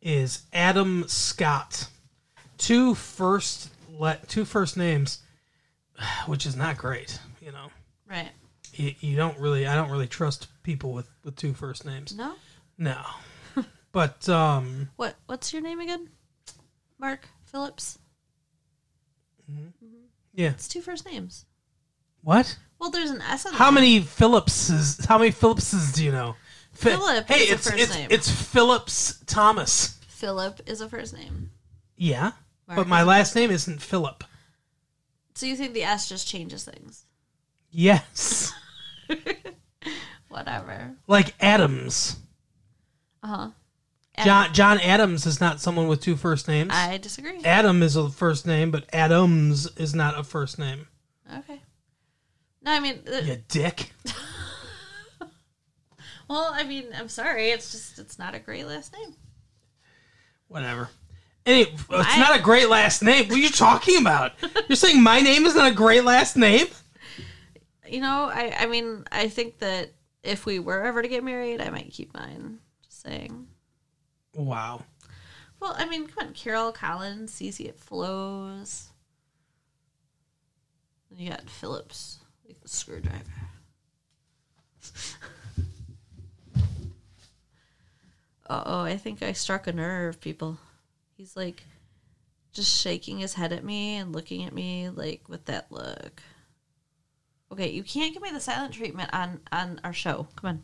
is 0.01 0.43
Adam 0.53 1.05
Scott. 1.07 1.89
Two 2.57 2.95
first 2.95 3.71
let 3.99 4.27
two 4.29 4.45
first 4.47 4.77
names, 4.77 5.21
which 6.27 6.47
is 6.47 6.57
not 6.57 6.79
great. 6.79 7.21
You 7.43 7.53
know, 7.53 7.69
Right. 8.09 8.31
You, 8.79 8.95
you 9.01 9.17
don't 9.17 9.39
really. 9.39 9.67
I 9.67 9.75
don't 9.75 9.91
really 9.91 10.07
trust 10.07 10.49
people 10.63 10.93
with 10.93 11.09
with 11.25 11.37
two 11.37 11.53
first 11.55 11.85
names. 11.85 12.15
No. 12.17 12.35
No, 12.81 13.01
but 13.93 14.29
um, 14.29 14.89
What 14.97 15.17
What's 15.27 15.53
your 15.53 15.63
name 15.63 15.81
again? 15.81 16.09
Mark 16.99 17.29
Phillips. 17.47 17.99
yeah. 20.35 20.51
It's 20.51 20.69
two 20.69 20.81
first 20.81 21.05
names. 21.07 21.45
What? 22.23 22.57
Well, 22.79 22.91
there's 22.91 23.11
an 23.11 23.21
S 23.23 23.47
How 23.53 23.71
many 23.71 24.01
Phillipses? 24.01 25.05
How 25.07 25.19
many 25.19 25.31
Phillipses 25.33 25.93
do 25.93 26.05
you 26.05 26.13
know? 26.13 26.37
Fi- 26.73 26.91
Philip 26.91 27.27
Hey, 27.29 27.41
is 27.45 27.51
a 27.51 27.55
it's 27.55 27.71
first 27.71 27.83
it's 27.83 27.95
name. 27.95 28.09
it's 28.11 28.31
Phillips 28.31 29.23
Thomas. 29.27 29.99
Philip 30.07 30.61
is 30.67 30.81
a 30.81 30.89
first 30.89 31.15
name. 31.15 31.51
Yeah, 31.97 32.33
Mark 32.69 32.77
but 32.77 32.87
my 32.89 33.03
last 33.03 33.35
name 33.35 33.51
isn't 33.51 33.83
Philip. 33.83 34.23
So 35.35 35.47
you 35.47 35.57
think 35.57 35.75
the 35.75 35.83
S 35.85 36.09
just 36.09 36.29
changes 36.29 36.65
things? 36.65 37.07
Yes, 37.71 38.53
Whatever. 40.29 40.97
like 41.07 41.35
Adams. 41.41 42.17
Uh 43.23 43.27
huh. 43.27 43.49
John 44.25 44.53
John 44.53 44.81
Adams 44.81 45.27
is 45.27 45.41
not 45.41 45.61
someone 45.61 45.87
with 45.89 46.01
two 46.01 46.17
first 46.17 46.49
names. 46.49 46.71
I 46.73 46.99
disagree. 46.99 47.43
Adam 47.45 47.83
is 47.83 47.97
a 47.97 48.09
first 48.09 48.47
name, 48.47 48.71
but 48.71 48.85
Adams 48.93 49.69
is 49.77 49.95
not 49.95 50.19
a 50.19 50.25
first 50.25 50.59
name. 50.59 50.89
Okay. 51.39 51.61
No, 52.63 52.73
I 52.73 52.81
mean, 52.81 53.01
uh, 53.11 53.19
You 53.19 53.39
dick. 53.49 53.93
well, 56.29 56.51
I 56.53 56.65
mean, 56.65 56.87
I'm 56.97 57.09
sorry. 57.09 57.51
It's 57.51 57.71
just 57.71 57.99
it's 57.99 58.19
not 58.19 58.35
a 58.35 58.39
great 58.41 58.67
last 58.67 58.93
name. 58.93 59.15
Whatever. 60.49 60.89
Any, 61.47 61.63
it's 61.63 61.89
not 61.89 62.39
a 62.39 62.43
great 62.43 62.69
last 62.69 63.03
name. 63.03 63.29
What 63.29 63.39
are 63.39 63.41
you 63.41 63.49
talking 63.51 63.99
about? 64.01 64.33
You're 64.69 64.77
saying 64.77 65.03
my 65.03 65.21
name 65.21 65.47
is 65.47 65.55
not 65.55 65.71
a 65.71 65.75
great 65.75 66.05
last 66.05 66.37
name? 66.37 66.67
You 67.89 68.01
know, 68.01 68.31
I 68.33 68.55
I 68.59 68.67
mean, 68.67 69.05
I 69.11 69.29
think 69.29 69.59
that 69.59 69.91
if 70.23 70.47
we 70.47 70.59
were 70.59 70.85
ever 70.85 71.03
to 71.03 71.09
get 71.09 71.25
married, 71.25 71.61
I 71.61 71.71
might 71.71 71.93
keep 71.93 72.15
mine. 72.15 72.59
Just 72.85 73.03
saying. 73.03 73.47
Wow. 74.35 74.85
Well, 75.61 75.75
I 75.77 75.87
mean, 75.87 76.07
come 76.07 76.29
on, 76.29 76.35
Carol 76.35 76.73
Collins, 76.73 77.33
Cece 77.33 77.67
it 77.67 77.81
flows. 77.81 78.91
Then 81.11 81.19
you 81.19 81.31
got 81.31 81.49
Phillips, 81.51 82.19
like 82.47 82.61
the 82.61 82.69
screwdriver. 82.69 83.25
Uh 88.49 88.63
oh, 88.65 88.81
I 88.81 88.97
think 88.97 89.23
I 89.23 89.33
struck 89.33 89.67
a 89.67 89.73
nerve, 89.73 90.21
people. 90.21 90.59
He's 91.17 91.37
like 91.37 91.65
just 92.53 92.81
shaking 92.81 93.19
his 93.19 93.35
head 93.35 93.53
at 93.53 93.63
me 93.63 93.97
and 93.97 94.13
looking 94.13 94.45
at 94.45 94.55
me 94.55 94.89
like 94.89 95.29
with 95.29 95.45
that 95.47 95.71
look. 95.71 96.23
Okay, 97.59 97.71
you 97.71 97.83
can't 97.83 98.13
give 98.15 98.23
me 98.23 98.31
the 98.31 98.39
silent 98.39 98.73
treatment 98.75 99.11
on 99.13 99.41
on 99.51 99.81
our 99.83 99.93
show. 99.93 100.29
Come 100.37 100.49
on. 100.49 100.63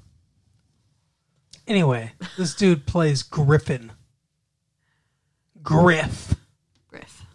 Anyway, 1.66 2.12
this 2.36 2.54
dude 2.54 2.86
plays 2.86 3.24
Griffin. 3.24 3.90
Griff. 5.60 6.36
Griff. 6.86 7.26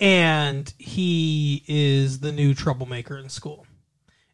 And 0.00 0.72
he 0.78 1.62
is 1.68 2.18
the 2.18 2.32
new 2.32 2.54
troublemaker 2.54 3.16
in 3.16 3.28
school. 3.28 3.66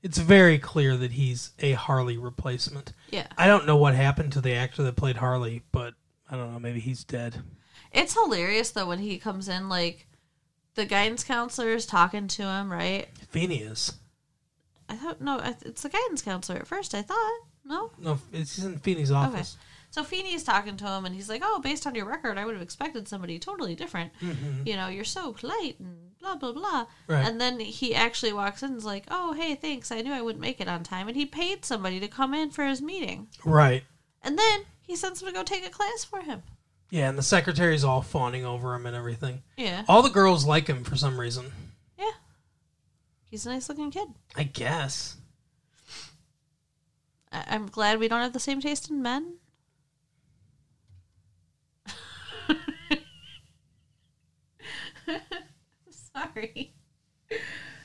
It's 0.03 0.19
very 0.19 0.59
clear 0.59 0.97
that 0.97 1.13
he's 1.13 1.51
a 1.59 1.73
Harley 1.73 2.17
replacement. 2.17 2.95
Yeah. 3.11 3.27
I 3.37 3.47
don't 3.47 3.67
know 3.67 3.77
what 3.77 3.95
happened 3.95 4.33
to 4.33 4.41
the 4.41 4.55
actor 4.55 4.83
that 4.83 4.97
played 4.97 5.17
Harley, 5.17 5.63
but 5.73 5.93
I 6.31 6.37
don't 6.37 6.53
know. 6.53 6.61
Maybe 6.61 6.81
he's 6.81 7.05
dead. 7.05 7.43
It's 7.93 8.15
hilarious 8.15 8.71
though 8.71 8.87
when 8.87 9.01
he 9.01 9.19
comes 9.19 9.47
in 9.47 9.69
like 9.69 10.07
the 10.75 10.85
guidance 10.85 11.25
counselor 11.25 11.71
is 11.73 11.87
talking 11.87 12.29
to 12.29 12.43
him, 12.43 12.71
right? 12.73 13.09
Is. 13.35 13.93
I 14.89 14.97
thought 14.97 15.21
no, 15.21 15.41
it's 15.63 15.83
the 15.83 15.89
guidance 15.89 16.23
counselor 16.23 16.59
at 16.59 16.67
first. 16.67 16.95
I 16.95 17.03
thought 17.03 17.41
no. 17.65 17.91
No, 17.99 18.19
it's 18.33 18.59
in 18.59 18.79
Feeny's 18.79 19.11
office. 19.11 19.57
Okay. 19.57 19.65
So 19.91 20.03
Feeny's 20.03 20.43
talking 20.43 20.77
to 20.79 20.87
him, 20.89 21.05
and 21.05 21.15
he's 21.15 21.29
like, 21.29 21.43
"Oh, 21.45 21.61
based 21.61 21.87
on 21.87 21.95
your 21.95 22.07
record, 22.07 22.37
I 22.37 22.45
would 22.45 22.55
have 22.55 22.63
expected 22.63 23.07
somebody 23.07 23.39
totally 23.39 23.77
different. 23.77 24.13
You 24.65 24.75
know, 24.77 24.89
you're 24.89 25.05
so 25.05 25.33
polite 25.33 25.79
and 25.79 26.17
blah 26.21 26.35
blah 26.35 26.53
blah." 26.53 26.85
Mm-hmm. 26.85 27.13
Right. 27.13 27.25
And 27.27 27.41
then 27.41 27.61
he 27.61 27.95
actually 27.95 28.33
walks 28.33 28.63
in, 28.63 28.71
and 28.71 28.79
is 28.79 28.85
like, 28.85 29.05
"Oh, 29.11 29.33
hey, 29.35 29.55
thanks. 29.55 29.93
I 29.93 30.03
knew 30.03 30.13
I 30.13 30.21
wouldn't 30.23 30.43
make 30.43 30.61
it 30.61 30.69
on 30.69 30.83
time." 30.83 31.07
And 31.07 31.17
he 31.17 31.27
paid 31.27 31.65
somebody 31.65 32.01
to 32.01 32.09
come 32.09 32.35
in 32.35 32.51
for 32.51 32.65
his 32.65 32.83
meeting, 32.83 33.29
Right. 33.45 33.85
and 34.23 34.37
then 34.39 34.63
he 34.81 34.97
sends 34.97 35.23
him 35.23 35.29
to 35.29 35.35
go 35.35 35.43
take 35.45 35.65
a 35.67 35.71
class 35.71 36.05
for 36.05 36.21
him. 36.23 36.43
Yeah, 36.91 37.09
and 37.09 37.19
the 37.19 37.23
secretary's 37.23 37.85
all 37.85 38.03
fawning 38.03 38.45
over 38.45 38.75
him 38.75 38.87
and 38.87 38.95
everything. 38.95 39.43
Yeah, 39.57 39.85
All 39.89 40.03
the 40.03 40.11
girls 40.11 40.45
like 40.47 40.69
him 40.69 40.85
for 40.85 40.97
some 40.97 41.19
reason. 41.19 41.47
yeah. 41.99 42.11
He's 43.31 43.47
a 43.47 43.51
nice 43.51 43.69
looking 43.69 43.91
kid. 43.91 44.09
I 44.37 44.45
guess. 44.45 45.17
I- 47.33 47.45
I'm 47.49 47.67
glad 47.67 47.99
we 47.99 48.09
don't 48.09 48.21
have 48.21 48.33
the 48.33 48.39
same 48.41 48.61
taste 48.61 48.91
in 48.91 49.03
men. 49.03 49.35
Sorry. 55.91 56.73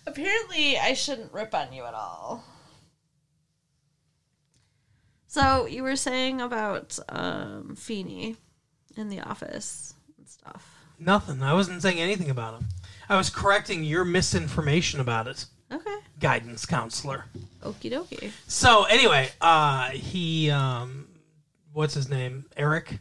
Apparently, 0.05 0.77
I 0.77 0.93
shouldn't 0.93 1.33
rip 1.33 1.53
on 1.53 1.73
you 1.73 1.83
at 1.85 1.93
all. 1.93 2.43
So 5.27 5.65
you 5.65 5.83
were 5.83 5.95
saying 5.95 6.41
about 6.41 6.97
um, 7.09 7.75
Feeny 7.75 8.38
in 8.99 9.09
the 9.09 9.21
office 9.21 9.93
and 10.17 10.27
stuff. 10.27 10.75
Nothing. 10.99 11.41
I 11.41 11.53
wasn't 11.53 11.81
saying 11.81 11.99
anything 11.99 12.29
about 12.29 12.59
him. 12.59 12.67
I 13.07 13.15
was 13.17 13.29
correcting 13.29 13.83
your 13.83 14.03
misinformation 14.05 14.99
about 14.99 15.27
it, 15.27 15.45
Okay. 15.71 15.95
guidance 16.19 16.65
counselor. 16.65 17.25
Okie 17.63 17.91
dokie. 17.91 18.31
So 18.47 18.83
anyway, 18.83 19.29
uh, 19.41 19.89
he, 19.91 20.51
um, 20.51 21.07
what's 21.73 21.93
his 21.93 22.09
name? 22.09 22.45
Eric. 22.57 22.99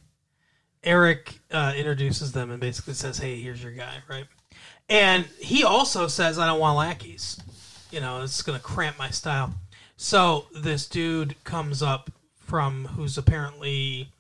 Eric 0.84 1.40
uh, 1.50 1.74
introduces 1.76 2.32
them 2.32 2.50
and 2.50 2.61
basically 2.61 2.94
says, 2.94 3.18
"Hey, 3.18 3.40
here's 3.40 3.62
your 3.62 3.72
guy," 3.72 3.96
right? 4.08 4.26
And 4.88 5.24
he 5.40 5.64
also 5.64 6.06
says, 6.06 6.38
"I 6.38 6.46
don't 6.46 6.61
want 6.61 6.78
lackeys. 6.78 7.38
You 7.90 8.00
know, 8.00 8.22
it's 8.22 8.42
going 8.42 8.56
to 8.58 8.64
cramp 8.64 8.96
my 8.96 9.11
style." 9.11 9.54
So 9.96 10.46
this 10.54 10.87
dude 10.87 11.34
comes 11.42 11.82
up 11.82 12.11
from 12.37 12.84
who's 12.87 13.18
apparently 13.18 14.12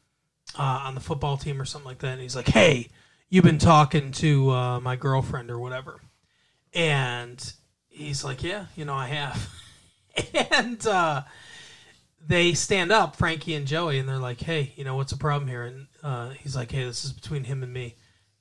uh, 0.56 0.82
on 0.84 0.94
the 0.94 1.00
football 1.00 1.36
team 1.36 1.60
or 1.60 1.64
something 1.64 1.88
like 1.88 1.98
that, 1.98 2.12
and 2.12 2.20
he's 2.22 2.36
like, 2.36 2.48
"Hey, 2.48 2.88
you've 3.28 3.44
been 3.44 3.58
talking 3.58 4.12
to 4.12 4.50
uh, 4.50 4.80
my 4.80 4.96
girlfriend 4.96 5.50
or 5.50 5.58
whatever," 5.58 6.00
and 6.74 7.52
he's 7.88 8.24
like, 8.24 8.42
"Yeah, 8.42 8.66
you 8.76 8.84
know, 8.84 8.94
I 8.94 9.06
have." 9.08 9.50
and 10.52 10.84
uh, 10.86 11.22
they 12.26 12.54
stand 12.54 12.90
up, 12.92 13.16
Frankie 13.16 13.54
and 13.54 13.66
Joey, 13.66 13.98
and 13.98 14.08
they're 14.08 14.18
like, 14.18 14.40
"Hey, 14.40 14.72
you 14.76 14.84
know 14.84 14.96
what's 14.96 15.12
the 15.12 15.18
problem 15.18 15.48
here?" 15.48 15.64
And 15.64 15.86
uh, 16.02 16.30
he's 16.30 16.56
like, 16.56 16.70
"Hey, 16.70 16.84
this 16.84 17.04
is 17.04 17.12
between 17.12 17.44
him 17.44 17.62
and 17.62 17.72
me." 17.72 17.94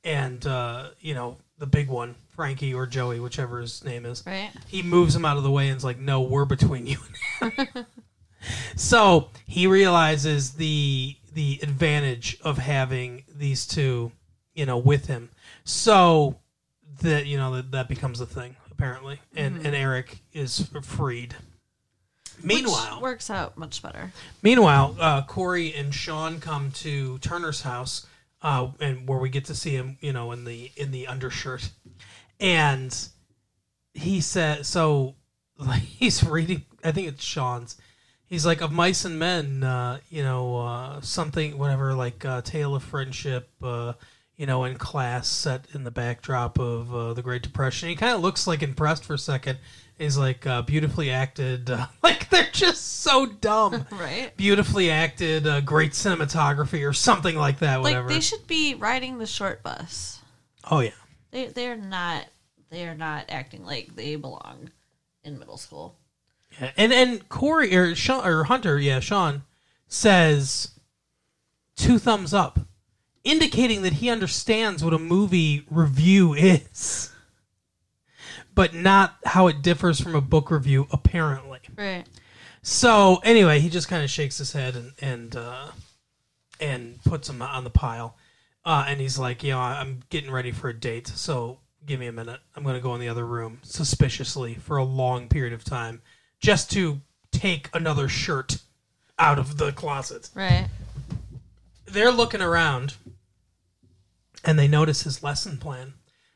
And 0.04 0.46
uh, 0.46 0.89
you 1.00 1.13
know, 1.13 1.38
the 1.58 1.67
big 1.67 1.88
one, 1.89 2.15
Frankie 2.30 2.74
or 2.74 2.88
Joey, 2.88 3.20
whichever 3.20 3.60
his 3.62 3.84
name 3.84 4.06
is, 4.06 4.24
Right. 4.26 4.52
he 4.67 4.82
moves 4.82 5.15
him 5.15 5.26
out 5.26 5.38
of 5.38 5.43
the 5.43 5.52
way 5.52 5.70
and's 5.70 5.84
like, 5.84 6.00
"No, 6.00 6.22
we're 6.22 6.46
between 6.46 6.88
you 6.88 6.98
and 7.41 7.52
him." 7.54 7.86
so 8.76 9.30
he 9.46 9.67
realizes 9.67 10.54
the 10.54 11.15
the 11.38 11.60
advantage 11.62 12.36
of 12.41 12.58
having 12.58 13.23
these 13.30 13.67
two, 13.67 14.12
you 14.56 14.65
know, 14.65 14.80
with 14.80 15.06
him. 15.06 15.30
So 15.63 16.39
that 17.04 17.28
you 17.28 17.38
know 17.38 17.56
that, 17.56 17.71
that 17.71 17.88
becomes 17.88 18.19
a 18.19 18.26
thing 18.26 18.56
apparently, 18.71 19.21
and 19.36 19.63
and 19.63 19.76
Eric 19.76 20.17
is 20.34 20.67
freed. 20.82 21.36
Meanwhile, 22.41 22.95
Which 22.95 23.02
works 23.02 23.30
out 23.30 23.56
much 23.56 23.84
better. 23.84 24.12
Meanwhile, 24.41 24.95
uh, 25.00 25.23
Cory 25.23 25.73
and 25.76 25.93
Shawn 25.93 26.39
come 26.39 26.71
to 26.71 27.19
Turner's 27.19 27.62
house, 27.62 28.08
uh, 28.41 28.69
and 28.80 29.08
where 29.08 29.19
we 29.19 29.30
get 29.30 29.45
to 29.45 29.56
see 29.56 29.71
him, 29.71 29.97
you 30.02 30.13
know, 30.13 30.32
in 30.32 30.43
the 30.43 30.71
in 30.76 30.89
the 30.89 31.06
undershirt, 31.06 31.69
and 32.39 32.97
he 33.93 34.21
said, 34.21 34.65
so 34.65 35.13
like 35.60 35.82
he's 36.00 36.23
reading. 36.23 36.65
I 36.84 36.91
think 36.91 37.08
it's 37.10 37.23
Shawn's. 37.23 37.78
He's 38.28 38.46
like 38.46 38.62
of 38.62 38.72
mice 38.72 39.06
and 39.06 39.18
men, 39.18 39.63
uh, 39.63 40.00
you 40.10 40.22
know, 40.22 40.58
uh, 40.58 41.02
something, 41.02 41.58
whatever, 41.58 41.94
like 41.94 42.26
uh, 42.26 42.42
tale 42.42 42.76
of 42.76 42.84
friendship, 42.84 43.50
uh, 43.63 43.94
you 44.36 44.46
know, 44.46 44.66
in 44.66 44.76
class, 44.78 45.28
set 45.30 45.66
in 45.74 45.84
the 45.86 45.92
backdrop 45.92 46.60
of 46.60 46.94
uh, 46.94 47.13
the 47.13 47.22
Great 47.22 47.42
Depression. 47.42 47.88
He 47.90 47.96
kind 47.96 48.13
of 48.13 48.22
looks 48.22 48.46
like 48.46 48.62
impressed 48.62 49.06
for 49.06 49.13
a 49.13 49.18
second. 49.18 49.60
He's 49.98 50.18
like 50.18 50.46
uh, 50.46 50.62
beautifully 50.62 51.10
acted, 51.10 51.70
uh, 51.72 51.88
like 52.04 52.30
they're 52.30 52.50
just 52.52 53.00
so 53.02 53.26
dumb 53.26 53.88
Right. 53.92 54.36
beautifully 54.38 54.92
acted, 54.92 55.48
uh, 55.48 55.62
great 55.62 55.94
cinematography, 55.94 56.88
or 56.88 56.94
something 56.94 57.36
like 57.36 57.60
that. 57.60 57.78
Like 57.78 57.92
Whatever. 57.94 58.10
they 58.10 58.20
should 58.20 58.46
be 58.46 58.76
riding 58.76 59.18
the 59.18 59.26
short 59.26 59.63
bus. 59.63 60.20
oh 60.70 60.82
yeah, 60.82 60.92
They 61.32 61.48
they're 61.48 61.78
not 61.78 62.26
they're 62.70 62.94
not 62.94 63.26
acting 63.30 63.66
like 63.66 63.96
they 63.96 64.18
belong 64.18 64.70
in 65.24 65.40
middle 65.40 65.58
school. 65.58 65.96
Yeah. 66.62 66.72
and 66.78 66.93
and 66.93 67.30
Cory 67.30 67.76
or 67.76 67.96
Shawn 67.96 68.26
or 68.26 68.46
Hunter, 68.46 68.80
yeah, 68.80 69.00
Shawn 69.00 69.43
says 69.88 70.72
two 71.76 72.00
thumbs 72.00 72.34
up, 72.34 72.60
indicating 73.24 73.82
that 73.84 73.93
he 73.93 74.10
understands 74.10 74.84
what 74.84 74.93
a 74.93 75.00
movie 75.00 75.65
review 75.70 76.34
is, 76.36 77.12
but 78.54 78.74
not 78.74 79.15
how 79.26 79.48
it 79.48 79.62
differs 79.62 80.00
from 80.00 80.15
a 80.15 80.22
book 80.22 80.50
review. 80.52 80.88
Apparently, 80.91 81.60
Right. 81.76 82.06
So 82.63 83.22
anyway, 83.24 83.60
he 83.60 83.70
just 83.70 83.88
kind 83.88 84.04
of 84.04 84.10
shakes 84.10 84.39
his 84.39 84.52
head 84.52 84.76
and 84.76 84.91
and 85.00 85.36
uh, 85.36 85.67
and 86.60 87.02
puts 87.04 87.30
him 87.30 87.41
on 87.41 87.63
the 87.63 87.70
pile, 87.70 88.17
uh, 88.65 88.86
and 88.88 89.00
he's 89.00 89.17
like, 89.17 89.43
you 89.43 89.52
know, 89.52 89.60
I'm 89.60 90.02
getting 90.10 90.32
ready 90.32 90.52
for 90.52 90.70
a 90.70 90.74
date, 90.74 91.08
so 91.08 91.60
give 91.86 92.00
me 92.00 92.08
a 92.08 92.12
minute. 92.12 92.39
I'm 92.56 92.63
going 92.63 92.76
to 92.76 92.82
go 92.82 92.93
in 92.96 93.00
the 93.00 93.08
other 93.08 93.26
room 93.26 93.60
suspiciously 93.63 94.56
for 94.56 94.76
a 94.78 94.84
long 94.84 95.30
period 95.30 95.54
of 95.54 95.63
time, 95.63 96.02
just 96.39 96.71
to 96.71 97.02
take 97.32 97.69
another 97.73 98.08
shirt 98.08 98.58
out 99.19 99.39
of 99.39 99.58
the 99.58 99.71
closet. 99.71 100.30
Right. 100.34 100.67
They're 101.86 102.12
looking 102.12 102.41
around, 102.41 102.95
and 104.43 104.60
they 104.60 104.67
notice 104.67 105.04
his 105.04 105.23
lesson 105.23 105.58
plan. 105.58 105.93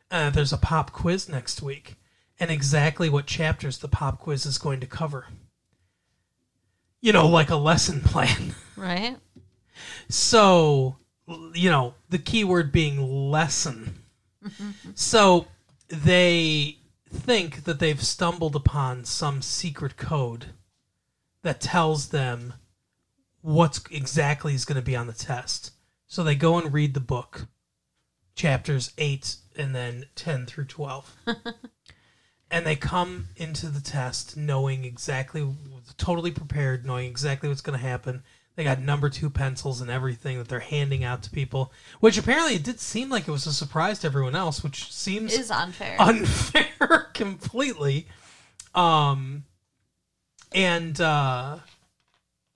Uh, 0.09 0.29
there's 0.29 0.53
a 0.53 0.57
pop 0.57 0.91
quiz 0.91 1.29
next 1.29 1.61
week, 1.61 1.95
and 2.39 2.49
exactly 2.51 3.09
what 3.09 3.25
chapters 3.25 3.77
the 3.77 3.87
pop 3.87 4.19
quiz 4.19 4.45
is 4.45 4.57
going 4.57 4.79
to 4.79 4.87
cover. 4.87 5.27
You 7.01 7.13
know, 7.13 7.27
like 7.27 7.49
a 7.49 7.55
lesson 7.55 8.01
plan. 8.05 8.55
Right. 8.75 9.17
So, 10.09 10.97
you 11.53 11.69
know, 11.69 11.95
the 12.09 12.17
key 12.17 12.43
word 12.43 12.71
being 12.71 13.31
lesson. 13.31 13.95
so 14.95 15.47
they 15.87 16.77
think 17.11 17.65
that 17.65 17.79
they've 17.79 18.01
stumbled 18.01 18.55
upon 18.55 19.05
some 19.05 19.41
secret 19.41 19.97
code 19.97 20.47
that 21.43 21.61
tells 21.61 22.09
them 22.09 22.53
what's 23.41 23.81
exactly 23.89 24.53
is 24.53 24.65
going 24.65 24.75
to 24.77 24.81
be 24.81 24.95
on 24.95 25.07
the 25.07 25.13
test. 25.13 25.71
So 26.07 26.23
they 26.23 26.35
go 26.35 26.57
and 26.57 26.73
read 26.73 26.93
the 26.93 26.99
book, 26.99 27.47
chapters 28.35 28.91
8 28.97 29.35
and 29.57 29.75
then 29.75 30.05
10 30.15 30.45
through 30.45 30.65
12. 30.65 31.15
and 32.51 32.65
they 32.65 32.75
come 32.75 33.27
into 33.35 33.67
the 33.67 33.81
test 33.81 34.37
knowing 34.37 34.83
exactly, 34.83 35.47
totally 35.97 36.31
prepared, 36.31 36.85
knowing 36.85 37.09
exactly 37.09 37.49
what's 37.49 37.61
going 37.61 37.79
to 37.79 37.85
happen. 37.85 38.23
They 38.61 38.65
got 38.65 38.79
number 38.79 39.09
two 39.09 39.31
pencils 39.31 39.81
and 39.81 39.89
everything 39.89 40.37
that 40.37 40.47
they're 40.47 40.59
handing 40.59 41.03
out 41.03 41.23
to 41.23 41.31
people, 41.31 41.73
which 41.99 42.15
apparently 42.19 42.53
it 42.53 42.63
did 42.63 42.79
seem 42.79 43.09
like 43.09 43.27
it 43.27 43.31
was 43.31 43.47
a 43.47 43.53
surprise 43.53 43.97
to 43.99 44.05
everyone 44.05 44.35
else, 44.35 44.63
which 44.63 44.93
seems 44.93 45.33
Is 45.33 45.49
unfair. 45.49 45.95
unfair 45.99 47.07
completely. 47.15 48.05
Um, 48.75 49.45
and 50.53 51.01
uh, 51.01 51.57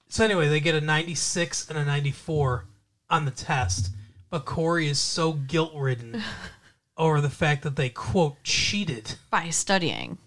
so 0.07 0.23
anyway, 0.23 0.47
they 0.47 0.59
get 0.59 0.75
a 0.75 0.81
96 0.81 1.71
and 1.71 1.79
a 1.79 1.83
94 1.83 2.65
on 3.09 3.25
the 3.25 3.31
test, 3.31 3.89
but 4.29 4.45
but 4.45 4.45
Cory 4.45 4.87
is 4.87 4.99
so 4.99 5.33
guilt 5.33 5.71
ridden 5.73 6.21
over 6.99 7.19
the 7.19 7.31
fact 7.31 7.63
that 7.63 7.77
they 7.77 7.89
quote 7.89 8.43
cheated 8.43 9.15
By 9.31 9.49
studying. 9.49 10.19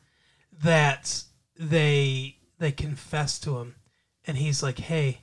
that 0.60 1.22
they 1.56 2.38
they 2.58 2.72
confess 2.72 3.38
to 3.38 3.58
him 3.58 3.76
and 4.26 4.38
he's 4.38 4.60
like 4.60 4.78
hey 4.80 5.20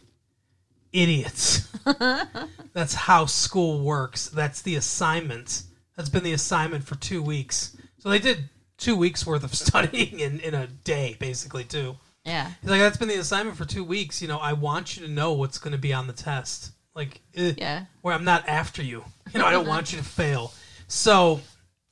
idiots. 0.95 1.67
That's 2.73 2.93
how 2.93 3.25
school 3.25 3.79
works. 3.83 4.29
That's 4.29 4.61
the 4.61 4.75
assignment. 4.75 5.63
That's 5.95 6.09
been 6.09 6.23
the 6.23 6.33
assignment 6.33 6.83
for 6.83 6.95
two 6.95 7.21
weeks. 7.21 7.75
So 7.99 8.09
they 8.09 8.19
did 8.19 8.49
two 8.77 8.95
weeks 8.95 9.25
worth 9.25 9.43
of 9.43 9.53
studying 9.65 10.19
in, 10.19 10.39
in 10.39 10.53
a 10.53 10.67
day 10.67 11.15
basically 11.19 11.63
too. 11.63 11.95
Yeah. 12.25 12.49
he's 12.61 12.69
like 12.71 12.79
that's 12.79 12.97
been 12.97 13.07
the 13.07 13.15
assignment 13.15 13.55
for 13.55 13.65
two 13.65 13.83
weeks. 13.83 14.21
You 14.21 14.27
know 14.27 14.39
i 14.39 14.53
want 14.53 14.97
you 14.97 15.05
to 15.05 15.11
know 15.11 15.33
what's 15.33 15.57
going 15.59 15.73
to 15.73 15.77
be 15.77 15.93
on 15.93 16.07
the 16.07 16.13
test. 16.13 16.71
Like 16.95 17.21
eh, 17.35 17.53
Yeah. 17.57 17.85
where 18.01 18.13
i'm 18.13 18.23
not 18.25 18.47
after 18.47 18.81
you. 18.83 19.03
You 19.33 19.39
know 19.39 19.45
i 19.45 19.51
don't 19.51 19.67
want 19.67 19.91
you 19.91 19.99
to 19.99 20.03
fail. 20.03 20.53
So 20.87 21.39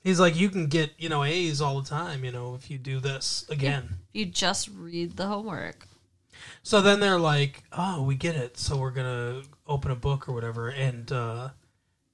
he's 0.04 0.20
like 0.20 0.36
you 0.36 0.50
can 0.50 0.68
get 0.68 0.92
you 0.98 1.08
know 1.10 1.24
a's 1.24 1.62
all 1.62 1.80
the 1.82 1.88
time 1.88 2.26
you 2.26 2.32
know 2.32 2.56
if 2.56 2.70
you 2.72 2.78
do 2.78 3.00
this 3.00 3.46
again. 3.50 3.90
You 4.12 4.26
just 4.26 4.70
read 4.76 5.16
the 5.18 5.28
homework. 5.28 5.88
So 6.64 6.82
then 6.82 7.00
they're 7.00 7.20
like, 7.20 7.64
"Oh, 7.72 8.02
we 8.04 8.16
get 8.16 8.36
it. 8.36 8.58
So 8.58 8.78
we're 8.78 8.92
gonna 8.92 9.42
open 9.68 9.92
a 9.92 9.96
book 9.96 10.28
or 10.30 10.34
whatever." 10.34 10.70
And 10.70 11.12
uh, 11.12 11.50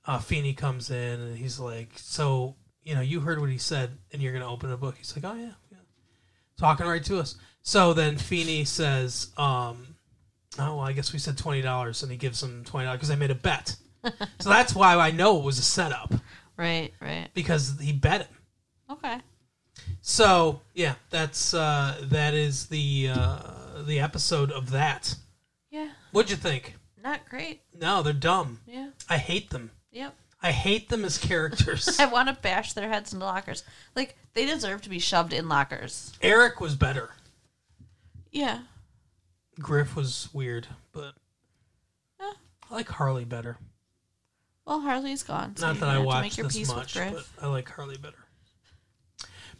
uh, 0.05 0.19
Feeny 0.19 0.53
comes 0.53 0.89
in 0.89 1.19
and 1.21 1.37
he's 1.37 1.59
like, 1.59 1.91
"So 1.97 2.55
you 2.83 2.95
know, 2.95 3.01
you 3.01 3.19
heard 3.19 3.39
what 3.39 3.49
he 3.49 3.57
said, 3.59 3.97
and 4.11 4.21
you're 4.21 4.33
gonna 4.33 4.51
open 4.51 4.71
a 4.71 4.77
book." 4.77 4.95
He's 4.97 5.15
like, 5.15 5.23
"Oh 5.23 5.37
yeah, 5.37 5.51
yeah," 5.71 5.77
talking 6.57 6.87
right 6.87 7.03
to 7.05 7.19
us. 7.19 7.35
So 7.61 7.93
then 7.93 8.17
Feeny 8.17 8.65
says, 8.65 9.27
um, 9.37 9.95
"Oh, 10.57 10.77
well, 10.77 10.79
I 10.79 10.93
guess 10.93 11.13
we 11.13 11.19
said 11.19 11.37
twenty 11.37 11.61
dollars," 11.61 12.01
and 12.01 12.11
he 12.11 12.17
gives 12.17 12.41
him 12.41 12.63
twenty 12.65 12.85
dollars 12.85 12.97
because 12.99 13.11
I 13.11 13.15
made 13.15 13.31
a 13.31 13.35
bet. 13.35 13.75
so 14.39 14.49
that's 14.49 14.73
why 14.73 14.95
I 14.95 15.11
know 15.11 15.37
it 15.39 15.43
was 15.43 15.59
a 15.59 15.61
setup 15.61 16.13
Right, 16.57 16.93
right. 17.01 17.27
because 17.33 17.77
he 17.79 17.91
bet 17.91 18.21
him. 18.21 18.37
Okay. 18.91 19.19
So 20.01 20.61
yeah, 20.73 20.95
that's 21.09 21.53
uh, 21.53 21.97
that 22.03 22.33
is 22.33 22.67
the 22.67 23.09
uh, 23.13 23.39
the 23.83 23.99
episode 23.99 24.51
of 24.51 24.71
that. 24.71 25.15
Yeah. 25.69 25.89
What'd 26.11 26.31
you 26.31 26.37
think? 26.37 26.75
Not 27.01 27.27
great. 27.29 27.61
No, 27.73 28.01
they're 28.01 28.13
dumb. 28.13 28.59
Yeah. 28.67 28.89
I 29.09 29.17
hate 29.17 29.49
them. 29.51 29.71
Yep. 29.91 30.15
I 30.41 30.51
hate 30.51 30.89
them 30.89 31.03
as 31.05 31.17
characters. 31.17 31.99
I 31.99 32.05
want 32.05 32.29
to 32.29 32.33
bash 32.41 32.73
their 32.73 32.89
heads 32.89 33.13
into 33.13 33.25
lockers. 33.25 33.63
Like 33.95 34.17
they 34.33 34.45
deserve 34.45 34.81
to 34.83 34.89
be 34.89 34.99
shoved 34.99 35.33
in 35.33 35.49
lockers. 35.49 36.13
Eric 36.21 36.59
was 36.61 36.75
better. 36.75 37.11
Yeah. 38.31 38.59
Griff 39.59 39.95
was 39.95 40.29
weird, 40.33 40.67
but 40.91 41.13
Yeah. 42.19 42.31
I 42.69 42.73
like 42.75 42.87
Harley 42.89 43.25
better. 43.25 43.57
Well, 44.65 44.81
Harley's 44.81 45.23
gone. 45.23 45.55
So 45.55 45.67
Not 45.67 45.79
that 45.79 45.89
I 45.89 45.97
watch 45.99 46.35
this 46.35 46.67
much, 46.69 46.93
but 46.93 47.11
Griff. 47.11 47.33
I 47.41 47.47
like 47.47 47.69
Harley 47.69 47.97
better. 47.97 48.17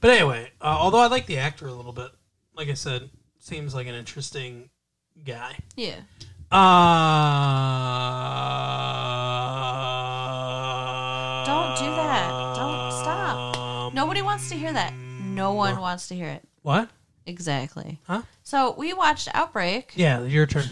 But 0.01 0.11
anyway, 0.11 0.51
uh, 0.61 0.77
although 0.79 0.99
I 0.99 1.07
like 1.07 1.25
the 1.25 1.37
actor 1.37 1.67
a 1.67 1.73
little 1.73 1.91
bit, 1.91 2.09
like 2.55 2.69
I 2.69 2.73
said, 2.73 3.09
seems 3.39 3.75
like 3.75 3.87
an 3.87 3.95
interesting 3.95 4.69
guy. 5.25 5.57
Yeah. 5.75 5.95
Uh, 6.51 6.55
Don't 11.45 11.77
do 11.77 11.85
that. 11.85 12.29
Don't 12.55 12.91
stop. 12.91 13.93
Nobody 13.93 14.21
wants 14.21 14.49
to 14.49 14.55
hear 14.55 14.71
that. 14.73 14.93
No 14.93 15.53
one 15.53 15.79
wants 15.79 16.07
to 16.07 16.15
hear 16.15 16.27
it. 16.29 16.43
What? 16.61 16.89
Exactly. 17.25 17.99
Huh? 18.07 18.21
So 18.43 18.73
we 18.77 18.93
watched 18.93 19.27
Outbreak. 19.33 19.93
Yeah, 19.95 20.23
your 20.23 20.45
turn. 20.45 20.65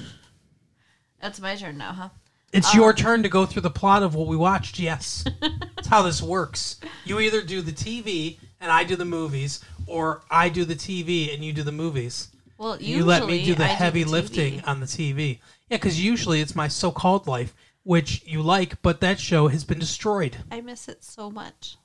That's 1.22 1.40
my 1.40 1.56
turn 1.56 1.78
now, 1.78 1.94
huh? 1.94 2.10
It's 2.54 2.74
your 2.74 2.94
turn 2.94 3.24
to 3.24 3.30
go 3.30 3.46
through 3.46 3.64
the 3.64 3.70
plot 3.70 4.04
of 4.04 4.16
what 4.16 4.28
we 4.28 4.38
watched. 4.38 4.80
Yes, 4.80 5.26
that's 5.76 5.88
how 5.88 6.02
this 6.02 6.22
works. 6.22 6.80
You 7.06 7.20
either 7.20 7.42
do 7.42 7.62
the 7.62 7.74
TV 7.74 8.38
and 8.62 8.72
I 8.72 8.84
do 8.84 8.96
the 8.96 9.06
movies, 9.06 9.64
or 9.86 10.24
I 10.30 10.50
do 10.50 10.66
the 10.66 10.76
TV 10.76 11.34
and 11.34 11.44
you 11.44 11.54
do 11.54 11.64
the 11.64 11.72
movies. 11.72 12.30
Well, 12.58 12.76
usually 12.78 12.94
you 12.98 13.06
let 13.06 13.26
me 13.28 13.46
do 13.46 13.54
the 13.56 13.66
I 13.66 13.68
heavy 13.68 14.04
TV. 14.04 14.08
lifting 14.10 14.62
on 14.66 14.80
the 14.80 14.86
TV. 14.88 15.40
Yeah, 15.70 15.78
because 15.78 16.04
usually 16.04 16.42
it's 16.42 16.56
my 16.56 16.68
so-called 16.68 17.28
life, 17.28 17.54
which 17.84 18.24
you 18.26 18.42
like, 18.42 18.82
but 18.82 19.00
that 19.02 19.20
show 19.20 19.48
has 19.50 19.64
been 19.64 19.80
destroyed. 19.80 20.38
I 20.52 20.62
miss 20.62 20.88
it 20.88 21.04
so 21.04 21.30
much. 21.30 21.78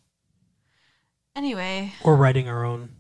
Anyway, 1.35 1.93
We're 2.05 2.15
writing 2.17 2.49
our 2.49 2.65
own. 2.65 2.91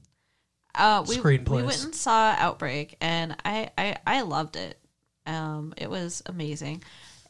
uh, 0.75 1.05
we 1.07 1.21
we 1.21 1.39
went 1.63 1.85
and 1.85 1.95
saw 1.95 2.35
Outbreak, 2.39 2.97
and 3.01 3.37
I 3.45 3.71
I, 3.77 3.97
I 4.07 4.21
loved 4.23 4.57
it. 4.57 4.79
Um, 5.27 5.75
it 5.77 5.91
was 5.91 6.23
amazing, 6.27 6.83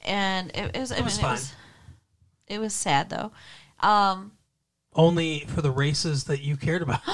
and 0.03 0.51
it, 0.55 0.71
it 0.75 0.79
was. 0.79 0.93
I 0.93 0.99
It 0.99 1.05
was 1.05 1.17
mean, 1.17 1.23
fine. 1.23 1.31
it 1.31 1.35
was. 1.35 1.53
It 2.49 2.59
was 2.61 2.73
sad 2.75 3.11
though. 3.11 3.33
Um, 3.81 4.33
Only 4.95 5.41
for 5.41 5.63
the 5.63 5.71
races 5.71 6.25
that 6.25 6.43
you 6.43 6.57
cared 6.57 6.83
about. 6.83 7.01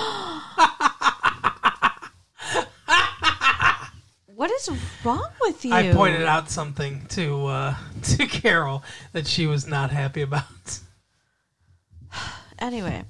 what 4.27 4.51
is 4.51 4.69
wrong 5.05 5.31
with 5.41 5.65
you? 5.65 5.73
I 5.73 5.93
pointed 5.93 6.25
out 6.25 6.51
something 6.51 7.07
to 7.11 7.47
uh, 7.47 7.75
to 8.03 8.27
Carol 8.27 8.83
that 9.13 9.27
she 9.27 9.47
was 9.47 9.67
not 9.67 9.91
happy 9.91 10.23
about. 10.23 10.81
Anyway, 12.61 13.05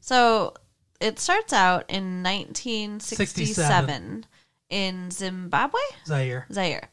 so 0.00 0.54
it 0.98 1.18
starts 1.18 1.52
out 1.52 1.84
in 1.90 2.22
1967 2.22 4.24
in 4.70 5.10
Zimbabwe, 5.10 5.80
Zaire, 6.06 6.46
Zaire. 6.50 6.88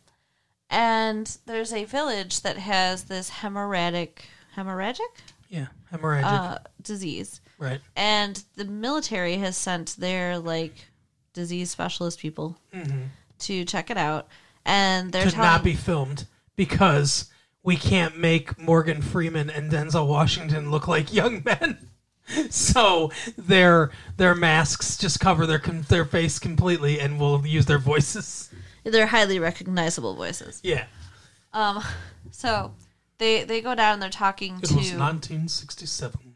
And 0.70 1.38
there's 1.46 1.72
a 1.72 1.86
village 1.86 2.42
that 2.42 2.58
has 2.58 3.06
this 3.06 3.30
hemorrhagic 3.30 4.24
hemorrhagic 4.58 5.00
yeah, 5.48 5.68
hemorrhagic, 5.94 6.24
uh, 6.24 6.58
disease. 6.82 7.42
right? 7.58 7.82
And 7.96 8.44
the 8.56 8.66
military 8.66 9.38
has 9.38 9.56
sent 9.58 9.96
their 9.98 10.40
like 10.40 10.74
disease 11.34 11.70
specialist 11.72 12.20
people 12.20 12.58
to 13.40 13.66
check 13.66 13.90
it 13.90 13.98
out. 13.98 14.28
And 14.66 15.12
they're 15.12 15.26
to 15.26 15.32
telling 15.32 15.48
not 15.50 15.64
be 15.64 15.74
filmed 15.74 16.26
because 16.56 17.26
we 17.64 17.76
can't 17.76 18.18
make 18.18 18.60
Morgan 18.60 19.02
Freeman 19.02 19.50
and 19.50 19.72
Denzel 19.72 20.08
Washington 20.08 20.70
look 20.72 20.88
like 20.88 21.14
young 21.14 21.42
men. 21.44 21.88
So 22.50 23.12
their 23.38 23.92
their 24.16 24.36
masks 24.36 24.96
just 24.98 25.20
cover 25.20 25.46
their 25.46 25.58
their 25.58 26.06
face 26.06 26.40
completely, 26.40 26.98
and 26.98 27.20
we'll 27.20 27.46
use 27.46 27.66
their 27.66 27.80
voices. 27.80 28.50
they're 28.86 29.08
highly 29.08 29.38
recognizable 29.38 30.16
voices. 30.16 30.62
Yeah, 30.64 30.86
Um, 31.52 31.84
so 32.30 32.74
they 33.22 33.44
they 33.44 33.62
go 33.62 33.76
down 33.76 33.94
and 33.94 34.02
they're 34.02 34.10
talking 34.10 34.56
it 34.58 34.66
to. 34.66 34.76
was 34.76 34.92
1967, 34.94 36.36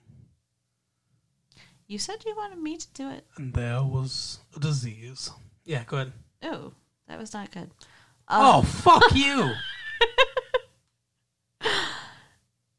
you 1.88 1.98
said 2.00 2.24
you 2.26 2.36
wanted 2.38 2.60
me 2.60 2.78
to 2.78 2.88
do 2.94 3.10
it. 3.10 3.26
and 3.38 3.54
there 3.54 3.84
was 3.84 4.40
a 4.56 4.60
disease. 4.60 5.32
Yeah, 5.66 5.84
go 5.86 5.98
ahead. 5.98 6.14
Oh, 6.44 6.74
that 7.08 7.18
was 7.20 7.34
not 7.34 7.52
good. 7.52 7.72
Um, 8.28 8.42
oh, 8.42 8.62
fuck 8.62 9.04
you! 9.16 9.52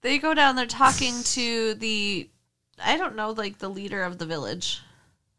They 0.02 0.18
go 0.18 0.34
down. 0.34 0.54
They're 0.54 0.66
talking 0.66 1.14
to 1.24 1.74
the, 1.74 2.30
I 2.78 2.96
don't 2.96 3.16
know, 3.16 3.30
like 3.32 3.58
the 3.58 3.68
leader 3.68 4.04
of 4.04 4.18
the 4.18 4.26
village. 4.26 4.80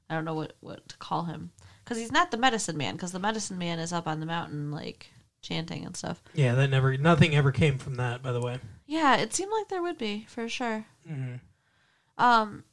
I 0.10 0.16
don't 0.16 0.26
know 0.26 0.34
what 0.34 0.54
what 0.60 0.90
to 0.90 0.98
call 0.98 1.24
him 1.24 1.52
because 1.84 1.98
he's 1.98 2.12
not 2.12 2.32
the 2.32 2.38
medicine 2.38 2.76
man. 2.76 2.96
Because 2.96 3.14
the 3.14 3.20
medicine 3.20 3.58
man 3.58 3.80
is 3.80 3.94
up 3.94 4.08
on 4.08 4.20
the 4.20 4.26
mountain, 4.26 4.72
like 4.72 5.08
chanting 5.48 5.86
and 5.86 5.96
stuff. 5.96 6.22
Yeah, 6.34 6.54
that 6.56 6.70
never 6.70 6.98
nothing 6.98 7.36
ever 7.36 7.52
came 7.52 7.78
from 7.78 7.96
that. 7.96 8.22
By 8.22 8.32
the 8.32 8.42
way, 8.42 8.60
Yeah, 8.86 9.16
it 9.16 9.34
seemed 9.34 9.52
like 9.52 9.70
there 9.70 9.82
would 9.82 9.98
be 9.98 10.26
for 10.30 10.48
sure. 10.50 10.86
Mhm. 11.10 11.40
Um, 12.18 12.64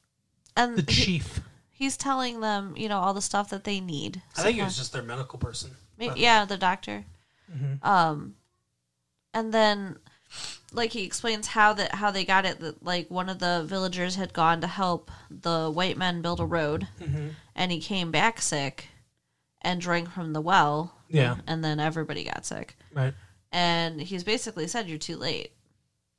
and 0.56 0.76
the 0.76 0.90
he- 0.92 1.04
chief. 1.04 1.40
he's 1.70 1.96
telling 1.96 2.40
them, 2.40 2.76
you 2.76 2.88
know, 2.88 2.98
all 2.98 3.14
the 3.14 3.22
stuff 3.22 3.50
that 3.50 3.64
they 3.64 3.80
need. 3.80 4.22
I 4.36 4.42
think 4.42 4.58
it 4.58 4.64
was 4.64 4.76
just 4.76 4.92
their 4.92 5.02
medical 5.02 5.38
person. 5.38 5.72
May- 5.98 6.08
But- 6.08 6.18
yeah, 6.18 6.44
the 6.44 6.56
doctor. 6.56 7.04
Mhm. 7.52 7.84
Um, 7.84 8.36
and 9.32 9.52
then, 9.54 9.98
like 10.72 10.92
he 10.92 11.04
explains 11.04 11.48
how 11.48 11.72
that 11.74 11.96
how 11.96 12.10
they 12.10 12.24
got 12.24 12.44
it. 12.44 12.58
That 12.60 12.82
like 12.82 13.08
one 13.10 13.28
of 13.28 13.38
the 13.38 13.64
villagers 13.66 14.16
had 14.16 14.32
gone 14.32 14.60
to 14.62 14.66
help 14.66 15.10
the 15.30 15.70
white 15.70 15.96
men 15.96 16.22
build 16.22 16.40
a 16.40 16.46
road, 16.46 16.88
Mhm. 17.00 17.34
and 17.54 17.70
he 17.70 17.80
came 17.80 18.10
back 18.10 18.40
sick, 18.40 18.88
and 19.64 19.80
drank 19.80 20.10
from 20.10 20.32
the 20.32 20.40
well. 20.40 20.94
Yeah. 21.08 21.36
and 21.46 21.64
then 21.64 21.80
everybody 21.80 22.24
got 22.24 22.44
sick. 22.46 22.76
Right, 22.92 23.14
And 23.52 24.00
he's 24.00 24.24
basically 24.24 24.66
said, 24.68 24.88
"You're 24.88 24.98
too 24.98 25.16
late. 25.16 25.52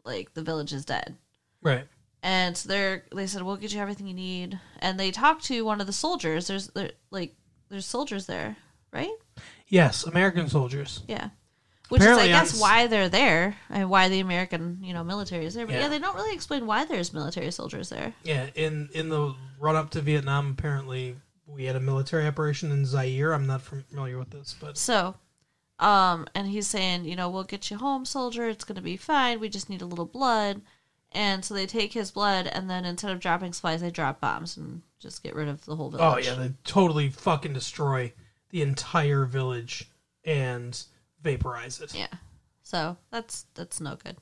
Like 0.03 0.33
the 0.33 0.43
village 0.43 0.73
is 0.73 0.85
dead." 0.85 1.15
right. 1.61 1.85
And 2.23 2.57
so 2.57 2.69
they're 2.69 3.03
they 3.13 3.27
said, 3.27 3.43
"We'll 3.43 3.57
get 3.57 3.71
you 3.73 3.79
everything 3.79 4.07
you 4.07 4.13
need." 4.15 4.59
And 4.79 4.99
they 4.99 5.11
talked 5.11 5.43
to 5.45 5.63
one 5.63 5.79
of 5.79 5.85
the 5.87 5.93
soldiers. 5.93 6.47
There's 6.47 6.67
there 6.69 6.91
like 7.11 7.35
there's 7.69 7.85
soldiers 7.85 8.25
there, 8.25 8.57
right? 8.91 9.11
Yes, 9.67 10.05
American 10.05 10.47
soldiers. 10.49 11.01
Yeah. 11.07 11.29
Which 11.89 12.01
Apparently 12.01 12.29
is, 12.31 12.35
I 12.35 12.39
guess, 12.39 12.53
s- 12.55 12.59
why 12.61 12.87
they're 12.87 13.09
there 13.09 13.57
and 13.69 13.91
why 13.91 14.09
the 14.09 14.19
American, 14.19 14.79
you 14.81 14.91
know, 14.93 15.03
military 15.03 15.45
is 15.45 15.53
there. 15.53 15.67
But 15.67 15.73
yeah. 15.75 15.81
Yeah. 15.81 15.87
they 15.89 15.99
don't 15.99 16.15
really 16.15 16.33
explain 16.33 16.65
why 16.65 16.85
there's 16.85 17.13
military 17.13 17.51
soldiers 17.51 17.89
there. 17.89 18.13
Yeah, 18.23 18.47
in 18.55 18.89
in 18.93 19.09
the 19.09 19.35
run 19.59 19.75
up 19.75 19.91
to 19.91 20.01
Vietnam, 20.01 20.55
apparently 20.57 21.15
we 21.47 21.65
had 21.65 21.75
a 21.75 21.79
military 21.79 22.27
operation 22.27 22.71
in 22.71 22.85
Zaire. 22.85 23.33
I'm 23.33 23.47
not 23.47 23.61
familiar 23.61 24.17
with 24.17 24.31
this, 24.31 24.55
but 24.59 24.77
So, 24.77 25.15
um, 25.79 26.27
and 26.33 26.47
he's 26.47 26.67
saying, 26.67 27.05
you 27.05 27.15
know, 27.15 27.29
we'll 27.29 27.43
get 27.43 27.69
you 27.69 27.77
home, 27.77 28.05
soldier. 28.05 28.47
It's 28.49 28.63
going 28.63 28.75
to 28.75 28.81
be 28.81 28.97
fine. 28.97 29.39
We 29.39 29.49
just 29.49 29.69
need 29.69 29.81
a 29.81 29.85
little 29.85 30.05
blood. 30.05 30.61
And 31.11 31.45
so 31.45 31.53
they 31.53 31.65
take 31.65 31.93
his 31.93 32.11
blood, 32.11 32.47
and 32.47 32.69
then 32.69 32.83
instead 32.83 33.11
of 33.11 33.21
dropping 33.21 33.53
supplies, 33.53 33.79
they 33.79 33.89
drop 33.89 34.19
bombs 34.19 34.57
and 34.57 34.81
just 34.99 35.23
get 35.23 35.33
rid 35.33 35.47
of 35.47 35.63
the 35.63 35.75
whole 35.75 35.89
village. 35.89 36.27
Oh 36.27 36.31
yeah, 36.31 36.37
they 36.37 36.51
totally 36.65 37.09
fucking 37.09 37.53
destroy 37.53 38.11
the 38.49 38.61
entire 38.61 39.23
village 39.23 39.89
and 40.25 40.77
vaporize 41.21 41.79
it. 41.79 41.95
Yeah. 41.95 42.07
So 42.63 42.97
that's 43.11 43.45
that's 43.53 43.79
no 43.79 43.95
good. 43.95 44.17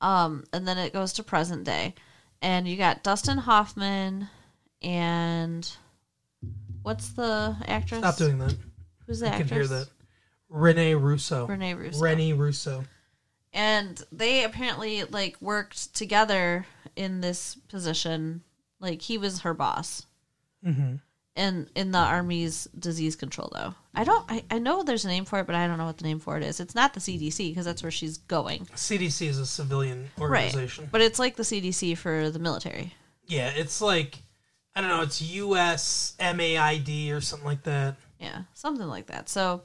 Um, 0.00 0.44
and 0.54 0.66
then 0.66 0.78
it 0.78 0.94
goes 0.94 1.12
to 1.14 1.22
present 1.22 1.64
day, 1.64 1.94
and 2.40 2.66
you 2.66 2.78
got 2.78 3.02
Dustin 3.02 3.36
Hoffman 3.36 4.28
and 4.80 5.70
what's 6.82 7.10
the 7.10 7.56
actress? 7.66 8.00
Stop 8.00 8.16
doing 8.16 8.38
that. 8.38 8.54
Who's 9.06 9.20
the 9.20 9.26
I 9.26 9.30
actress? 9.30 9.48
can 9.48 9.58
hear 9.58 9.66
that. 9.66 9.88
Rene 10.48 10.94
Russo. 10.94 11.46
Rene 11.46 11.74
Russo. 11.74 12.00
Rennie 12.00 12.32
Russo. 12.32 12.84
and 13.52 14.02
they 14.12 14.44
apparently 14.44 15.04
like 15.04 15.36
worked 15.40 15.94
together 15.94 16.66
in 16.96 17.20
this 17.20 17.54
position. 17.68 18.42
Like 18.80 19.02
he 19.02 19.18
was 19.18 19.40
her 19.40 19.54
boss. 19.54 20.06
Mm-hmm. 20.64 20.96
And 21.36 21.70
in 21.76 21.92
the 21.92 21.98
army's 21.98 22.64
disease 22.76 23.14
control, 23.16 23.50
though, 23.54 23.74
I 23.94 24.02
don't. 24.04 24.24
I, 24.28 24.44
I 24.50 24.58
know 24.58 24.82
there's 24.82 25.04
a 25.04 25.08
name 25.08 25.24
for 25.24 25.38
it, 25.38 25.46
but 25.46 25.54
I 25.54 25.66
don't 25.68 25.78
know 25.78 25.86
what 25.86 25.96
the 25.98 26.04
name 26.04 26.18
for 26.18 26.36
it 26.36 26.42
is. 26.42 26.58
It's 26.60 26.74
not 26.74 26.92
the 26.92 27.00
CDC 27.00 27.50
because 27.52 27.64
that's 27.64 27.82
where 27.82 27.90
she's 27.92 28.18
going, 28.18 28.66
CDC 28.74 29.28
is 29.28 29.38
a 29.38 29.46
civilian 29.46 30.10
organization. 30.20 30.88
But 30.90 31.00
it's 31.02 31.18
like 31.18 31.36
the 31.36 31.44
CDC 31.44 31.96
for 31.96 32.30
the 32.30 32.40
military. 32.40 32.94
Yeah, 33.26 33.52
it's 33.54 33.80
like 33.80 34.18
I 34.74 34.80
don't 34.80 34.90
know, 34.90 35.02
it's 35.02 35.20
US 35.20 36.14
MAID 36.20 37.12
or 37.12 37.20
something 37.20 37.46
like 37.46 37.62
that. 37.64 37.96
Yeah, 38.18 38.42
something 38.54 38.86
like 38.86 39.06
that. 39.06 39.28
So 39.28 39.62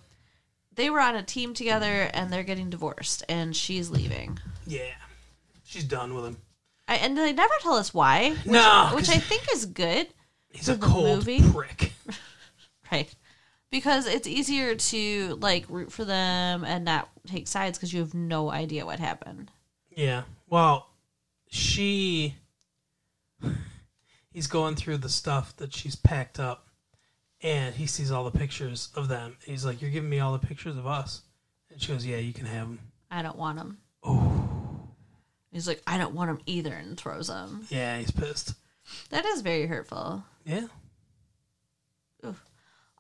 they 0.74 0.90
were 0.90 1.00
on 1.00 1.16
a 1.16 1.24
team 1.24 1.54
together, 1.54 2.10
and 2.14 2.32
they're 2.32 2.44
getting 2.44 2.70
divorced, 2.70 3.24
and 3.30 3.56
she's 3.56 3.90
leaving. 3.90 4.40
Yeah. 4.66 4.82
She's 5.64 5.84
done 5.84 6.14
with 6.14 6.26
him. 6.26 6.38
I, 6.88 6.96
and 6.98 7.18
they 7.18 7.34
never 7.34 7.54
tell 7.62 7.74
us 7.74 7.94
why, 7.94 8.32
which, 8.32 8.46
No, 8.46 8.92
which 8.94 9.10
I 9.10 9.18
think 9.18 9.44
is 9.54 9.66
good. 9.66 10.08
He's 10.52 10.70
a 10.70 10.78
cold 10.78 11.26
movie? 11.26 11.42
prick. 11.52 11.92
Right. 12.92 13.14
Because 13.72 14.06
it's 14.06 14.28
easier 14.28 14.76
to 14.76 15.38
like 15.42 15.66
root 15.70 15.92
for 15.92 16.06
them 16.06 16.64
and 16.64 16.86
not 16.86 17.10
take 17.26 17.48
sides 17.48 17.78
because 17.78 17.92
you 17.92 18.00
have 18.00 18.14
no 18.14 18.52
idea 18.52 18.86
what 18.86 19.00
happened. 19.00 19.50
Yeah. 19.90 20.22
Well, 20.48 20.88
she 21.50 22.36
he's 24.36 24.48
going 24.48 24.76
through 24.76 24.98
the 24.98 25.10
stuff 25.10 25.56
that 25.56 25.74
she's 25.74 25.96
packed 25.96 26.42
up 26.42 26.68
and 27.42 27.74
he 27.74 27.88
sees 27.88 28.12
all 28.12 28.30
the 28.30 28.38
pictures 28.38 28.90
of 28.94 29.08
them. 29.08 29.38
He's 29.46 29.66
like, 29.66 29.82
"You're 29.82 29.92
giving 29.92 30.10
me 30.10 30.20
all 30.20 30.34
the 30.34 30.46
pictures 30.46 30.76
of 30.76 30.86
us." 30.86 31.22
And 31.72 31.82
she 31.82 31.92
goes, 31.92 32.06
"Yeah, 32.06 32.18
you 32.18 32.34
can 32.34 32.46
have 32.46 32.68
them." 32.68 32.80
I 33.10 33.22
don't 33.22 33.38
want 33.38 33.58
them. 33.58 33.78
Oh. 34.04 34.90
He's 35.52 35.70
like, 35.70 35.82
I 35.88 35.98
don't 35.98 36.14
want 36.14 36.30
them 36.30 36.42
either, 36.46 36.74
and 36.74 36.98
throws 36.98 37.28
them. 37.28 37.66
Yeah, 37.70 37.98
he's 37.98 38.12
pissed. 38.12 38.56
That 39.10 39.26
is 39.26 39.42
very 39.42 39.68
hurtful. 39.68 40.26
Yeah. 40.46 40.68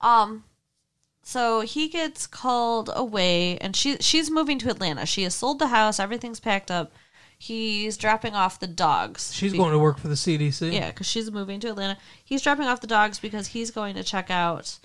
Um, 0.02 0.45
so 1.21 1.62
he 1.62 1.89
gets 1.89 2.28
called 2.28 2.89
away, 2.95 3.58
and 3.58 3.76
she 3.76 3.98
she's 3.98 4.32
moving 4.32 4.60
to 4.60 4.69
Atlanta. 4.69 5.06
She 5.06 5.24
has 5.24 5.36
sold 5.36 5.60
the 5.60 5.67
house. 5.67 6.00
Everything's 6.00 6.39
packed 6.39 6.71
up. 6.71 6.93
He's 7.38 7.98
dropping 7.98 8.34
off 8.34 8.60
the 8.60 8.67
dogs. 8.67 9.34
She's 9.34 9.52
Be- 9.52 9.58
going 9.58 9.71
to 9.74 9.80
work 9.80 9.98
for 10.00 10.08
the 10.08 10.15
CDC. 10.15 10.71
Yeah, 10.74 10.89
because 10.91 11.08
she's 11.08 11.30
moving 11.32 11.60
to 11.62 11.69
Atlanta. 11.69 11.98
He's 12.24 12.41
dropping 12.41 12.65
off 12.67 12.82
the 12.82 12.88
dogs 12.88 13.19
because 13.19 13.48
he's 13.48 13.71
going 13.71 13.95
to 13.95 14.04
check 14.04 14.32
out 14.32 14.80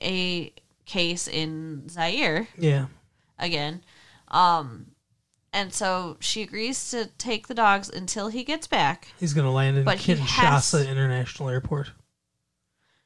a 0.00 0.52
case 0.84 1.28
in 1.28 1.88
Zaire 1.88 2.48
Yeah. 2.58 2.86
again. 3.38 3.82
Um, 4.28 4.86
and 5.52 5.72
so 5.72 6.16
she 6.20 6.42
agrees 6.42 6.90
to 6.90 7.06
take 7.18 7.46
the 7.46 7.54
dogs 7.54 7.88
until 7.88 8.28
he 8.28 8.42
gets 8.42 8.66
back. 8.66 9.08
He's 9.20 9.32
going 9.34 9.44
to 9.46 9.50
land 9.50 9.76
in 9.78 9.84
But 9.84 9.98
Kinshasa 9.98 10.78
has- 10.78 10.86
International 10.86 11.48
Airport. 11.50 11.92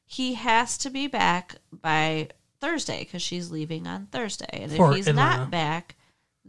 He 0.06 0.34
has 0.34 0.78
to 0.78 0.90
be 0.90 1.06
back 1.08 1.56
by 1.72 2.28
Thursday 2.60 3.00
because 3.04 3.22
she's 3.22 3.50
leaving 3.50 3.86
on 3.86 4.06
Thursday. 4.06 4.46
And 4.52 4.72
For 4.72 4.90
if 4.90 4.96
he's 4.96 5.08
Atlanta. 5.08 5.38
not 5.42 5.50
back, 5.50 5.96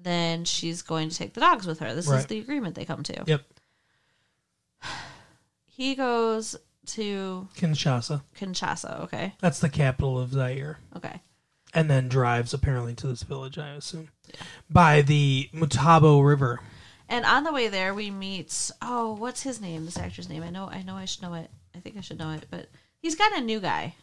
then 0.03 0.45
she's 0.45 0.81
going 0.81 1.09
to 1.09 1.15
take 1.15 1.33
the 1.33 1.41
dogs 1.41 1.65
with 1.65 1.79
her. 1.79 1.93
This 1.93 2.09
is 2.09 2.25
the 2.25 2.39
agreement 2.39 2.75
they 2.75 2.85
come 2.85 3.03
to. 3.03 3.23
Yep. 3.25 3.41
He 5.65 5.93
goes 5.93 6.55
to 6.87 7.47
Kinshasa. 7.55 8.23
Kinshasa. 8.35 9.01
Okay. 9.01 9.35
That's 9.39 9.59
the 9.59 9.69
capital 9.69 10.19
of 10.19 10.31
Zaire. 10.31 10.79
Okay. 10.95 11.21
And 11.71 11.87
then 11.87 12.09
drives 12.09 12.51
apparently 12.51 12.95
to 12.95 13.05
this 13.05 13.21
village, 13.21 13.59
I 13.59 13.69
assume. 13.71 14.09
By 14.69 15.03
the 15.03 15.51
Motaba 15.53 16.25
River. 16.25 16.61
And 17.09 17.25
on 17.25 17.43
the 17.43 17.53
way 17.53 17.67
there, 17.67 17.93
we 17.93 18.09
meet. 18.09 18.71
Oh, 18.81 19.13
what's 19.13 19.43
his 19.43 19.61
name? 19.61 19.85
This 19.85 19.99
actor's 19.99 20.29
name. 20.29 20.41
I 20.41 20.49
know. 20.49 20.67
I 20.67 20.81
know. 20.81 20.95
I 20.95 21.05
should 21.05 21.21
know 21.21 21.35
it. 21.35 21.49
I 21.75 21.79
think 21.79 21.95
I 21.95 22.01
should 22.01 22.17
know 22.17 22.31
it. 22.31 22.47
But 22.49 22.69
he's 22.99 23.15
got 23.15 23.37
a 23.37 23.41
new 23.41 23.59
guy. 23.59 23.93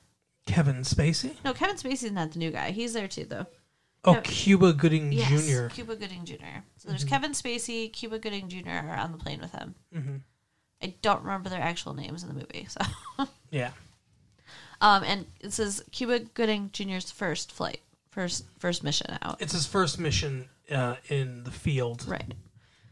Kevin 0.46 0.82
Spacey? 0.82 1.34
No, 1.44 1.54
Kevin 1.54 1.76
Spacey's 1.76 2.12
not 2.12 2.32
the 2.32 2.38
new 2.38 2.50
guy. 2.50 2.70
He's 2.70 2.92
there 2.92 3.08
too, 3.08 3.24
though. 3.24 3.46
Oh, 4.06 4.20
Cuba 4.22 4.72
Gooding 4.72 5.12
Yes, 5.12 5.46
Jr. 5.48 5.66
Cuba 5.68 5.96
Gooding 5.96 6.24
Jr. 6.24 6.60
So 6.76 6.88
there's 6.88 7.04
Kevin 7.04 7.32
Spacey, 7.32 7.92
Cuba 7.92 8.18
Gooding 8.18 8.48
Jr. 8.48 8.68
are 8.70 8.96
on 8.96 9.12
the 9.12 9.18
plane 9.18 9.40
with 9.40 9.52
him. 9.52 9.74
Mm-hmm. 9.94 10.16
I 10.82 10.94
don't 11.00 11.22
remember 11.22 11.48
their 11.48 11.60
actual 11.62 11.94
names 11.94 12.22
in 12.22 12.28
the 12.28 12.34
movie. 12.34 12.66
So, 12.68 13.26
Yeah. 13.50 13.70
um, 14.80 15.02
and 15.04 15.26
it 15.40 15.52
says 15.52 15.82
Cuba 15.92 16.18
Gooding 16.20 16.70
Jr.'s 16.72 17.10
first 17.10 17.50
flight, 17.52 17.80
first 18.10 18.44
first 18.58 18.84
mission 18.84 19.16
out. 19.22 19.40
It's 19.40 19.52
his 19.54 19.66
first 19.66 19.98
mission 19.98 20.48
uh, 20.70 20.96
in 21.08 21.44
the 21.44 21.50
field, 21.50 22.04
Right. 22.06 22.34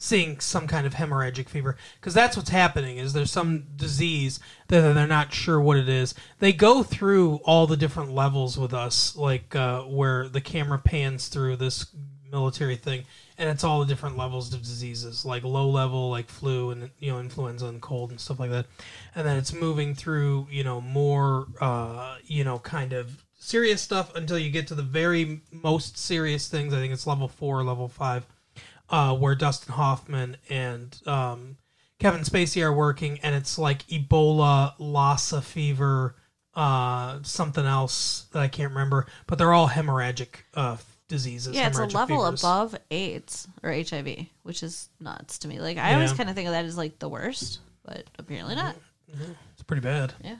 Seeing 0.02 0.40
some 0.40 0.66
kind 0.66 0.84
of 0.84 0.94
hemorrhagic 0.94 1.48
fever. 1.48 1.76
Because 2.00 2.12
that's 2.12 2.36
what's 2.36 2.50
happening. 2.50 2.98
Is 2.98 3.12
there's 3.12 3.30
some 3.30 3.64
disease 3.76 4.40
that 4.66 4.80
they're 4.94 5.06
not 5.06 5.32
sure 5.32 5.60
what 5.60 5.76
it 5.76 5.88
is. 5.88 6.14
They 6.40 6.52
go 6.52 6.82
through 6.82 7.36
all 7.44 7.68
the 7.68 7.76
different 7.76 8.12
levels 8.12 8.58
with 8.58 8.74
us, 8.74 9.14
like 9.14 9.54
uh, 9.54 9.82
where 9.82 10.28
the 10.28 10.40
camera 10.40 10.78
pans 10.78 11.28
through 11.28 11.56
this 11.56 11.86
military 12.32 12.76
thing, 12.76 13.04
and 13.38 13.48
it's 13.48 13.62
all 13.62 13.78
the 13.78 13.86
different 13.86 14.16
levels 14.16 14.52
of 14.52 14.62
diseases, 14.62 15.24
like 15.24 15.44
low 15.44 15.68
level, 15.68 16.10
like 16.10 16.28
flu 16.28 16.70
and 16.70 16.90
you 16.98 17.12
know 17.12 17.20
influenza 17.20 17.66
and 17.66 17.80
cold 17.80 18.10
and 18.10 18.20
stuff 18.20 18.40
like 18.40 18.50
that, 18.50 18.66
and 19.14 19.24
then 19.24 19.36
it's 19.36 19.52
moving 19.52 19.94
through 19.94 20.48
you 20.50 20.64
know 20.64 20.80
more 20.80 21.46
uh, 21.60 22.16
you 22.24 22.42
know 22.42 22.58
kind 22.58 22.92
of 22.92 23.24
serious 23.38 23.82
stuff 23.82 24.14
until 24.16 24.38
you 24.38 24.50
get 24.50 24.66
to 24.66 24.74
the 24.74 24.82
very 24.82 25.42
most 25.52 25.96
serious 25.96 26.48
things. 26.48 26.74
I 26.74 26.78
think 26.78 26.92
it's 26.92 27.06
level 27.06 27.28
four, 27.28 27.62
level 27.62 27.86
five, 27.86 28.26
uh, 28.92 29.16
where 29.16 29.35
Dustin 29.35 29.72
Hoffman 29.72 30.37
and 30.50 30.96
um, 31.07 31.57
Kevin 31.98 32.20
Spacey 32.20 32.62
are 32.62 32.72
working, 32.72 33.18
and 33.22 33.35
it's 33.35 33.59
like 33.59 33.87
Ebola, 33.88 34.74
Lassa 34.78 35.40
fever, 35.40 36.14
uh, 36.55 37.18
something 37.22 37.64
else 37.64 38.26
that 38.33 38.40
I 38.40 38.48
can't 38.48 38.70
remember, 38.70 39.07
but 39.26 39.38
they're 39.38 39.55
all 39.55 39.68
hemorrhagic 39.68 40.28
uh, 40.55 40.76
diseases. 41.09 41.57
Yeah, 41.57 41.68
it's 41.68 41.78
a 41.78 41.87
level 41.87 42.22
fevers. 42.24 42.42
above 42.42 42.76
AIDS 42.90 43.48
or 43.62 43.72
HIV, 43.72 44.26
which 44.42 44.62
is 44.62 44.90
nuts 45.00 45.38
to 45.38 45.48
me. 45.48 45.59
Like 45.59 45.78
I 45.78 45.94
always 45.94 46.12
kind 46.12 46.28
of 46.28 46.37
think 46.37 46.46
of 46.46 46.52
that 46.52 46.66
as 46.66 46.76
like 46.76 46.98
the 46.98 47.09
worst, 47.09 47.61
but 47.85 48.05
apparently 48.18 48.55
not. 48.55 48.76
It's 49.55 49.62
pretty 49.62 49.83
bad. 49.83 50.12
Yeah. 50.22 50.37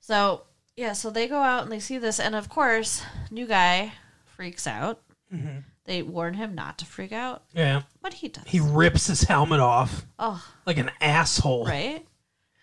So 0.00 0.42
yeah, 0.76 0.94
so 0.94 1.10
they 1.10 1.28
go 1.28 1.40
out 1.40 1.62
and 1.64 1.72
they 1.72 1.80
see 1.80 1.98
this, 1.98 2.18
and 2.18 2.34
of 2.34 2.48
course, 2.48 3.02
new 3.30 3.46
guy 3.46 3.92
freaks 4.24 4.66
out. 4.66 5.02
Mm-hmm. 5.34 5.58
They 5.86 6.02
warn 6.02 6.34
him 6.34 6.54
not 6.54 6.78
to 6.78 6.84
freak 6.86 7.12
out, 7.12 7.42
Yeah, 7.54 7.82
but 8.02 8.14
he 8.14 8.28
does. 8.28 8.44
he 8.46 8.60
rips 8.60 9.06
his 9.06 9.22
helmet 9.22 9.60
off 9.60 10.04
oh, 10.18 10.44
like 10.66 10.78
an 10.78 10.90
asshole. 11.00 11.66
right. 11.66 12.04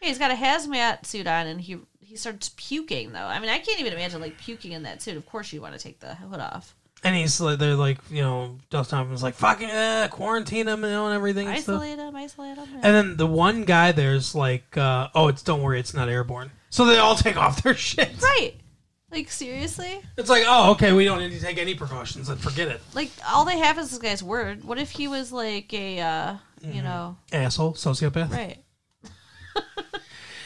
Yeah, 0.02 0.08
he's 0.10 0.20
got 0.20 0.32
a 0.32 0.36
hazmat 0.36 1.06
suit 1.06 1.26
on, 1.28 1.48
and 1.48 1.62
he 1.62 1.78
he 2.02 2.16
starts 2.18 2.52
puking. 2.58 3.14
Though 3.14 3.20
I 3.26 3.40
mean, 3.40 3.50
I 3.50 3.60
can't 3.60 3.80
even 3.80 3.94
imagine 3.94 4.20
like 4.22 4.38
puking 4.38 4.74
in 4.74 4.84
that 4.84 5.02
suit. 5.02 5.16
Of 5.18 5.26
course, 5.26 5.52
you 5.54 5.62
want 5.62 5.74
to 5.74 5.80
take 5.80 6.00
the 6.02 6.16
hood 6.16 6.40
off, 6.42 6.76
And 7.06 7.16
he's 7.16 7.40
like, 7.40 7.58
they're 7.60 7.76
like, 7.76 8.00
you 8.12 8.22
know, 8.22 8.58
Dustin 8.70 8.98
Hoffman's 8.98 9.24
like, 9.24 9.36
fucking 9.36 9.70
uh, 9.72 10.10
quarantine 10.12 10.68
him, 10.68 10.84
you 10.84 10.90
know, 10.90 11.06
and 11.08 11.16
everything. 11.16 11.48
And, 11.48 11.58
stuff. 11.60 11.82
isolate 11.82 12.00
him, 12.00 12.16
isolate 12.16 12.58
him. 12.58 12.68
and 12.76 12.84
then 12.96 13.18
the 13.18 13.26
one 13.28 13.64
guy 13.64 13.92
there's 13.94 14.36
like, 14.36 14.76
uh, 14.78 15.08
oh, 15.16 15.30
it's 15.30 15.42
don't 15.44 15.62
worry, 15.62 15.80
it's 15.80 15.94
not 15.94 16.10
airborne. 16.10 16.52
So 16.70 16.86
they 16.86 16.98
all 16.98 17.16
take 17.16 17.38
off 17.38 17.64
their 17.64 17.74
shit. 17.90 18.10
right. 18.22 18.56
Like 19.14 19.30
seriously, 19.30 20.02
It's 20.18 20.30
like, 20.30 20.44
oh, 20.48 20.72
okay, 20.72 20.92
we 20.92 21.06
don't 21.06 21.20
need 21.20 21.32
to 21.32 21.40
take 21.40 21.60
any 21.60 21.76
precautions. 21.76 22.28
Then 22.28 22.38
forget 22.38 22.68
it, 22.68 22.82
like 22.96 23.12
all 23.30 23.46
they 23.46 23.60
have 23.60 23.78
is 23.78 23.92
this 23.92 24.00
guy's 24.00 24.24
word. 24.24 24.64
What 24.64 24.80
if 24.80 24.90
he 24.90 25.08
was 25.08 25.32
like 25.32 25.72
a, 25.74 26.00
uh, 26.02 26.36
you 26.62 26.70
Mm-hmm. 26.70 26.84
know, 26.84 27.18
asshole, 27.32 27.74
sociopath. 27.74 28.32
right? 28.32 28.58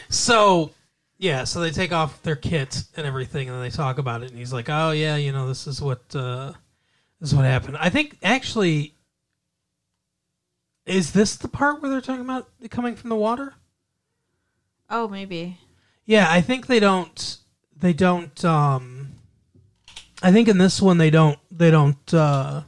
So, 0.09 0.71
yeah, 1.17 1.43
so 1.43 1.59
they 1.59 1.71
take 1.71 1.91
off 1.91 2.21
their 2.23 2.35
kit 2.37 2.83
and 2.95 3.05
everything, 3.05 3.47
and 3.49 3.55
then 3.55 3.61
they 3.63 3.69
talk 3.69 3.97
about 3.97 4.23
it. 4.23 4.29
And 4.29 4.39
he's 4.39 4.53
like, 4.53 4.69
"Oh 4.69 4.91
yeah, 4.91 5.15
you 5.17 5.31
know, 5.33 5.47
this 5.47 5.67
is 5.67 5.81
what 5.81 6.01
uh, 6.15 6.53
this 7.19 7.29
is 7.29 7.35
what 7.35 7.43
happened." 7.45 7.77
I 7.77 7.89
think 7.89 8.17
actually, 8.23 8.95
is 10.85 11.11
this 11.11 11.35
the 11.35 11.47
part 11.49 11.81
where 11.81 11.91
they're 11.91 12.01
talking 12.01 12.21
about 12.23 12.47
it 12.61 12.71
coming 12.71 12.95
from 12.95 13.09
the 13.09 13.15
water? 13.17 13.55
Oh, 14.89 15.07
maybe. 15.09 15.57
Yeah, 16.05 16.27
I 16.29 16.39
think 16.41 16.67
they 16.67 16.79
don't. 16.79 17.37
They 17.79 17.93
don't. 17.93 18.43
Um, 18.43 19.09
I 20.21 20.31
think 20.31 20.47
in 20.47 20.57
this 20.57 20.81
one 20.81 20.97
they 20.97 21.09
don't. 21.09 21.39
They 21.51 21.71
don't. 21.71 22.13
Uh, 22.13 22.63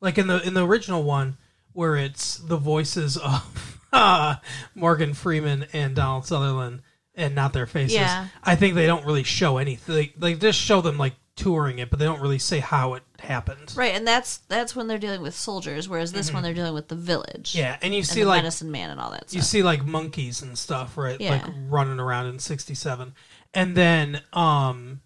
like 0.00 0.18
in 0.18 0.26
the 0.26 0.46
in 0.46 0.54
the 0.54 0.66
original 0.66 1.02
one 1.02 1.36
where 1.72 1.96
it's 1.96 2.36
the 2.36 2.56
voices 2.56 3.16
of 3.16 3.80
uh, 3.92 4.36
Morgan 4.74 5.14
Freeman 5.14 5.66
and 5.72 5.94
Donald 5.94 6.26
Sutherland 6.26 6.82
and 7.14 7.34
not 7.34 7.52
their 7.52 7.66
faces. 7.66 7.94
Yeah. 7.94 8.28
I 8.42 8.56
think 8.56 8.74
they 8.74 8.86
don't 8.86 9.04
really 9.04 9.22
show 9.22 9.58
anything. 9.58 9.94
They, 9.94 10.12
they 10.16 10.34
just 10.34 10.58
show 10.58 10.80
them 10.80 10.98
like 10.98 11.14
touring 11.36 11.78
it, 11.78 11.90
but 11.90 11.98
they 11.98 12.04
don't 12.04 12.20
really 12.20 12.38
say 12.38 12.58
how 12.58 12.94
it 12.94 13.02
happened. 13.18 13.72
Right, 13.76 13.94
and 13.94 14.06
that's 14.06 14.38
that's 14.48 14.76
when 14.76 14.88
they're 14.88 14.98
dealing 14.98 15.22
with 15.22 15.34
soldiers, 15.34 15.88
whereas 15.88 16.12
this 16.12 16.32
one 16.32 16.42
they're 16.42 16.54
dealing 16.54 16.74
with 16.74 16.88
the 16.88 16.96
village. 16.96 17.52
Mm-hmm. 17.52 17.58
Yeah, 17.58 17.78
and 17.82 17.92
you 17.94 18.00
and 18.00 18.06
see 18.06 18.20
the 18.20 18.28
like 18.28 18.42
medicine 18.42 18.70
man 18.70 18.90
and 18.90 19.00
all 19.00 19.10
that 19.10 19.30
Stuff. 19.30 19.36
you 19.36 19.42
see 19.42 19.62
like 19.62 19.84
monkeys 19.84 20.42
and 20.42 20.56
stuff, 20.56 20.96
right? 20.96 21.20
Yeah. 21.20 21.32
Like 21.32 21.54
running 21.68 22.00
around 22.00 22.26
in 22.26 22.38
67. 22.38 23.14
And 23.54 23.76
then 23.76 24.22
um 24.32 25.00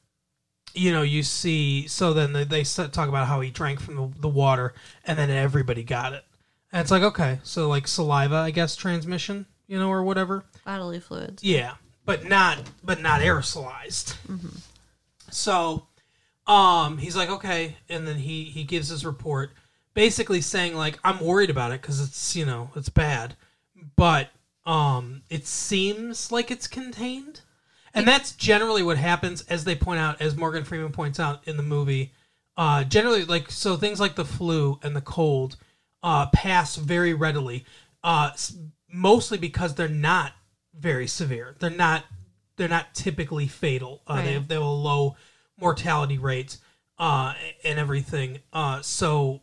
you 0.77 0.91
know, 0.91 1.03
you 1.03 1.23
see 1.23 1.87
so 1.87 2.13
then 2.13 2.33
they, 2.33 2.45
they 2.45 2.65
talk 2.65 3.09
about 3.09 3.29
how 3.29 3.41
he 3.41 3.51
drank 3.51 3.81
from 3.81 3.97
the, 3.97 4.11
the 4.21 4.29
water 4.29 4.75
and 5.05 5.19
then 5.19 5.31
everybody 5.31 5.85
got 5.85 6.13
it. 6.13 6.25
And 6.73 6.81
it's 6.81 6.91
like 6.91 7.03
okay, 7.03 7.39
so 7.43 7.69
like 7.69 7.87
saliva, 7.87 8.37
I 8.37 8.51
guess 8.51 8.75
transmission, 8.77 9.47
you 9.67 9.79
know, 9.79 9.89
or 9.89 10.03
whatever. 10.03 10.45
Bodily 10.65 11.01
fluids. 11.01 11.43
Yeah, 11.45 11.75
but 12.05 12.25
not 12.25 12.59
but 12.83 13.01
not 13.01 13.21
aerosolized. 13.21 14.17
So, 15.35 15.87
um, 16.47 16.99
he's 16.99 17.17
like, 17.17 17.29
okay, 17.29 17.77
and 17.89 18.07
then 18.07 18.17
he 18.17 18.45
he 18.45 18.63
gives 18.63 18.89
his 18.89 19.05
report, 19.05 19.51
basically 19.95 20.41
saying 20.41 20.75
like, 20.75 20.99
I'm 21.03 21.19
worried 21.19 21.51
about 21.51 21.73
it 21.73 21.83
because 21.83 22.01
it's 22.01 22.37
you 22.37 22.47
know 22.47 22.71
it's 22.77 22.89
bad, 22.89 23.35
but 23.97 24.31
um, 24.65 25.23
it 25.29 25.47
seems 25.47 26.31
like 26.31 26.51
it's 26.51 26.69
contained, 26.69 27.41
and 27.95 28.07
that's 28.07 28.33
generally 28.33 28.83
what 28.83 28.97
happens, 28.99 29.43
as 29.43 29.65
they 29.65 29.75
point 29.75 30.01
out, 30.01 30.21
as 30.21 30.37
Morgan 30.37 30.65
Freeman 30.65 30.93
points 30.93 31.21
out 31.21 31.41
in 31.47 31.57
the 31.57 31.63
movie. 31.63 32.13
Uh, 32.57 32.85
generally, 32.85 33.25
like 33.25 33.51
so, 33.51 33.77
things 33.77 33.99
like 34.01 34.15
the 34.17 34.25
flu 34.25 34.79
and 34.83 34.95
the 34.95 35.01
cold 35.01 35.57
uh, 36.03 36.27
pass 36.27 36.77
very 36.77 37.15
readily, 37.15 37.65
uh, 38.03 38.31
mostly 38.93 39.39
because 39.39 39.75
they're 39.75 39.89
not 39.89 40.33
very 40.79 41.07
severe. 41.07 41.55
They're 41.59 41.71
not 41.71 42.05
they're 42.57 42.69
not 42.69 42.95
typically 42.95 43.47
fatal. 43.49 44.03
Uh, 44.07 44.17
They 44.17 44.23
Right. 44.29 44.33
have 44.35 44.49
they 44.49 44.55
have 44.55 44.63
a 44.63 44.67
low 44.67 45.17
mortality 45.59 46.19
rate 46.19 46.59
uh, 46.99 47.35
and 47.65 47.79
everything. 47.79 48.39
Uh, 48.53 48.81
so 48.83 49.41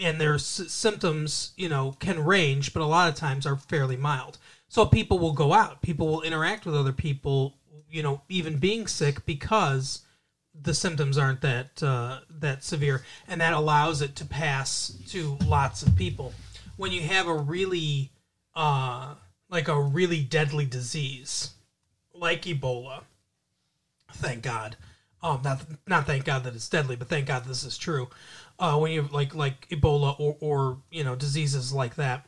and 0.00 0.20
their 0.20 0.34
s- 0.34 0.62
symptoms, 0.68 1.52
you 1.56 1.68
know, 1.68 1.92
can 2.00 2.24
range, 2.24 2.72
but 2.72 2.82
a 2.82 2.86
lot 2.86 3.08
of 3.08 3.14
times 3.14 3.46
are 3.46 3.56
fairly 3.56 3.96
mild. 3.96 4.38
So 4.68 4.86
people 4.86 5.18
will 5.18 5.32
go 5.32 5.52
out, 5.52 5.82
people 5.82 6.08
will 6.08 6.22
interact 6.22 6.64
with 6.64 6.74
other 6.74 6.92
people, 6.92 7.58
you 7.92 8.02
know, 8.02 8.22
even 8.28 8.56
being 8.56 8.86
sick 8.86 9.24
because 9.26 10.00
the 10.60 10.74
symptoms 10.74 11.18
aren't 11.18 11.42
that 11.42 11.82
uh, 11.82 12.20
that 12.30 12.64
severe, 12.64 13.04
and 13.28 13.40
that 13.40 13.52
allows 13.52 14.02
it 14.02 14.16
to 14.16 14.24
pass 14.24 14.96
to 15.08 15.36
lots 15.46 15.82
of 15.82 15.94
people. 15.94 16.32
When 16.76 16.90
you 16.90 17.02
have 17.02 17.28
a 17.28 17.34
really 17.34 18.10
uh, 18.54 19.14
like 19.50 19.68
a 19.68 19.80
really 19.80 20.22
deadly 20.22 20.64
disease 20.64 21.50
like 22.14 22.42
Ebola, 22.42 23.02
thank 24.14 24.42
God. 24.42 24.76
Um, 25.22 25.40
not 25.44 25.66
not 25.86 26.06
thank 26.06 26.24
God 26.24 26.44
that 26.44 26.54
it's 26.54 26.68
deadly, 26.68 26.96
but 26.96 27.08
thank 27.08 27.26
God 27.26 27.44
this 27.44 27.62
is 27.62 27.76
true. 27.78 28.08
Uh, 28.58 28.78
when 28.78 28.90
you 28.90 29.08
like 29.12 29.34
like 29.34 29.68
Ebola 29.68 30.18
or 30.18 30.36
or 30.40 30.78
you 30.90 31.04
know 31.04 31.14
diseases 31.14 31.72
like 31.72 31.94
that, 31.96 32.26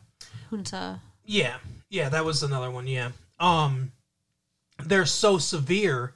Junta. 0.50 1.00
yeah, 1.24 1.56
yeah, 1.88 2.10
that 2.10 2.24
was 2.24 2.42
another 2.42 2.70
one. 2.70 2.86
Yeah, 2.86 3.10
um, 3.40 3.92
they're 4.84 5.06
so 5.06 5.38
severe 5.38 6.14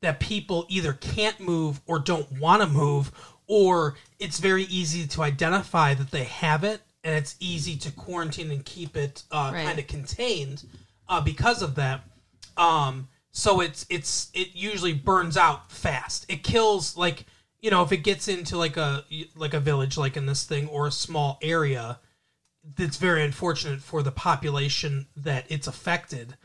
that 0.00 0.20
people 0.20 0.66
either 0.68 0.92
can't 0.92 1.40
move 1.40 1.80
or 1.86 1.98
don't 1.98 2.30
want 2.38 2.62
to 2.62 2.68
move, 2.68 3.10
or 3.46 3.94
it's 4.18 4.38
very 4.38 4.64
easy 4.64 5.06
to 5.06 5.22
identify 5.22 5.94
that 5.94 6.10
they 6.10 6.24
have 6.24 6.64
it, 6.64 6.82
and 7.02 7.14
it's 7.14 7.36
easy 7.40 7.76
to 7.76 7.90
quarantine 7.90 8.50
and 8.50 8.64
keep 8.64 8.96
it 8.96 9.22
uh, 9.30 9.50
Right. 9.54 9.64
kind 9.64 9.78
of 9.78 9.86
contained 9.86 10.64
uh, 11.08 11.20
because 11.20 11.62
of 11.62 11.74
that. 11.76 12.02
Um, 12.56 13.08
so 13.30 13.60
it's 13.60 13.84
it's 13.88 14.30
it 14.34 14.48
usually 14.54 14.92
burns 14.92 15.36
out 15.36 15.70
fast. 15.72 16.26
It 16.28 16.44
kills 16.44 16.96
like 16.96 17.24
you 17.60 17.70
know 17.70 17.82
if 17.82 17.90
it 17.92 17.98
gets 17.98 18.28
into 18.28 18.56
like 18.56 18.76
a 18.76 19.04
like 19.34 19.54
a 19.54 19.60
village 19.60 19.96
like 19.96 20.16
in 20.16 20.26
this 20.26 20.44
thing 20.44 20.68
or 20.68 20.86
a 20.86 20.92
small 20.92 21.38
area 21.42 21.98
it's 22.78 22.96
very 22.96 23.22
unfortunate 23.22 23.80
for 23.80 24.02
the 24.02 24.12
population 24.12 25.06
that 25.16 25.44
it's 25.48 25.66
affected. 25.66 26.36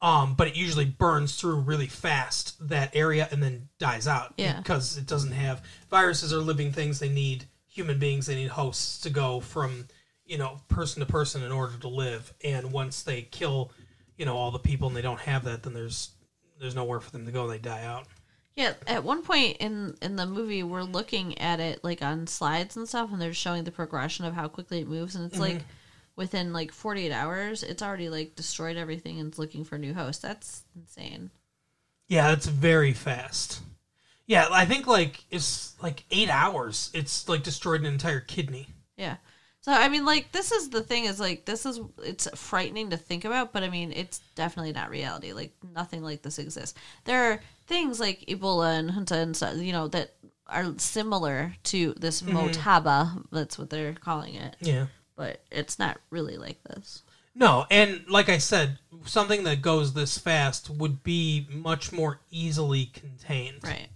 Um, 0.00 0.34
but 0.34 0.46
it 0.46 0.54
usually 0.56 0.84
burns 0.84 1.34
through 1.40 1.56
really 1.56 1.88
fast 1.88 2.68
that 2.68 2.94
area 2.94 3.26
and 3.32 3.42
then 3.42 3.68
dies 3.78 4.06
out 4.06 4.32
Yeah. 4.36 4.58
because 4.58 4.96
it 4.96 5.06
doesn't 5.06 5.32
have 5.32 5.62
viruses 5.90 6.32
are 6.32 6.38
living 6.38 6.70
things. 6.72 7.00
They 7.00 7.08
need 7.08 7.46
human 7.66 7.98
beings. 7.98 8.26
They 8.26 8.36
need 8.36 8.50
hosts 8.50 9.00
to 9.00 9.10
go 9.10 9.40
from 9.40 9.88
you 10.24 10.38
know 10.38 10.60
person 10.68 11.00
to 11.00 11.06
person 11.06 11.42
in 11.42 11.50
order 11.50 11.76
to 11.78 11.88
live. 11.88 12.32
And 12.44 12.70
once 12.70 13.02
they 13.02 13.22
kill 13.22 13.72
you 14.16 14.24
know 14.24 14.36
all 14.36 14.50
the 14.52 14.58
people 14.58 14.86
and 14.88 14.96
they 14.96 15.02
don't 15.02 15.20
have 15.20 15.44
that, 15.44 15.64
then 15.64 15.74
there's 15.74 16.10
there's 16.60 16.74
nowhere 16.76 17.00
for 17.00 17.10
them 17.10 17.26
to 17.26 17.32
go. 17.32 17.48
They 17.48 17.58
die 17.58 17.84
out. 17.84 18.06
Yeah, 18.54 18.74
at 18.88 19.02
one 19.04 19.22
point 19.22 19.58
in 19.58 19.96
in 20.02 20.16
the 20.16 20.26
movie, 20.26 20.62
we're 20.64 20.82
looking 20.82 21.38
at 21.38 21.58
it 21.60 21.82
like 21.82 22.02
on 22.02 22.26
slides 22.26 22.76
and 22.76 22.88
stuff, 22.88 23.10
and 23.12 23.20
they're 23.20 23.32
showing 23.32 23.64
the 23.64 23.70
progression 23.72 24.24
of 24.24 24.34
how 24.34 24.48
quickly 24.48 24.80
it 24.80 24.88
moves, 24.88 25.14
and 25.16 25.24
it's 25.30 25.38
like 25.40 25.62
within 26.18 26.52
like 26.52 26.72
48 26.72 27.12
hours, 27.12 27.62
it's 27.62 27.82
already 27.82 28.10
like 28.10 28.34
destroyed 28.34 28.76
everything 28.76 29.20
and 29.20 29.28
it's 29.28 29.38
looking 29.38 29.64
for 29.64 29.76
a 29.76 29.78
new 29.78 29.94
host. 29.94 30.20
That's 30.20 30.64
insane. 30.76 31.30
Yeah, 32.08 32.32
it's 32.32 32.46
very 32.46 32.92
fast. 32.92 33.60
Yeah, 34.26 34.48
I 34.50 34.66
think 34.66 34.86
like 34.86 35.24
it's 35.30 35.74
like 35.80 36.04
eight 36.10 36.28
hours. 36.28 36.90
It's 36.92 37.28
like 37.28 37.42
destroyed 37.42 37.80
an 37.80 37.86
entire 37.86 38.20
kidney. 38.20 38.68
Yeah. 38.96 39.16
So 39.60 39.72
I 39.72 39.88
mean, 39.88 40.04
like 40.04 40.32
this 40.32 40.52
is 40.52 40.68
the 40.70 40.82
thing 40.82 41.04
is 41.04 41.20
like 41.20 41.44
this 41.44 41.64
is 41.64 41.80
it's 42.02 42.28
frightening 42.34 42.90
to 42.90 42.96
think 42.96 43.24
about, 43.24 43.52
but 43.52 43.62
I 43.62 43.70
mean 43.70 43.92
it's 43.92 44.18
definitely 44.34 44.72
not 44.72 44.90
reality. 44.90 45.32
Like 45.32 45.52
nothing 45.74 46.02
like 46.02 46.22
this 46.22 46.38
exists. 46.38 46.78
There 47.04 47.32
are 47.32 47.40
things 47.66 48.00
like 48.00 48.24
Ebola 48.28 48.78
and 48.78 48.90
Hanta 48.90 49.16
and 49.16 49.36
stuff, 49.36 49.56
you 49.56 49.72
know, 49.72 49.88
that 49.88 50.14
are 50.46 50.74
similar 50.78 51.54
to 51.64 51.94
this 51.94 52.22
mm-hmm. 52.22 52.36
Motaba. 52.36 53.24
That's 53.30 53.58
what 53.58 53.70
they're 53.70 53.94
calling 53.94 54.34
it, 54.34 54.56
Yeah. 54.60 54.86
But 55.18 55.42
it's 55.50 55.78
not 55.80 55.98
really 56.10 56.36
like 56.38 56.62
this. 56.62 57.02
No, 57.34 57.66
and 57.70 58.04
like 58.08 58.28
I 58.28 58.38
said, 58.38 58.78
something 59.04 59.44
that 59.44 59.60
goes 59.60 59.92
this 59.92 60.16
fast 60.16 60.70
would 60.70 61.02
be 61.02 61.46
much 61.50 61.92
more 61.92 62.20
easily 62.30 62.86
contained. 62.86 63.58
Right. 63.62 63.88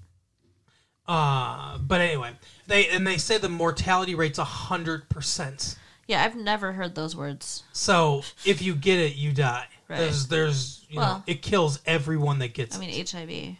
Uh, 1.07 1.79
but 1.79 2.01
anyway, 2.01 2.33
they 2.67 2.89
and 2.89 3.07
they 3.07 3.17
say 3.17 3.39
the 3.39 3.49
mortality 3.49 4.15
rate's 4.15 4.39
a 4.39 4.45
hundred 4.45 5.09
percent. 5.09 5.77
Yeah, 6.07 6.23
I've 6.25 6.37
never 6.37 6.73
heard 6.73 6.95
those 6.95 7.17
words. 7.17 7.63
So 7.73 8.23
if 8.45 8.61
you 8.61 8.75
get 8.75 8.99
it, 9.01 9.15
you 9.17 9.33
die. 9.33 9.67
Right. 9.89 9.99
There's 9.99 10.27
there's 10.29 10.87
you 10.89 10.97
know 10.97 11.03
Well- 11.03 11.25
it 11.27 11.43
kills 11.43 11.81
everyone 11.87 12.39
that 12.41 12.55
gets 12.55 12.77
I 12.79 12.83
it. 12.83 12.87
mean, 12.87 13.07
HIV. 13.07 13.57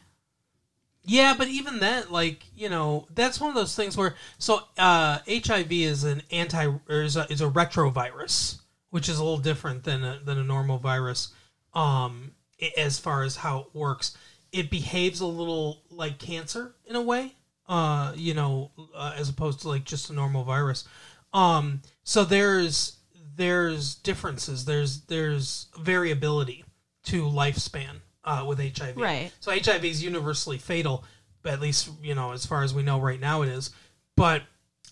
Yeah, 1.05 1.35
but 1.37 1.49
even 1.49 1.81
that, 1.81 2.13
like 2.13 2.45
you 2.57 2.69
know, 2.69 3.07
that's 3.15 3.41
one 3.41 3.51
of 3.51 3.57
those 3.57 3.75
things 3.75 3.97
where 3.97 4.15
so 4.39 4.61
uh, 4.79 5.19
HIV 5.29 5.73
is 5.73 6.05
an 6.05 6.23
anti 6.31 6.67
or 6.67 7.03
is 7.03 7.17
a, 7.17 7.31
is 7.31 7.41
a 7.41 7.49
retrovirus, 7.49 8.61
which 8.91 9.09
is 9.09 9.19
a 9.19 9.25
little 9.25 9.39
different 9.39 9.85
than 9.85 10.05
a, 10.05 10.21
than 10.25 10.39
a 10.39 10.45
normal 10.45 10.79
virus. 10.79 11.33
Um, 11.75 12.33
as 12.77 12.99
far 12.99 13.25
as 13.25 13.37
how 13.37 13.61
it 13.61 13.67
works, 13.73 14.17
it 14.53 14.71
behaves 14.71 15.21
a 15.21 15.27
little 15.27 15.83
like 15.91 16.19
cancer 16.19 16.75
in 16.87 16.95
a 16.95 17.03
way. 17.03 17.35
Uh, 17.69 18.13
you 18.15 18.35
know, 18.35 18.71
uh, 18.95 19.15
as 19.17 19.29
opposed 19.29 19.61
to 19.61 19.69
like 19.69 19.85
just 19.85 20.11
a 20.11 20.13
normal 20.13 20.45
virus. 20.45 20.87
Um, 21.33 21.83
so 22.05 22.25
there's 22.25 22.99
there's 23.35 23.97
differences. 23.97 24.65
There's 24.67 25.01
there's 25.03 25.67
variability 25.79 26.65
to 27.05 27.25
lifespan 27.25 28.03
uh, 28.25 28.45
with 28.47 28.59
HIV. 28.59 28.97
Right. 28.97 29.33
So 29.41 29.51
HIV 29.53 29.85
is 29.85 30.03
universally 30.03 30.59
fatal, 30.59 31.05
but 31.43 31.53
at 31.53 31.61
least 31.61 31.91
you 32.03 32.15
know 32.15 32.33
as 32.33 32.47
far 32.47 32.63
as 32.63 32.75
we 32.75 32.83
know 32.83 33.01
right 33.01 33.21
now 33.21 33.43
it 33.43 33.49
is. 33.49 33.71
But 34.17 34.43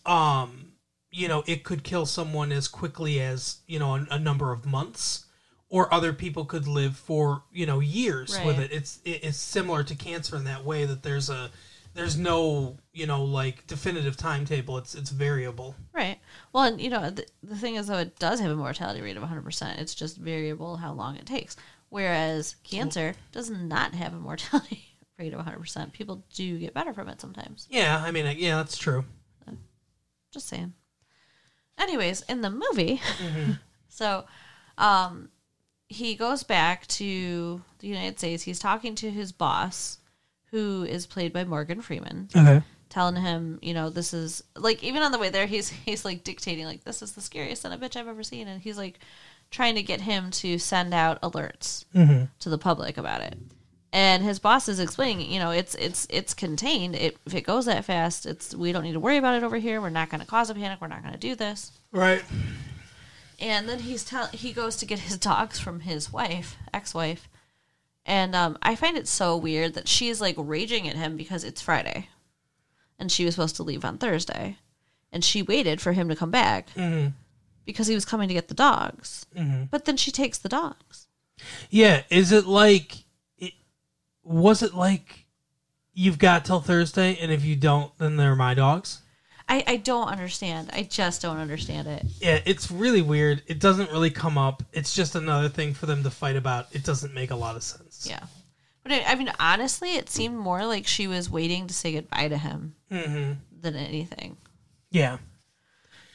um, 0.07 0.73
you 1.11 1.29
know, 1.29 1.43
it 1.47 1.65
could 1.65 1.83
kill 1.83 2.07
someone 2.07 2.53
as 2.53 2.69
quickly 2.69 3.21
as 3.21 3.59
you 3.67 3.79
know 3.79 3.95
a, 3.97 4.07
a 4.13 4.19
number 4.19 4.53
of 4.53 4.67
months, 4.67 5.27
or 5.69 5.93
other 5.93 6.13
people 6.13 6.45
could 6.45 6.67
live 6.67 6.97
for 6.97 7.43
you 7.53 7.67
know 7.67 7.81
years 7.81 8.39
with 8.45 8.59
it. 8.59 8.73
It's 8.73 9.01
it, 9.05 9.25
it's 9.25 9.39
similar 9.39 9.83
to 9.85 9.95
cancer 9.95 10.37
in 10.37 10.45
that 10.45 10.65
way 10.65 10.85
that 10.85 11.03
there's 11.03 11.31
a 11.31 11.51
there's 11.95 12.17
no 12.17 12.77
you 12.93 13.07
know 13.07 13.25
like 13.25 13.67
definitive 13.67 14.17
timetable. 14.17 14.79
It's 14.79 14.95
it's 14.95 15.11
variable. 15.11 15.75
Right. 15.93 16.19
Well, 16.53 16.65
and 16.65 16.81
you 16.81 16.91
know, 16.91 17.11
the, 17.11 17.27
the 17.43 17.57
thing 17.57 17.75
is, 17.75 17.89
though, 17.89 17.99
it 17.99 18.19
does 18.19 18.41
have 18.41 18.51
a 18.51 18.57
mortality 18.57 19.01
rate 19.01 19.17
of 19.17 19.23
100%. 19.23 19.79
It's 19.79 19.95
just 19.95 20.17
variable 20.17 20.77
how 20.77 20.93
long 20.93 21.17
it 21.17 21.27
takes. 21.27 21.57
Whereas 21.91 22.55
cancer 22.63 23.15
does 23.33 23.51
not 23.51 23.95
have 23.95 24.15
a 24.15 24.19
mortality 24.19 24.97
rate 25.19 25.35
of 25.35 25.45
100%. 25.45 25.93
People 25.93 26.25
do 26.33 26.59
get 26.59 26.73
better 26.73 26.95
from 26.95 27.09
it 27.09 27.21
sometimes. 27.21 27.67
Yeah, 27.69 28.03
I 28.03 28.11
mean, 28.13 28.33
yeah, 28.39 28.57
that's 28.57 28.79
true. 28.79 29.05
Just 30.33 30.49
saying. 30.49 30.73
Anyways, 31.77 32.23
in 32.23 32.41
the 32.41 32.51
movie, 32.51 33.01
so 33.89 34.25
um, 34.79 35.31
he 35.89 36.15
goes 36.15 36.45
back 36.45 36.87
to 36.87 37.63
the 37.81 37.89
United 37.89 38.19
States. 38.19 38.45
He's 38.45 38.61
talking 38.61 38.95
to 38.97 39.11
his 39.11 39.33
boss, 39.33 39.99
who 40.53 40.85
is 40.85 41.07
played 41.07 41.33
by 41.33 41.45
Morgan 41.45 41.81
Freeman. 41.81 42.29
Okay. 42.37 42.63
telling 42.91 43.17
him, 43.17 43.59
you 43.63 43.75
know, 43.75 43.91
this 43.91 44.15
is 44.15 44.45
like 44.57 44.85
even 44.85 45.03
on 45.03 45.11
the 45.11 45.19
way 45.19 45.31
there, 45.31 45.47
he's 45.47 45.69
he's 45.85 46.05
like 46.05 46.23
dictating 46.23 46.67
like 46.67 46.85
this 46.85 47.03
is 47.03 47.13
the 47.13 47.21
scariest 47.21 47.63
son 47.63 47.73
of 47.73 47.83
a 47.83 47.89
bitch 47.89 47.97
I've 47.97 48.07
ever 48.07 48.23
seen, 48.23 48.47
and 48.47 48.63
he's 48.63 48.79
like 48.79 49.01
trying 49.51 49.75
to 49.75 49.83
get 49.83 50.03
him 50.03 50.31
to 50.31 50.59
send 50.59 50.95
out 50.95 51.21
alerts 51.23 51.85
to 52.39 52.49
the 52.49 52.59
public 52.59 52.97
about 52.97 53.21
it. 53.21 53.37
And 53.93 54.23
his 54.23 54.39
boss 54.39 54.69
is 54.69 54.79
explaining, 54.79 55.33
you 55.33 55.41
know, 55.41 55.51
it's 55.51 55.75
it's 55.75 56.07
it's 56.11 56.33
contained. 56.33 56.95
It, 56.95 57.17
if 57.27 57.35
it 57.35 57.41
goes 57.41 57.65
that 57.67 57.85
fast, 57.85 58.25
it's 58.25 58.55
we 58.55 58.71
don't 58.71 58.85
need 58.85 58.93
to 58.93 59.01
worry 59.01 59.17
about 59.17 59.35
it 59.35 59.43
over 59.43 59.57
here. 59.57 59.81
We're 59.81 59.91
not 59.91 60.11
going 60.11 60.21
to 60.21 60.27
cause 60.27 60.49
a 60.49 60.55
panic. 60.55 60.81
We're 60.81 60.87
not 60.87 61.03
going 61.03 61.15
to 61.15 61.19
do 61.19 61.35
this. 61.35 61.73
Right. 61.91 62.23
And 63.41 63.69
then 63.69 63.81
he's 63.81 64.05
tell 64.05 64.29
he 64.29 64.53
goes 64.53 64.77
to 64.77 64.87
get 64.87 65.01
his 65.01 65.19
dogs 65.19 65.59
from 65.59 65.81
his 65.81 66.13
wife, 66.13 66.57
ex-wife. 66.73 67.29
And 68.07 68.37
um, 68.37 68.57
I 68.63 68.77
find 68.77 68.97
it 68.97 69.09
so 69.09 69.37
weird 69.37 69.75
that 69.75 69.89
she's 69.89 70.21
like 70.21 70.37
raging 70.39 70.89
at 70.89 70.97
him 70.97 71.17
because 71.17 71.43
it's 71.43 71.61
Friday, 71.61 72.09
and 72.99 73.11
she 73.11 73.25
was 73.25 73.35
supposed 73.35 73.57
to 73.57 73.63
leave 73.65 73.85
on 73.85 73.99
Thursday, 73.99 74.59
and 75.11 75.25
she 75.25 75.43
waited 75.43 75.81
for 75.81 75.93
him 75.93 76.09
to 76.09 76.17
come 76.17 76.31
back 76.31 76.69
because 77.71 77.87
he 77.87 77.95
was 77.95 78.05
coming 78.05 78.29
to 78.29 78.35
get 78.35 78.49
the 78.49 78.55
dogs. 78.55 79.27
Mm-hmm. 79.37 79.65
But 79.71 79.85
then 79.85 79.97
she 79.97 80.11
takes 80.11 80.39
the 80.39 80.49
dogs. 80.49 81.07
Yeah. 81.71 82.03
Is 82.11 82.33
it 82.33 82.47
like? 82.47 83.05
It, 83.39 83.53
was 84.23 84.63
it 84.63 84.75
like? 84.75 85.27
You've 85.93 86.19
got 86.19 86.45
till 86.45 86.61
Thursday, 86.61 87.19
and 87.21 87.33
if 87.33 87.45
you 87.45 87.57
don't, 87.57 87.97
then 87.99 88.17
they're 88.17 88.37
my 88.37 88.55
dogs. 88.55 89.03
I, 89.51 89.65
I 89.67 89.77
don't 89.79 90.07
understand. 90.07 90.71
I 90.73 90.85
just 90.85 91.21
don't 91.21 91.39
understand 91.39 91.89
it. 91.89 92.07
Yeah, 92.21 92.39
it's 92.47 92.71
really 92.71 93.03
weird. 93.03 93.43
It 93.49 93.59
doesn't 93.59 93.91
really 93.91 94.11
come 94.11 94.39
up. 94.39 94.63
It's 94.73 94.95
just 94.95 95.17
another 95.17 95.49
thing 95.49 95.75
for 95.75 95.87
them 95.87 96.05
to 96.05 96.11
fight 96.11 96.37
about. 96.37 96.69
It 96.71 96.85
doesn't 96.85 97.13
make 97.13 97.33
a 97.33 97.37
lot 97.37 97.57
of 97.57 97.65
sense. 97.65 98.07
Yeah. 98.09 98.21
But 98.85 98.93
I, 98.93 99.03
I 99.09 99.15
mean, 99.17 99.33
honestly, 99.41 99.97
it 99.97 100.09
seemed 100.09 100.37
more 100.37 100.65
like 100.65 100.87
she 100.87 101.09
was 101.09 101.29
waiting 101.29 101.67
to 101.67 101.75
say 101.75 101.95
goodbye 101.95 102.29
to 102.29 102.39
him 102.39 102.77
mm-hmm. 102.93 103.33
than 103.61 103.75
anything. 103.75 104.37
Yeah. 104.93 105.19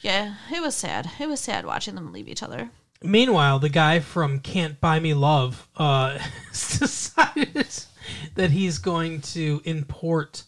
Yeah, 0.06 0.36
it 0.52 0.62
was 0.62 0.76
sad. 0.76 1.10
It 1.18 1.28
was 1.28 1.40
sad 1.40 1.66
watching 1.66 1.96
them 1.96 2.12
leave 2.12 2.28
each 2.28 2.44
other. 2.44 2.70
Meanwhile, 3.02 3.58
the 3.58 3.68
guy 3.68 3.98
from 3.98 4.38
Can't 4.38 4.80
Buy 4.80 5.00
Me 5.00 5.14
Love 5.14 5.68
uh, 5.76 6.20
decided 6.52 7.66
that 8.36 8.52
he's 8.52 8.78
going 8.78 9.20
to 9.22 9.60
import 9.64 10.44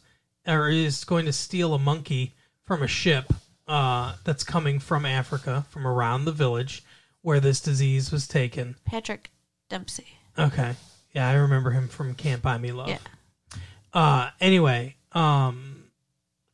or 0.46 0.68
is 0.68 1.02
going 1.02 1.24
to 1.24 1.32
steal 1.32 1.74
a 1.74 1.78
monkey 1.80 2.36
from 2.66 2.84
a 2.84 2.86
ship 2.86 3.32
uh, 3.66 4.14
that's 4.22 4.44
coming 4.44 4.78
from 4.78 5.04
Africa, 5.04 5.66
from 5.70 5.88
around 5.88 6.24
the 6.24 6.30
village 6.30 6.84
where 7.22 7.40
this 7.40 7.60
disease 7.60 8.12
was 8.12 8.28
taken. 8.28 8.76
Patrick 8.84 9.32
Dempsey. 9.68 10.06
Okay. 10.38 10.76
Yeah, 11.10 11.28
I 11.28 11.34
remember 11.34 11.72
him 11.72 11.88
from 11.88 12.14
Can't 12.14 12.42
Buy 12.42 12.58
Me 12.58 12.70
Love. 12.70 12.90
Yeah. 12.90 12.98
Uh, 13.92 14.30
anyway, 14.40 14.94
um, 15.10 15.90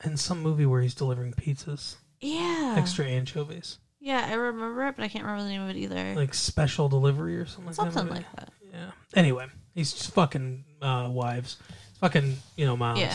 in 0.03 0.17
some 0.17 0.41
movie 0.41 0.65
where 0.65 0.81
he's 0.81 0.95
delivering 0.95 1.35
pizzas, 1.35 1.97
Yeah. 2.25 2.75
extra 2.79 3.05
anchovies, 3.07 3.79
Yeah, 4.01 4.27
I 4.29 4.35
remember 4.35 4.87
it, 4.87 4.97
but 4.97 5.05
I 5.05 5.09
can't 5.09 5.25
remember 5.25 5.45
the 5.45 5.51
name 5.51 5.63
of 5.63 5.71
it 5.71 5.77
either. 5.77 6.15
like 6.15 6.35
special 6.35 6.89
delivery 6.89 7.37
or 7.37 7.47
something 7.47 7.67
like 7.67 7.77
that. 7.77 7.93
Something 7.93 8.15
like 8.17 8.37
that. 8.37 8.51
Yeah. 8.73 8.91
Anyway, 9.15 9.47
he's 9.75 9.93
just 9.93 10.13
fucking 10.13 10.65
uh, 10.83 11.09
wives, 11.11 11.57
fucking 12.01 12.37
you 12.57 12.67
know 12.67 12.77
moms. 12.77 13.01
Yeah. 13.01 13.15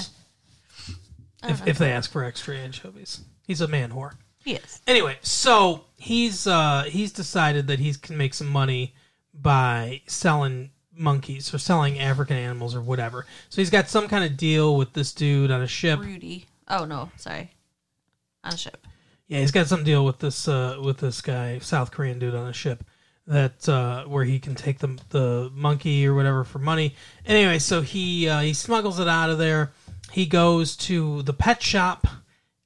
If 1.44 1.60
know. 1.60 1.66
if 1.68 1.78
they 1.78 1.92
ask 1.92 2.12
for 2.12 2.24
extra 2.24 2.56
anchovies, 2.56 3.22
he's 3.48 3.62
a 3.62 3.68
man 3.68 3.92
whore. 3.92 4.14
Yes. 4.46 4.82
Anyway, 4.88 5.18
so 5.22 5.86
he's 5.98 6.48
uh 6.48 6.84
he's 6.84 7.12
decided 7.12 7.68
that 7.68 7.80
he 7.80 7.94
can 7.94 8.18
make 8.18 8.34
some 8.34 8.48
money 8.48 8.94
by 9.34 10.02
selling 10.08 10.72
monkeys 10.94 11.54
or 11.54 11.58
selling 11.58 12.00
African 12.00 12.36
animals 12.38 12.76
or 12.76 12.82
whatever. 12.82 13.26
So 13.50 13.62
he's 13.62 13.70
got 13.70 13.90
some 13.90 14.08
kind 14.08 14.24
of 14.24 14.38
deal 14.38 14.76
with 14.76 14.94
this 14.94 15.14
dude 15.14 15.52
on 15.52 15.62
a 15.62 15.68
ship. 15.68 16.00
Rudy. 16.00 16.46
Oh 16.68 16.86
no, 16.86 17.10
sorry. 17.18 17.52
On 18.44 18.54
a 18.54 18.58
ship. 18.58 18.86
Yeah, 19.30 19.40
he's 19.40 19.52
got 19.52 19.68
some 19.68 19.84
deal 19.86 20.04
with 20.04 20.20
this 20.20 20.48
uh 20.48 20.78
with 20.84 20.98
this 20.98 21.22
guy, 21.22 21.60
South 21.60 21.92
Korean 21.92 22.20
dude 22.20 22.36
on 22.36 22.48
a 22.48 22.54
ship 22.54 22.84
that 23.28 23.70
uh 23.70 24.04
where 24.06 24.26
he 24.26 24.40
can 24.40 24.56
take 24.56 24.80
the 24.80 25.00
the 25.10 25.52
monkey 25.54 26.06
or 26.06 26.14
whatever 26.16 26.44
for 26.44 26.60
money. 26.60 26.96
Anyway, 27.26 27.60
so 27.60 27.82
he 27.82 28.28
uh, 28.28 28.42
he 28.42 28.54
smuggles 28.54 29.00
it 29.00 29.08
out 29.08 29.30
of 29.30 29.38
there. 29.38 29.72
He 30.12 30.26
goes 30.26 30.76
to 30.78 31.22
the 31.24 31.34
pet 31.34 31.62
shop 31.62 32.06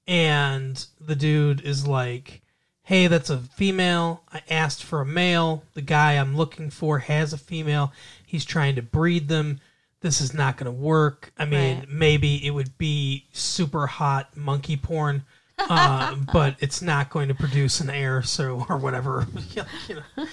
and 0.07 0.85
the 0.99 1.15
dude 1.15 1.61
is 1.61 1.85
like, 1.87 2.41
"Hey, 2.83 3.07
that's 3.07 3.29
a 3.29 3.37
female. 3.39 4.23
I 4.31 4.41
asked 4.49 4.83
for 4.83 5.01
a 5.01 5.05
male. 5.05 5.63
The 5.73 5.81
guy 5.81 6.13
I'm 6.13 6.35
looking 6.35 6.69
for 6.69 6.99
has 6.99 7.33
a 7.33 7.37
female. 7.37 7.91
He's 8.25 8.45
trying 8.45 8.75
to 8.75 8.81
breed 8.81 9.27
them. 9.27 9.59
This 10.01 10.19
is 10.19 10.33
not 10.33 10.57
going 10.57 10.65
to 10.65 10.71
work. 10.71 11.31
I 11.37 11.45
mean, 11.45 11.79
Right. 11.79 11.89
maybe 11.89 12.45
it 12.45 12.51
would 12.51 12.77
be 12.77 13.25
super 13.31 13.87
hot 13.87 14.35
monkey 14.35 14.75
porn, 14.75 15.23
uh, 15.69 16.15
but 16.33 16.55
it's 16.59 16.81
not 16.81 17.09
going 17.09 17.27
to 17.27 17.35
produce 17.35 17.79
an 17.79 17.89
heir, 17.89 18.21
so 18.23 18.65
or 18.69 18.77
whatever. 18.77 19.27
you 19.87 19.95
know. 19.95 20.25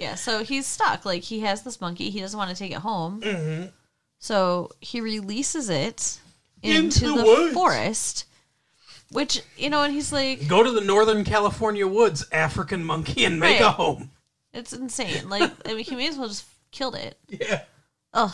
Yeah, 0.00 0.14
so 0.14 0.42
he's 0.42 0.66
stuck. 0.66 1.04
Like 1.04 1.22
he 1.22 1.40
has 1.40 1.62
this 1.62 1.80
monkey, 1.80 2.08
he 2.08 2.20
doesn't 2.20 2.36
want 2.38 2.50
to 2.50 2.56
take 2.56 2.72
it 2.72 2.78
home. 2.78 3.20
Mm-hmm. 3.20 3.66
So 4.18 4.70
he 4.80 5.00
releases 5.00 5.68
it 5.68 6.18
Into 6.62 7.04
into, 7.06 7.16
the 7.18 7.46
the, 7.46 7.50
forest. 7.52 8.26
Which 9.12 9.42
you 9.58 9.68
know, 9.68 9.82
and 9.82 9.92
he's 9.92 10.12
like, 10.12 10.48
Go 10.48 10.62
to 10.62 10.70
the 10.70 10.80
Northern 10.80 11.24
California 11.24 11.86
woods, 11.86 12.26
African 12.32 12.82
monkey, 12.82 13.24
and 13.24 13.38
make 13.38 13.60
a 13.60 13.72
home. 13.72 14.10
it's 14.54 14.72
insane. 14.72 15.28
Like 15.28 15.50
I 15.66 15.74
mean, 15.74 15.84
he 15.84 15.96
may 15.96 16.08
as 16.08 16.16
well 16.16 16.28
just 16.28 16.46
killed 16.70 16.94
it. 16.94 17.18
Yeah. 17.28 17.62
Ugh. 18.14 18.32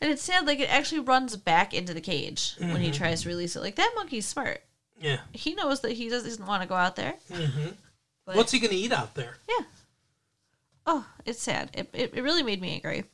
And 0.00 0.10
it's 0.10 0.22
sad. 0.22 0.46
Like 0.46 0.60
it 0.60 0.70
actually 0.72 1.00
runs 1.00 1.36
back 1.36 1.72
into 1.74 1.94
the 1.94 2.00
cage 2.00 2.54
when 2.58 2.70
Mm-hmm. 2.70 2.80
he 2.82 2.90
tries 2.90 3.22
to 3.22 3.28
release 3.28 3.56
it. 3.56 3.60
Like 3.60 3.76
that 3.76 3.92
monkey's 3.96 4.26
smart. 4.26 4.62
Yeah. 5.00 5.20
He 5.32 5.54
knows 5.54 5.80
that 5.80 5.92
he 5.92 6.08
doesn't 6.08 6.46
want 6.46 6.62
to 6.62 6.68
go 6.68 6.74
out 6.74 6.96
there. 6.96 7.14
Mm-hmm. 7.30 7.68
What's 8.24 8.52
he 8.52 8.58
going 8.58 8.70
to 8.72 8.76
eat 8.76 8.92
out 8.92 9.14
there? 9.14 9.36
Yeah. 9.48 9.64
Oh, 10.86 11.06
it's 11.24 11.42
sad. 11.42 11.70
It, 11.74 11.88
it, 11.92 12.14
it 12.14 12.22
really 12.22 12.42
made 12.42 12.60
me 12.60 12.74
angry. 12.74 13.04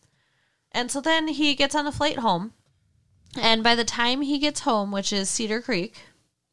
And 0.72 0.90
so 0.90 1.00
then 1.00 1.28
he 1.28 1.54
gets 1.54 1.74
on 1.74 1.86
a 1.86 1.92
flight 1.92 2.18
home. 2.18 2.52
And 3.40 3.62
by 3.62 3.74
the 3.74 3.84
time 3.84 4.20
he 4.22 4.38
gets 4.38 4.60
home, 4.60 4.90
which 4.92 5.12
is 5.12 5.28
Cedar 5.30 5.60
Creek, 5.62 5.98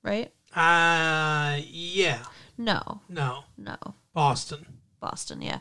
right? 0.04 0.32
Uh, 0.56 1.60
yeah. 1.68 2.24
No, 2.58 3.02
No. 3.10 3.44
no. 3.58 3.78
Boston. 4.14 4.66
Boston, 5.00 5.42
yeah. 5.42 5.60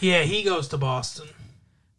Yeah, 0.00 0.22
he 0.22 0.42
goes 0.42 0.66
to 0.68 0.78
Boston. 0.78 1.28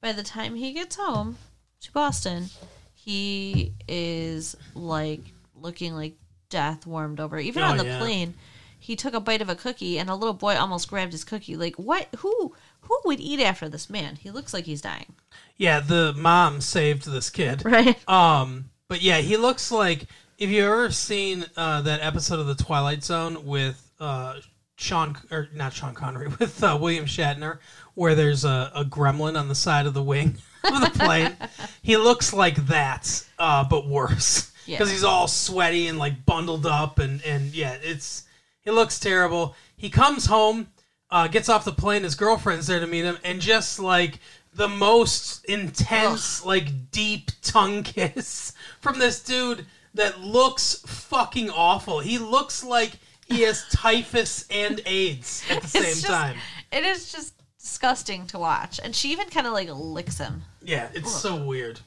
By 0.02 0.12
the 0.12 0.24
time 0.24 0.56
he 0.56 0.74
gets 0.74 0.96
home 0.98 1.38
to 1.84 1.92
Boston, 1.92 2.50
he 2.94 3.74
is 3.88 4.56
like 4.74 5.22
looking 5.56 5.94
like 5.94 6.14
death 6.50 6.86
warmed 6.86 7.20
over. 7.20 7.40
Even 7.40 7.64
Oh, 7.64 7.68
on 7.68 7.78
the 7.78 7.86
yeah. 7.86 8.00
plane, 8.00 8.34
he 8.80 8.96
took 8.96 9.14
a 9.14 9.20
bite 9.20 9.42
of 9.42 9.50
a 9.50 9.56
cookie 9.56 9.98
and 10.00 10.10
a 10.10 10.16
little 10.16 10.34
boy 10.34 10.56
almost 10.56 10.90
grabbed 10.90 11.12
his 11.14 11.24
cookie. 11.24 11.56
Like, 11.56 11.76
what? 11.76 12.08
Who? 12.18 12.54
Who 12.82 13.00
would 13.06 13.20
eat 13.20 13.40
after 13.40 13.70
this 13.70 13.90
man? 13.90 14.18
He 14.18 14.30
looks 14.30 14.54
like 14.54 14.66
he's 14.66 14.82
dying. 14.82 15.14
Yeah, 15.56 15.80
the 15.80 16.14
mom 16.18 16.60
saved 16.62 17.06
this 17.06 17.30
kid. 17.30 17.64
Right? 17.66 17.98
Um, 18.10 18.70
but 18.90 19.02
yeah, 19.02 19.20
he 19.20 19.38
looks 19.38 19.72
like 19.72 20.06
if 20.38 20.50
you 20.50 20.66
ever 20.66 20.92
seen 20.92 21.46
uh, 21.56 21.82
that 21.84 22.02
episode 22.02 22.40
of 22.40 22.48
the 22.48 22.56
Twilight 22.56 23.04
Zone 23.04 23.46
with 23.46 23.90
uh, 24.00 24.36
Sean 24.76 25.16
or 25.32 25.48
not 25.54 25.72
Sean 25.74 25.94
Connery 25.94 26.28
with 26.40 26.62
uh, 26.64 26.78
William 26.80 27.06
Shatner, 27.06 27.60
where 27.94 28.16
there's 28.16 28.44
a, 28.44 28.72
a 28.76 28.84
gremlin 28.84 29.40
on 29.40 29.48
the 29.48 29.56
side 29.56 29.86
of 29.86 29.94
the 29.94 30.04
wing 30.04 30.38
of 30.64 30.82
the 30.82 30.92
plane. 31.00 31.36
he 31.82 31.98
looks 31.98 32.34
like 32.34 32.56
that, 32.68 33.26
uh, 33.40 33.64
but 33.64 33.88
worse 33.88 34.52
Yeah. 34.66 34.78
because 34.78 34.92
he's 34.92 35.04
all 35.04 35.28
sweaty 35.28 35.88
and 35.88 35.98
like 36.00 36.26
bundled 36.26 36.66
up, 36.66 37.00
and 37.00 37.22
and 37.24 37.54
yeah, 37.54 37.78
it's 37.82 38.24
he 38.62 38.72
looks 38.72 39.00
terrible. 39.00 39.56
He 39.76 39.90
comes 39.90 40.26
home, 40.28 40.68
uh, 41.12 41.28
gets 41.28 41.50
off 41.50 41.66
the 41.66 41.72
plane. 41.74 42.04
His 42.04 42.16
girlfriend's 42.16 42.68
there 42.68 42.80
to 42.80 42.88
meet 42.88 43.04
him, 43.04 43.18
and 43.24 43.42
just 43.42 43.80
like 43.80 44.20
the 44.56 44.70
most 44.70 45.44
intense, 45.46 46.46
like 46.46 46.92
deep 46.92 47.32
tongue 47.42 47.84
kiss 47.84 48.54
from 48.82 49.00
this 49.00 49.22
dude 49.22 49.66
that 49.96 50.22
looks 50.22 50.76
fucking 50.86 51.50
awful. 51.50 52.00
He 52.00 52.18
looks 52.18 52.64
like 52.64 52.94
he 53.28 53.42
has 53.42 53.66
typhus 53.72 54.46
and 54.50 54.82
AIDS 54.86 55.44
at 55.50 55.62
the 55.64 55.68
same 55.68 55.84
just- 55.84 56.06
time. 56.06 56.38
It 56.72 56.84
is 56.84 57.12
just 57.12 57.34
disgusting 57.64 58.28
to 58.28 58.38
watch. 58.38 58.80
And 58.84 58.96
she 58.96 59.12
even 59.12 59.30
kind 59.30 59.48
of 59.48 59.54
like 59.54 59.70
licks 59.72 60.20
him. 60.20 60.44
Yeah, 60.62 60.90
it's 60.94 61.12
so 61.12 61.44
weird. 61.44 61.80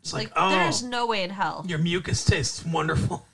It's 0.00 0.12
like, 0.12 0.28
Like, 0.28 0.32
oh, 0.36 0.50
there's 0.50 0.82
no 0.82 1.06
way 1.06 1.22
in 1.24 1.30
hell. 1.30 1.64
your 1.68 1.78
mucus 1.78 2.24
tastes 2.24 2.64
wonderful. 2.64 3.26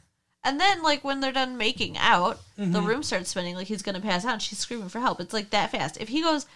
And 0.43 0.59
then, 0.59 0.83
like, 0.83 1.05
when 1.05 1.21
they're 1.21 1.33
done 1.33 1.59
making 1.59 1.99
out, 1.99 2.41
Mm-hmm. 2.59 2.73
the 2.73 2.81
room 2.81 3.03
starts 3.03 3.29
spinning 3.31 3.55
like 3.55 3.67
he's 3.67 3.83
going 3.83 3.95
to 3.95 4.01
pass 4.01 4.25
out. 4.25 4.33
And 4.35 4.43
she's 4.43 4.59
screaming 4.59 4.89
for 4.89 4.99
help. 5.01 5.21
It's 5.21 5.33
like 5.35 5.51
that 5.51 5.71
fast. 5.71 5.99
If 6.01 6.09
he 6.09 6.23
goes 6.23 6.47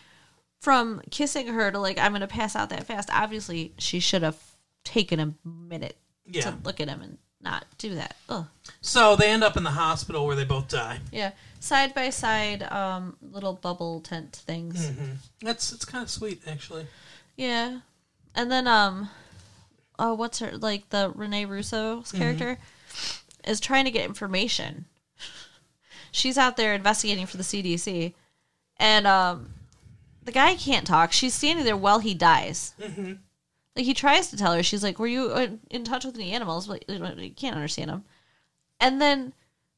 from 0.60 1.02
kissing 1.10 1.46
her 1.48 1.70
to, 1.70 1.78
like, 1.78 1.98
I'm 1.98 2.12
going 2.12 2.20
to 2.22 2.26
pass 2.26 2.56
out 2.56 2.70
that 2.70 2.86
fast, 2.86 3.10
obviously 3.12 3.72
she 3.78 4.00
should 4.00 4.22
have 4.22 4.38
taken 4.84 5.20
a 5.20 5.34
minute 5.46 5.96
Yeah. 6.26 6.42
to 6.42 6.56
look 6.64 6.80
at 6.80 6.88
him 6.88 7.02
and 7.02 7.18
not 7.44 7.64
do 7.78 7.94
that. 7.94 8.16
Ugh. 8.28 8.46
So 8.80 9.16
they 9.16 9.30
end 9.30 9.44
up 9.44 9.56
in 9.56 9.62
the 9.62 9.70
hospital 9.70 10.26
where 10.26 10.36
they 10.36 10.44
both 10.44 10.68
die. 10.68 11.00
Yeah. 11.12 11.32
Side 11.60 11.94
by 11.94 12.10
side, 12.10 12.62
um, 12.64 13.16
little 13.22 13.54
bubble 13.54 14.00
tent 14.00 14.42
things. 14.46 14.86
Mm-hmm. 14.86 15.12
That's 15.42 15.72
it's 15.72 15.84
kind 15.84 16.02
of 16.02 16.10
sweet 16.10 16.42
actually. 16.46 16.86
Yeah. 17.36 17.80
And 18.34 18.50
then 18.50 18.66
um 18.66 19.10
oh 19.98 20.14
what's 20.14 20.40
her 20.40 20.56
like 20.56 20.90
the 20.90 21.12
Rene 21.14 21.44
Russo's 21.44 22.10
character? 22.12 22.58
is 23.46 23.60
trying 23.60 23.84
to 23.84 23.90
get 23.90 24.06
information. 24.06 24.86
She's 26.10 26.38
out 26.38 26.56
there 26.56 26.74
investigating 26.74 27.26
for 27.26 27.36
the 27.36 27.42
CDC, 27.42 28.14
and 28.78 29.06
um, 29.06 29.54
the 30.22 30.32
guy 30.32 30.54
can't 30.54 30.86
talk. 30.86 31.12
She's 31.12 31.34
standing 31.34 31.64
there 31.64 31.76
while 31.76 31.98
he 31.98 32.14
dies. 32.14 32.74
Mm-hmm. 32.80 33.12
Like 33.76 33.84
he 33.86 33.94
tries 33.94 34.30
to 34.30 34.36
tell 34.36 34.52
her, 34.54 34.62
she's 34.62 34.82
like, 34.84 34.98
"Were 34.98 35.06
you 35.06 35.30
uh, 35.30 35.48
in 35.70 35.84
touch 35.84 36.04
with 36.04 36.14
any 36.14 36.32
animals?" 36.32 36.66
But 36.68 36.88
you 36.88 37.30
can't 37.30 37.56
understand 37.56 37.90
him. 37.90 38.04
And 38.80 39.00
then 39.00 39.32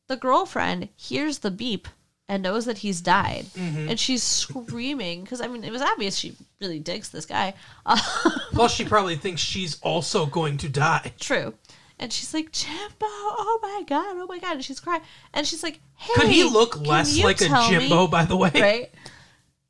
the 0.09 0.17
girlfriend 0.17 0.89
hears 0.97 1.39
the 1.39 1.51
beep 1.51 1.89
and 2.29 2.43
knows 2.43 2.65
that 2.65 2.79
he's 2.79 3.01
died, 3.01 3.47
and 3.57 3.99
she's 4.01 4.23
screaming 4.23 5.23
because 5.23 5.41
I 5.41 5.47
mean 5.47 5.65
it 5.65 5.71
was 5.73 5.81
obvious 5.83 6.17
she 6.17 6.35
really 6.61 6.81
digs 6.81 7.09
this 7.11 7.25
guy. 7.27 7.55
Plus, 8.53 8.75
she 8.75 8.85
probably 8.85 9.17
thinks 9.17 9.41
she's 9.41 9.81
also 9.81 10.27
going 10.27 10.59
to 10.59 10.69
die. 10.69 11.13
true. 11.21 11.55
And 11.99 12.13
she's 12.13 12.35
like, 12.35 12.53
Jimbo, 12.53 13.07
oh 13.07 13.59
my 13.63 13.83
god, 13.87 14.17
oh 14.19 14.27
my 14.29 14.39
god, 14.39 14.57
and 14.57 14.65
she's 14.65 14.81
crying, 14.81 15.01
and 15.33 15.47
she's 15.47 15.63
like, 15.63 15.81
Hey, 15.95 16.13
Could 16.17 16.29
he 16.29 16.45
look 16.45 16.79
less 16.81 17.19
like 17.23 17.41
a 17.41 17.47
tell 17.47 17.71
me- 17.71 18.07
by 18.11 18.27
the 18.27 18.37
way? 18.37 18.51
right? 18.55 18.91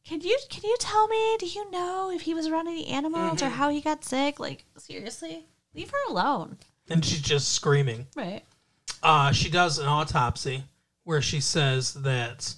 Can 0.07 0.21
you 0.21 0.39
can 0.49 0.63
you 0.65 0.77
tell 0.79 1.09
me? 1.09 1.37
Do 1.39 1.47
you 1.47 1.71
know 1.71 2.11
if 2.15 2.23
he 2.23 2.33
was 2.35 2.47
around 2.47 2.69
any 2.69 2.87
animals 2.87 3.39
Mm-hmm. 3.41 3.47
or 3.47 3.51
how 3.51 3.69
he 3.71 3.81
got 3.81 4.05
sick? 4.05 4.39
Like 4.39 4.65
seriously, 4.79 5.47
leave 5.75 5.91
her 5.91 6.11
alone, 6.11 6.59
And 6.89 7.05
she's 7.05 7.21
just 7.21 7.53
screaming. 7.53 8.07
right? 8.15 8.43
Uh, 9.03 9.33
she 9.33 9.51
does 9.51 9.79
an 9.79 9.87
autopsy 9.87 10.63
where 11.05 11.21
she 11.23 11.41
says 11.41 11.95
that 11.95 12.55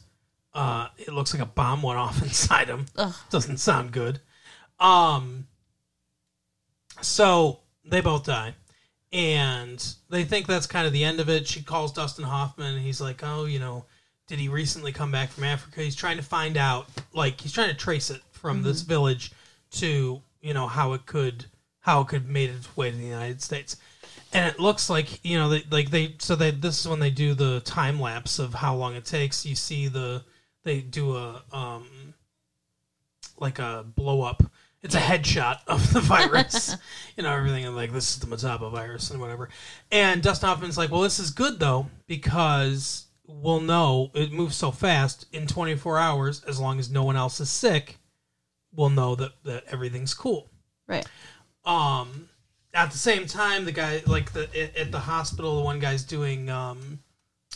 uh, 0.54 0.88
it 0.98 1.08
looks 1.12 1.32
like 1.32 1.42
a 1.42 1.46
bomb 1.46 1.82
went 1.82 1.98
off 1.98 2.22
inside 2.22 2.68
him. 2.68 2.86
Ugh. 2.96 3.14
Doesn't 3.30 3.58
sound 3.58 3.92
good. 3.92 4.20
Um, 4.78 5.46
so 7.00 7.60
they 7.84 8.00
both 8.00 8.24
die. 8.24 8.54
And 9.12 9.82
they 10.10 10.24
think 10.24 10.46
that's 10.46 10.66
kind 10.66 10.86
of 10.86 10.92
the 10.92 11.04
end 11.04 11.18
of 11.20 11.28
it. 11.30 11.46
She 11.48 11.62
calls 11.62 11.92
Dustin 11.92 12.24
Hoffman 12.24 12.74
and 12.74 12.84
he's 12.84 13.00
like, 13.00 13.20
Oh, 13.22 13.46
you 13.46 13.58
know, 13.58 13.86
did 14.28 14.38
he 14.38 14.48
recently 14.48 14.92
come 14.92 15.10
back 15.10 15.30
from 15.30 15.44
Africa? 15.44 15.80
He's 15.80 15.96
trying 15.96 16.18
to 16.18 16.22
find 16.22 16.56
out, 16.56 16.86
like, 17.12 17.40
he's 17.40 17.52
trying 17.52 17.70
to 17.70 17.74
trace 17.74 18.10
it 18.10 18.20
from 18.30 18.62
this 18.62 18.82
village 18.82 19.32
to, 19.72 20.22
you 20.40 20.54
know, 20.54 20.68
how 20.68 20.92
it 20.92 21.06
could, 21.06 21.46
how 21.80 22.02
it 22.02 22.08
could 22.08 22.28
made 22.28 22.50
its 22.50 22.76
way 22.76 22.90
to 22.90 22.96
the 22.96 23.04
United 23.04 23.42
States. 23.42 23.76
And 24.32 24.46
it 24.46 24.60
looks 24.60 24.90
like 24.90 25.24
you 25.24 25.38
know 25.38 25.48
they, 25.48 25.64
like 25.70 25.90
they 25.90 26.14
so 26.18 26.36
they 26.36 26.50
this 26.50 26.80
is 26.80 26.88
when 26.88 27.00
they 27.00 27.10
do 27.10 27.32
the 27.32 27.60
time 27.60 27.98
lapse 27.98 28.38
of 28.38 28.52
how 28.52 28.74
long 28.74 28.94
it 28.94 29.06
takes. 29.06 29.46
You 29.46 29.54
see 29.54 29.88
the 29.88 30.22
they 30.64 30.82
do 30.82 31.16
a 31.16 31.42
um 31.50 32.12
like 33.38 33.58
a 33.58 33.86
blow 33.96 34.20
up. 34.20 34.42
It's 34.82 34.94
a 34.94 35.00
headshot 35.00 35.60
of 35.66 35.92
the 35.92 36.00
virus. 36.00 36.76
You 37.16 37.24
know 37.24 37.32
everything 37.32 37.64
and 37.64 37.74
like 37.74 37.90
this 37.92 38.10
is 38.12 38.20
the 38.20 38.28
Motaba 38.28 38.70
virus 38.70 39.10
and 39.10 39.20
whatever. 39.20 39.48
And 39.90 40.22
dustin 40.22 40.48
hoffman's 40.48 40.78
like 40.78 40.92
well 40.92 41.00
this 41.00 41.18
is 41.18 41.30
good 41.30 41.58
though 41.58 41.88
because 42.06 43.07
we'll 43.28 43.60
know 43.60 44.10
it 44.14 44.32
moves 44.32 44.56
so 44.56 44.70
fast 44.70 45.26
in 45.32 45.46
24 45.46 45.98
hours 45.98 46.42
as 46.44 46.58
long 46.58 46.78
as 46.78 46.90
no 46.90 47.04
one 47.04 47.16
else 47.16 47.38
is 47.40 47.50
sick 47.50 47.98
we'll 48.74 48.88
know 48.90 49.14
that, 49.14 49.32
that 49.44 49.64
everything's 49.70 50.14
cool 50.14 50.48
Right. 50.86 51.06
um 51.64 52.28
at 52.74 52.90
the 52.90 52.98
same 52.98 53.26
time 53.26 53.64
the 53.64 53.72
guy 53.72 54.02
like 54.06 54.32
the 54.32 54.44
at- 54.58 54.76
at 54.76 54.92
the 54.92 55.00
hospital 55.00 55.56
the 55.56 55.62
one 55.62 55.78
guy's 55.78 56.04
doing 56.04 56.48
um 56.48 57.00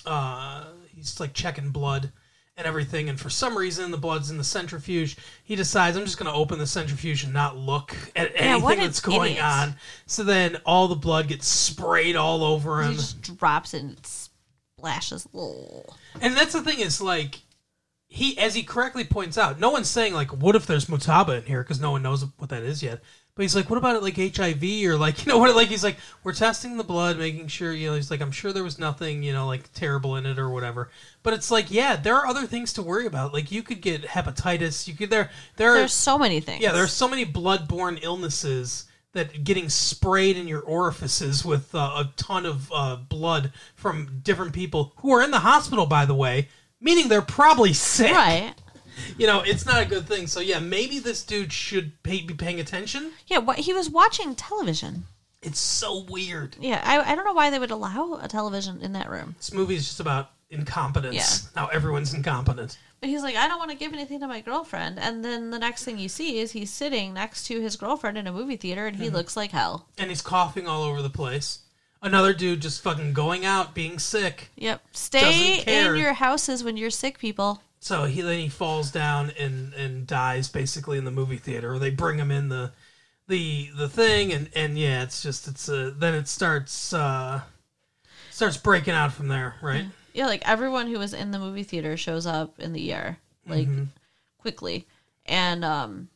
uh 0.06 0.64
he's 0.94 1.18
like 1.20 1.32
checking 1.32 1.70
blood 1.70 2.12
and 2.56 2.66
everything 2.66 3.08
and 3.08 3.18
for 3.18 3.30
some 3.30 3.56
reason 3.56 3.90
the 3.90 3.96
blood's 3.96 4.30
in 4.30 4.36
the 4.36 4.44
centrifuge 4.44 5.16
he 5.42 5.56
decides 5.56 5.96
i'm 5.96 6.04
just 6.04 6.18
going 6.18 6.30
to 6.30 6.36
open 6.36 6.58
the 6.58 6.66
centrifuge 6.66 7.24
and 7.24 7.32
not 7.32 7.56
look 7.56 7.96
at 8.14 8.32
Yeah, 8.34 8.40
anything 8.56 8.72
an 8.72 8.78
that's 8.80 9.00
going 9.00 9.32
idiot. 9.32 9.44
on 9.44 9.76
so 10.06 10.22
then 10.22 10.56
all 10.66 10.86
the 10.88 10.94
blood 10.96 11.28
gets 11.28 11.46
sprayed 11.46 12.16
all 12.16 12.44
over 12.44 12.82
He 12.82 12.88
him 12.88 12.94
just 12.96 13.22
drops 13.38 13.72
it 13.74 13.82
and 13.82 13.92
it 13.96 14.06
splashes. 14.82 15.26
Ugh. 15.34 15.94
and 16.20 16.36
that's 16.36 16.52
the 16.52 16.62
thing 16.62 16.80
is 16.80 17.00
like 17.00 17.40
he 18.08 18.36
as 18.38 18.54
he 18.54 18.62
correctly 18.62 19.04
points 19.04 19.38
out 19.38 19.58
no 19.60 19.70
one's 19.70 19.88
saying 19.88 20.12
like 20.12 20.30
what 20.30 20.56
if 20.56 20.66
there's 20.66 20.86
Motaba 20.86 21.38
in 21.38 21.44
here 21.44 21.62
because 21.62 21.80
no 21.80 21.92
one 21.92 22.02
knows 22.02 22.24
what 22.38 22.50
that 22.50 22.62
is 22.62 22.82
yet 22.82 23.00
but 23.34 23.42
he's 23.42 23.56
like 23.56 23.70
what 23.70 23.78
about 23.78 23.96
it 23.96 24.02
like 24.02 24.16
hiv 24.16 24.62
or 24.84 24.96
like 24.98 25.24
you 25.24 25.32
know 25.32 25.38
what 25.38 25.54
like 25.56 25.68
he's 25.68 25.84
like 25.84 25.96
we're 26.22 26.34
testing 26.34 26.76
the 26.76 26.84
blood 26.84 27.16
making 27.16 27.46
sure 27.46 27.72
you 27.72 27.88
know 27.88 27.94
he's 27.96 28.10
like 28.10 28.20
i'm 28.20 28.32
sure 28.32 28.52
there 28.52 28.62
was 28.64 28.78
nothing 28.78 29.22
you 29.22 29.32
know 29.32 29.46
like 29.46 29.72
terrible 29.72 30.16
in 30.16 30.26
it 30.26 30.38
or 30.38 30.50
whatever 30.50 30.90
but 31.22 31.32
it's 31.32 31.50
like 31.50 31.70
yeah 31.70 31.96
there 31.96 32.14
are 32.16 32.26
other 32.26 32.46
things 32.46 32.72
to 32.74 32.82
worry 32.82 33.06
about 33.06 33.32
like 33.32 33.50
you 33.50 33.62
could 33.62 33.80
get 33.80 34.02
hepatitis 34.02 34.86
you 34.86 34.94
could 34.94 35.08
there 35.08 35.30
there 35.56 35.70
are 35.70 35.78
There's 35.78 35.94
so 35.94 36.18
many 36.18 36.40
things. 36.40 36.62
yeah 36.62 36.72
there's 36.72 36.92
so 36.92 37.08
many 37.08 37.24
blood-borne 37.24 37.98
illnesses 38.02 38.84
that 39.12 39.44
getting 39.44 39.68
sprayed 39.68 40.36
in 40.36 40.48
your 40.48 40.60
orifices 40.62 41.44
with 41.44 41.74
uh, 41.74 41.78
a 41.78 42.10
ton 42.16 42.46
of 42.46 42.70
uh, 42.72 42.96
blood 42.96 43.52
from 43.74 44.20
different 44.22 44.52
people 44.52 44.92
who 44.98 45.12
are 45.12 45.22
in 45.22 45.30
the 45.30 45.40
hospital 45.40 45.86
by 45.86 46.04
the 46.06 46.14
way 46.14 46.48
meaning 46.80 47.08
they're 47.08 47.22
probably 47.22 47.72
sick 47.72 48.10
right. 48.12 48.54
you 49.18 49.26
know 49.26 49.40
it's 49.40 49.66
not 49.66 49.82
a 49.82 49.86
good 49.86 50.06
thing 50.06 50.26
so 50.26 50.40
yeah 50.40 50.58
maybe 50.58 50.98
this 50.98 51.22
dude 51.24 51.52
should 51.52 52.02
pay, 52.02 52.22
be 52.22 52.34
paying 52.34 52.58
attention 52.60 53.12
Yeah. 53.26 53.38
What 53.38 53.58
he 53.60 53.72
was 53.72 53.88
watching 53.90 54.34
television. 54.34 55.04
it's 55.42 55.60
so 55.60 56.00
weird 56.08 56.56
Yeah. 56.60 56.80
I 56.84 57.12
I 57.12 57.14
don't 57.14 57.24
know 57.24 57.32
why 57.32 57.50
they 57.50 57.58
would 57.58 57.70
allow 57.70 58.18
a 58.22 58.28
television 58.28 58.80
in 58.82 58.92
that 58.94 59.10
room. 59.10 59.34
this 59.38 59.52
movie 59.52 59.76
is 59.76 59.84
just 59.86 60.00
about 60.00 60.30
incompetence 60.52 61.14
Yeah. 61.14 61.62
now 61.62 61.68
everyone's 61.68 62.14
incompetent 62.14 62.78
But 63.00 63.08
he's 63.08 63.22
like, 63.22 63.34
I 63.36 63.48
don't 63.48 63.58
want 63.58 63.70
to 63.72 63.76
give 63.76 63.92
anything 63.92 64.20
to 64.20 64.28
my 64.28 64.40
girlfriend. 64.42 64.98
And 65.00 65.24
then 65.24 65.50
the 65.50 65.58
next 65.58 65.82
thing 65.84 65.98
you 65.98 66.08
see 66.08 66.38
is 66.38 66.52
he's 66.52 66.72
sitting 66.72 67.12
next 67.14 67.44
to 67.48 67.60
his 67.60 67.74
girlfriend 67.76 68.16
in 68.16 68.28
a 68.28 68.32
movie 68.32 68.56
theater 68.56 68.86
and 68.86 68.96
he 68.96 69.06
Mm-hmm. 69.06 69.16
looks 69.16 69.36
like 69.36 69.50
hell. 69.50 69.88
and 69.98 70.08
he's 70.10 70.22
coughing 70.22 70.68
all 70.68 70.84
over 70.84 71.02
the 71.02 71.10
place 71.10 71.58
another 72.00 72.32
dude 72.32 72.60
just 72.60 72.82
fucking 72.82 73.12
going 73.12 73.44
out 73.44 73.74
being 73.74 73.98
sick 73.98 74.50
Yep. 74.56 74.82
Stay 74.92 75.62
in 75.66 75.96
your 75.96 76.12
houses 76.12 76.62
when 76.62 76.76
you're 76.76 76.90
sick, 76.90 77.18
people. 77.18 77.62
So 77.80 78.04
he 78.04 78.20
then 78.20 78.38
he 78.38 78.48
falls 78.48 78.92
down 78.92 79.32
and 79.38 79.72
and 79.74 80.06
dies 80.06 80.48
basically 80.48 80.98
in 80.98 81.04
the 81.04 81.10
movie 81.10 81.38
theater. 81.38 81.72
Or 81.74 81.78
they 81.80 81.90
bring 81.90 82.18
him 82.18 82.30
in 82.30 82.48
the 82.48 82.70
the 83.26 83.70
the 83.76 83.88
thing 83.88 84.32
and 84.32 84.48
and 84.54 84.78
yeah, 84.78 85.02
it's 85.02 85.22
just 85.22 85.48
it's 85.48 85.68
uh 85.68 85.92
then 85.96 86.14
it 86.14 86.28
starts 86.28 86.92
uh 86.92 87.40
starts 88.30 88.56
breaking 88.56 88.94
out 88.94 89.12
from 89.12 89.26
there, 89.28 89.56
right? 89.62 89.82
Yeah, 89.84 89.88
like 90.14 90.48
everyone 90.48 90.86
who 90.88 90.98
was 90.98 91.12
in 91.14 91.30
the 91.30 91.38
movie 91.38 91.62
theater 91.62 91.96
shows 91.96 92.26
up 92.26 92.58
in 92.58 92.72
the 92.72 92.92
ER, 92.92 93.16
like 93.46 93.68
Mm-hmm. 93.68 93.84
quickly. 94.38 94.86
And 95.26 95.64
um 95.64 96.08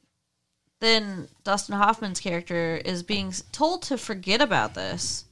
then 0.80 1.28
Dustin 1.44 1.74
Hoffman's 1.76 2.20
character 2.20 2.80
is 2.84 3.02
being 3.02 3.32
told 3.52 3.82
to 3.82 3.96
forget 3.96 4.40
about 4.42 4.74
this. 4.74 5.24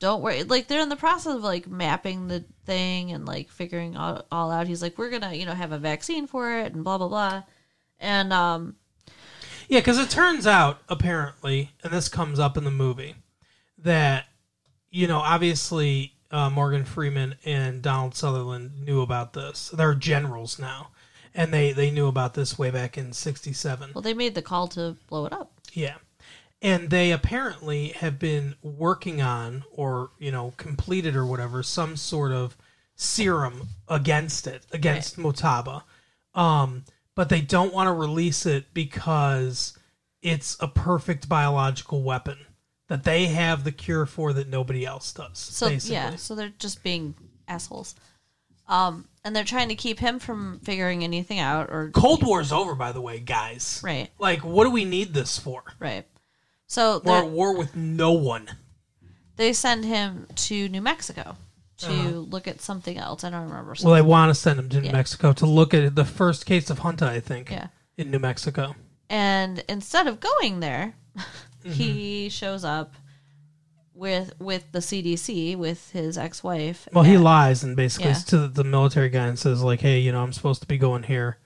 Don't 0.00 0.22
worry. 0.22 0.42
Like 0.44 0.66
they're 0.66 0.82
in 0.82 0.88
the 0.90 0.96
process 0.96 1.34
of 1.34 1.42
like 1.42 1.66
mapping 1.66 2.28
the 2.28 2.44
thing 2.66 3.12
and 3.12 3.26
like 3.26 3.48
figuring 3.50 3.96
all, 3.96 4.24
all 4.30 4.50
out. 4.50 4.66
He's 4.66 4.82
like, 4.82 4.98
we're 4.98 5.10
gonna, 5.10 5.32
you 5.34 5.46
know, 5.46 5.54
have 5.54 5.72
a 5.72 5.78
vaccine 5.78 6.26
for 6.26 6.58
it 6.58 6.72
and 6.74 6.84
blah 6.84 6.98
blah 6.98 7.08
blah. 7.08 7.42
And 7.98 8.32
um, 8.32 8.76
Yeah, 9.68 9.80
because 9.80 9.98
it 9.98 10.10
turns 10.10 10.46
out 10.46 10.78
apparently, 10.88 11.70
and 11.82 11.92
this 11.92 12.08
comes 12.08 12.38
up 12.38 12.56
in 12.56 12.64
the 12.64 12.70
movie, 12.70 13.14
that 13.78 14.26
you 14.90 15.06
know 15.06 15.18
obviously 15.18 16.14
uh, 16.30 16.50
Morgan 16.50 16.84
Freeman 16.84 17.34
and 17.44 17.82
Donald 17.82 18.14
Sutherland 18.14 18.84
knew 18.84 19.00
about 19.00 19.32
this. 19.32 19.70
They're 19.70 19.94
generals 19.94 20.58
now, 20.58 20.90
and 21.34 21.52
they 21.52 21.72
they 21.72 21.90
knew 21.90 22.06
about 22.06 22.34
this 22.34 22.58
way 22.58 22.70
back 22.70 22.96
in 22.96 23.12
'67. 23.12 23.92
well, 23.94 24.02
they 24.02 24.14
made 24.14 24.34
the 24.34 24.42
call 24.42 24.68
to 24.68 24.96
blow 25.08 25.26
it 25.26 25.32
up. 25.32 25.52
Yeah. 25.72 25.96
And 26.62 26.90
they 26.90 27.10
apparently 27.10 27.88
have 27.88 28.18
been 28.18 28.54
working 28.62 29.22
on, 29.22 29.64
or, 29.72 30.10
you 30.18 30.30
know, 30.30 30.52
completed 30.58 31.16
or 31.16 31.24
whatever, 31.24 31.62
some 31.62 31.96
sort 31.96 32.32
of 32.32 32.54
serum 32.94 33.68
against 33.88 34.46
it, 34.46 34.66
against 34.70 35.16
Motaba. 35.18 35.84
Um, 36.34 36.84
but 37.14 37.30
they 37.30 37.40
don't 37.40 37.72
want 37.72 37.86
to 37.86 37.92
release 37.92 38.44
it 38.44 38.74
because 38.74 39.78
it's 40.20 40.58
a 40.60 40.68
perfect 40.68 41.30
biological 41.30 42.02
weapon 42.02 42.38
that 42.90 43.04
they 43.04 43.26
have 43.26 43.62
the 43.62 43.70
cure 43.72 44.04
for 44.04 44.32
that 44.32 44.48
nobody 44.48 44.84
else 44.84 45.12
does. 45.12 45.38
So 45.38 45.68
basically. 45.68 45.94
yeah, 45.94 46.16
so 46.16 46.34
they're 46.34 46.52
just 46.58 46.82
being 46.82 47.14
assholes. 47.46 47.94
Um, 48.68 49.06
and 49.24 49.34
they're 49.34 49.44
trying 49.44 49.68
to 49.68 49.74
keep 49.76 49.98
him 50.00 50.18
from 50.18 50.58
figuring 50.64 51.04
anything 51.04 51.38
out 51.38 51.70
or 51.70 51.90
Cold 51.94 52.24
War's 52.26 52.50
over, 52.52 52.74
by 52.74 52.90
the 52.92 53.00
way, 53.00 53.20
guys. 53.20 53.80
right, 53.84 54.10
Like, 54.18 54.44
what 54.44 54.64
do 54.64 54.70
we 54.70 54.84
need 54.84 55.14
this 55.14 55.38
for? 55.38 55.62
right. 55.78 56.04
So 56.66 57.00
We're 57.04 57.18
at 57.18 57.28
war 57.28 57.56
with 57.56 57.74
no 57.76 58.12
one. 58.12 58.48
they 59.36 59.52
send 59.52 59.84
him 59.84 60.26
to 60.34 60.68
New 60.68 60.80
Mexico 60.82 61.36
to 61.78 61.86
Uh-huh. 61.88 62.08
look 62.10 62.46
at 62.48 62.60
something 62.60 62.98
else. 62.98 63.22
I 63.24 63.30
don't 63.30 63.44
remember. 63.48 63.74
Well, 63.82 63.94
they 63.94 64.02
want 64.02 64.30
to 64.30 64.34
send 64.34 64.58
him 64.58 64.68
to 64.70 64.80
New 64.80 64.86
Yeah. 64.86 64.92
Mexico 64.92 65.32
to 65.32 65.46
look 65.46 65.74
at 65.74 65.94
the 65.94 66.04
first 66.04 66.44
case 66.44 66.70
of 66.70 66.80
Hanta, 66.80 67.06
I 67.08 67.20
think, 67.20 67.50
yeah. 67.50 67.68
in 67.96 68.10
New 68.10 68.18
Mexico. 68.18 68.74
And 69.08 69.64
instead 69.68 70.06
of 70.06 70.20
going 70.20 70.60
there, 70.60 70.94
Mm-hmm. 71.60 71.72
he 71.72 72.28
shows 72.28 72.64
up 72.64 72.94
with 73.94 74.32
with 74.38 74.70
the 74.72 74.78
CDC 74.78 75.56
with 75.56 75.90
his 75.90 76.16
ex-wife. 76.16 76.88
Well, 76.92 77.04
he 77.04 77.18
lies 77.18 77.62
and 77.64 77.76
basically 77.76 78.10
Yeah. 78.10 78.14
to 78.28 78.48
the 78.48 78.64
military 78.64 79.08
guy 79.10 79.26
and 79.26 79.38
says 79.38 79.62
like, 79.62 79.80
"Hey, 79.80 79.98
you 80.00 80.12
know, 80.12 80.22
I'm 80.22 80.32
supposed 80.32 80.62
to 80.62 80.68
be 80.68 80.78
going 80.78 81.02
here, 81.04 81.38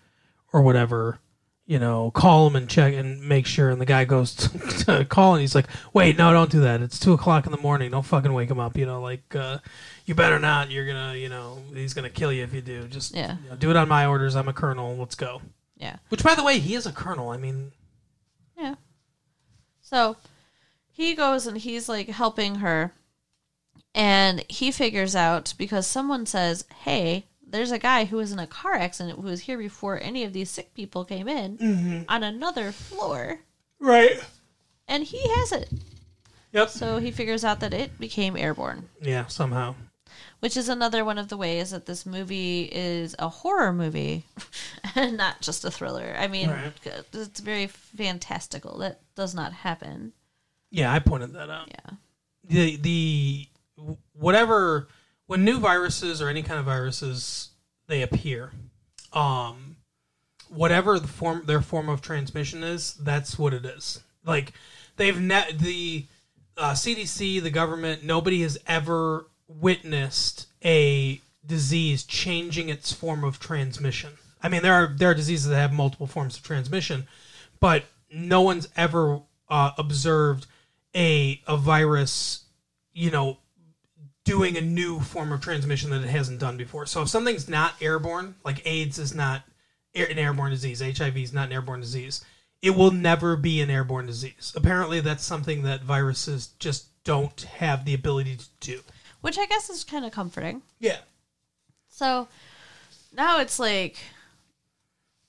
or 0.52 0.62
whatever. 0.62 1.18
you 1.66 1.78
know, 1.78 2.10
call 2.10 2.46
him 2.46 2.56
and 2.56 2.68
check 2.68 2.92
and 2.92 3.26
make 3.26 3.46
sure. 3.46 3.70
And 3.70 3.80
the 3.80 3.86
guy 3.86 4.04
goes 4.04 4.34
to, 4.34 4.58
to 4.84 5.04
call 5.06 5.32
and 5.32 5.40
he's 5.40 5.54
like, 5.54 5.66
wait, 5.94 6.18
no, 6.18 6.30
don't 6.30 6.50
do 6.50 6.60
that. 6.60 6.82
It's 6.82 7.00
two 7.00 7.14
o'clock 7.14 7.46
in 7.46 7.52
the 7.52 7.58
morning. 7.58 7.90
Don't 7.90 8.04
fucking 8.04 8.34
wake 8.34 8.50
him 8.50 8.60
up. 8.60 8.76
You 8.76 8.84
know, 8.84 9.00
like, 9.00 9.34
uh, 9.34 9.56
you 10.04 10.14
better 10.14 10.38
not. 10.38 10.70
You're 10.70 10.86
gonna, 10.86 11.14
you 11.14 11.30
know, 11.30 11.56
he's 11.72 11.94
gonna 11.94 12.10
kill 12.10 12.30
you 12.30 12.42
if 12.44 12.52
you 12.52 12.60
do. 12.60 12.86
Just 12.88 13.14
Yeah. 13.14 13.38
you 13.42 13.48
know, 13.48 13.56
do 13.56 13.70
it 13.70 13.76
on 13.76 13.88
my 13.88 14.04
orders. 14.04 14.36
I'm 14.36 14.46
a 14.46 14.52
colonel. 14.52 14.94
Let's 14.96 15.14
go. 15.14 15.40
Yeah. 15.78 15.96
Which, 16.10 16.22
by 16.22 16.34
the 16.34 16.44
way, 16.44 16.58
he 16.58 16.74
is 16.74 16.84
a 16.84 16.92
colonel. 16.92 17.30
I 17.30 17.38
mean, 17.38 17.72
Yeah. 18.58 18.74
So 19.84 20.16
he 20.90 21.14
goes 21.14 21.46
and 21.46 21.58
he's 21.58 21.88
like 21.88 22.08
helping 22.08 22.56
her. 22.56 22.92
And 23.94 24.44
he 24.48 24.72
figures 24.72 25.14
out 25.14 25.54
because 25.56 25.86
someone 25.86 26.26
says, 26.26 26.64
Hey, 26.82 27.26
there's 27.46 27.70
a 27.70 27.78
guy 27.78 28.06
who 28.06 28.16
was 28.16 28.32
in 28.32 28.40
a 28.40 28.46
car 28.46 28.74
accident 28.74 29.20
who 29.20 29.28
was 29.28 29.42
here 29.42 29.58
before 29.58 30.00
any 30.02 30.24
of 30.24 30.32
these 30.32 30.50
sick 30.50 30.74
people 30.74 31.04
came 31.04 31.28
in 31.28 31.58
mm-hmm. 31.58 32.02
on 32.08 32.24
another 32.24 32.72
floor. 32.72 33.38
right. 33.78 34.20
And 34.88 35.04
he 35.04 35.20
has 35.36 35.52
it. 35.52 35.70
Yep. 36.52 36.68
So 36.68 36.98
he 36.98 37.10
figures 37.10 37.44
out 37.44 37.60
that 37.60 37.72
it 37.72 37.98
became 37.98 38.36
airborne, 38.36 38.88
Yeah, 39.00 39.26
somehow. 39.26 39.74
Which 40.40 40.56
is 40.56 40.68
another 40.68 41.04
one 41.04 41.18
of 41.18 41.28
the 41.28 41.36
ways 41.36 41.70
that 41.70 41.86
this 41.86 42.04
movie 42.06 42.62
is 42.72 43.14
a 43.18 43.28
horror 43.28 43.72
movie 43.72 44.24
and 44.94 45.16
not 45.16 45.40
just 45.40 45.64
a 45.64 45.70
thriller. 45.70 46.14
I 46.18 46.26
mean, 46.28 46.50
Right. 46.50 46.72
it's 47.12 47.40
very 47.40 47.66
fantastical. 47.66 48.78
That 48.78 49.00
does 49.14 49.34
not 49.34 49.52
happen. 49.52 50.12
Yeah, 50.70 50.92
I 50.92 50.98
pointed 50.98 51.32
that 51.34 51.50
out. 51.50 51.68
Yeah. 51.70 51.94
the 52.48 52.76
the 52.76 53.48
whatever 54.12 54.88
when 55.26 55.44
new 55.44 55.58
viruses 55.58 56.20
or 56.22 56.28
any 56.28 56.42
kind 56.42 56.58
of 56.58 56.64
viruses 56.66 57.50
they 57.86 58.02
appear 58.02 58.52
um 59.12 59.76
whatever 60.48 60.98
the 60.98 61.08
form 61.08 61.42
their 61.46 61.60
form 61.60 61.88
of 61.88 62.00
transmission 62.00 62.62
is 62.62 62.94
that's 62.94 63.38
what 63.38 63.52
it 63.54 63.64
is 63.64 64.02
like 64.24 64.52
they've 64.96 65.20
ne- 65.20 65.52
the 65.52 66.06
uh, 66.56 66.72
CDC 66.72 67.42
the 67.42 67.50
government 67.50 68.04
nobody 68.04 68.42
has 68.42 68.56
ever 68.66 69.26
witnessed 69.48 70.46
a 70.64 71.20
disease 71.46 72.04
changing 72.04 72.68
its 72.68 72.92
form 72.92 73.22
of 73.22 73.38
transmission 73.38 74.12
i 74.42 74.48
mean 74.48 74.62
there 74.62 74.74
are 74.74 74.94
there 74.96 75.10
are 75.10 75.14
diseases 75.14 75.48
that 75.48 75.56
have 75.56 75.72
multiple 75.72 76.06
forms 76.06 76.36
of 76.36 76.42
transmission 76.42 77.06
but 77.60 77.84
no 78.10 78.40
one's 78.40 78.68
ever 78.76 79.20
uh, 79.48 79.72
observed 79.76 80.46
a 80.94 81.40
a 81.46 81.56
virus 81.56 82.44
you 82.92 83.10
know 83.10 83.38
doing 84.24 84.56
a 84.56 84.60
new 84.60 85.00
form 85.00 85.32
of 85.32 85.40
transmission 85.40 85.90
that 85.90 86.02
it 86.02 86.08
hasn't 86.08 86.40
done 86.40 86.56
before. 86.56 86.86
So 86.86 87.02
if 87.02 87.08
something's 87.08 87.48
not 87.48 87.74
airborne, 87.80 88.34
like 88.44 88.66
AIDS 88.66 88.98
is 88.98 89.14
not 89.14 89.42
an 89.94 90.18
airborne 90.18 90.50
disease, 90.50 90.80
HIV 90.80 91.16
is 91.18 91.32
not 91.32 91.48
an 91.48 91.52
airborne 91.52 91.80
disease, 91.80 92.24
it 92.62 92.70
will 92.70 92.90
never 92.90 93.36
be 93.36 93.60
an 93.60 93.70
airborne 93.70 94.06
disease. 94.06 94.52
Apparently, 94.56 95.00
that's 95.00 95.24
something 95.24 95.62
that 95.62 95.82
viruses 95.82 96.48
just 96.58 96.86
don't 97.04 97.42
have 97.42 97.84
the 97.84 97.92
ability 97.92 98.36
to 98.36 98.46
do. 98.60 98.80
Which 99.24 99.38
I 99.38 99.46
guess 99.46 99.70
is 99.70 99.84
kind 99.84 100.04
of 100.04 100.12
comforting. 100.12 100.60
Yeah. 100.80 100.98
So 101.88 102.28
now 103.16 103.40
it's 103.40 103.58
like 103.58 103.96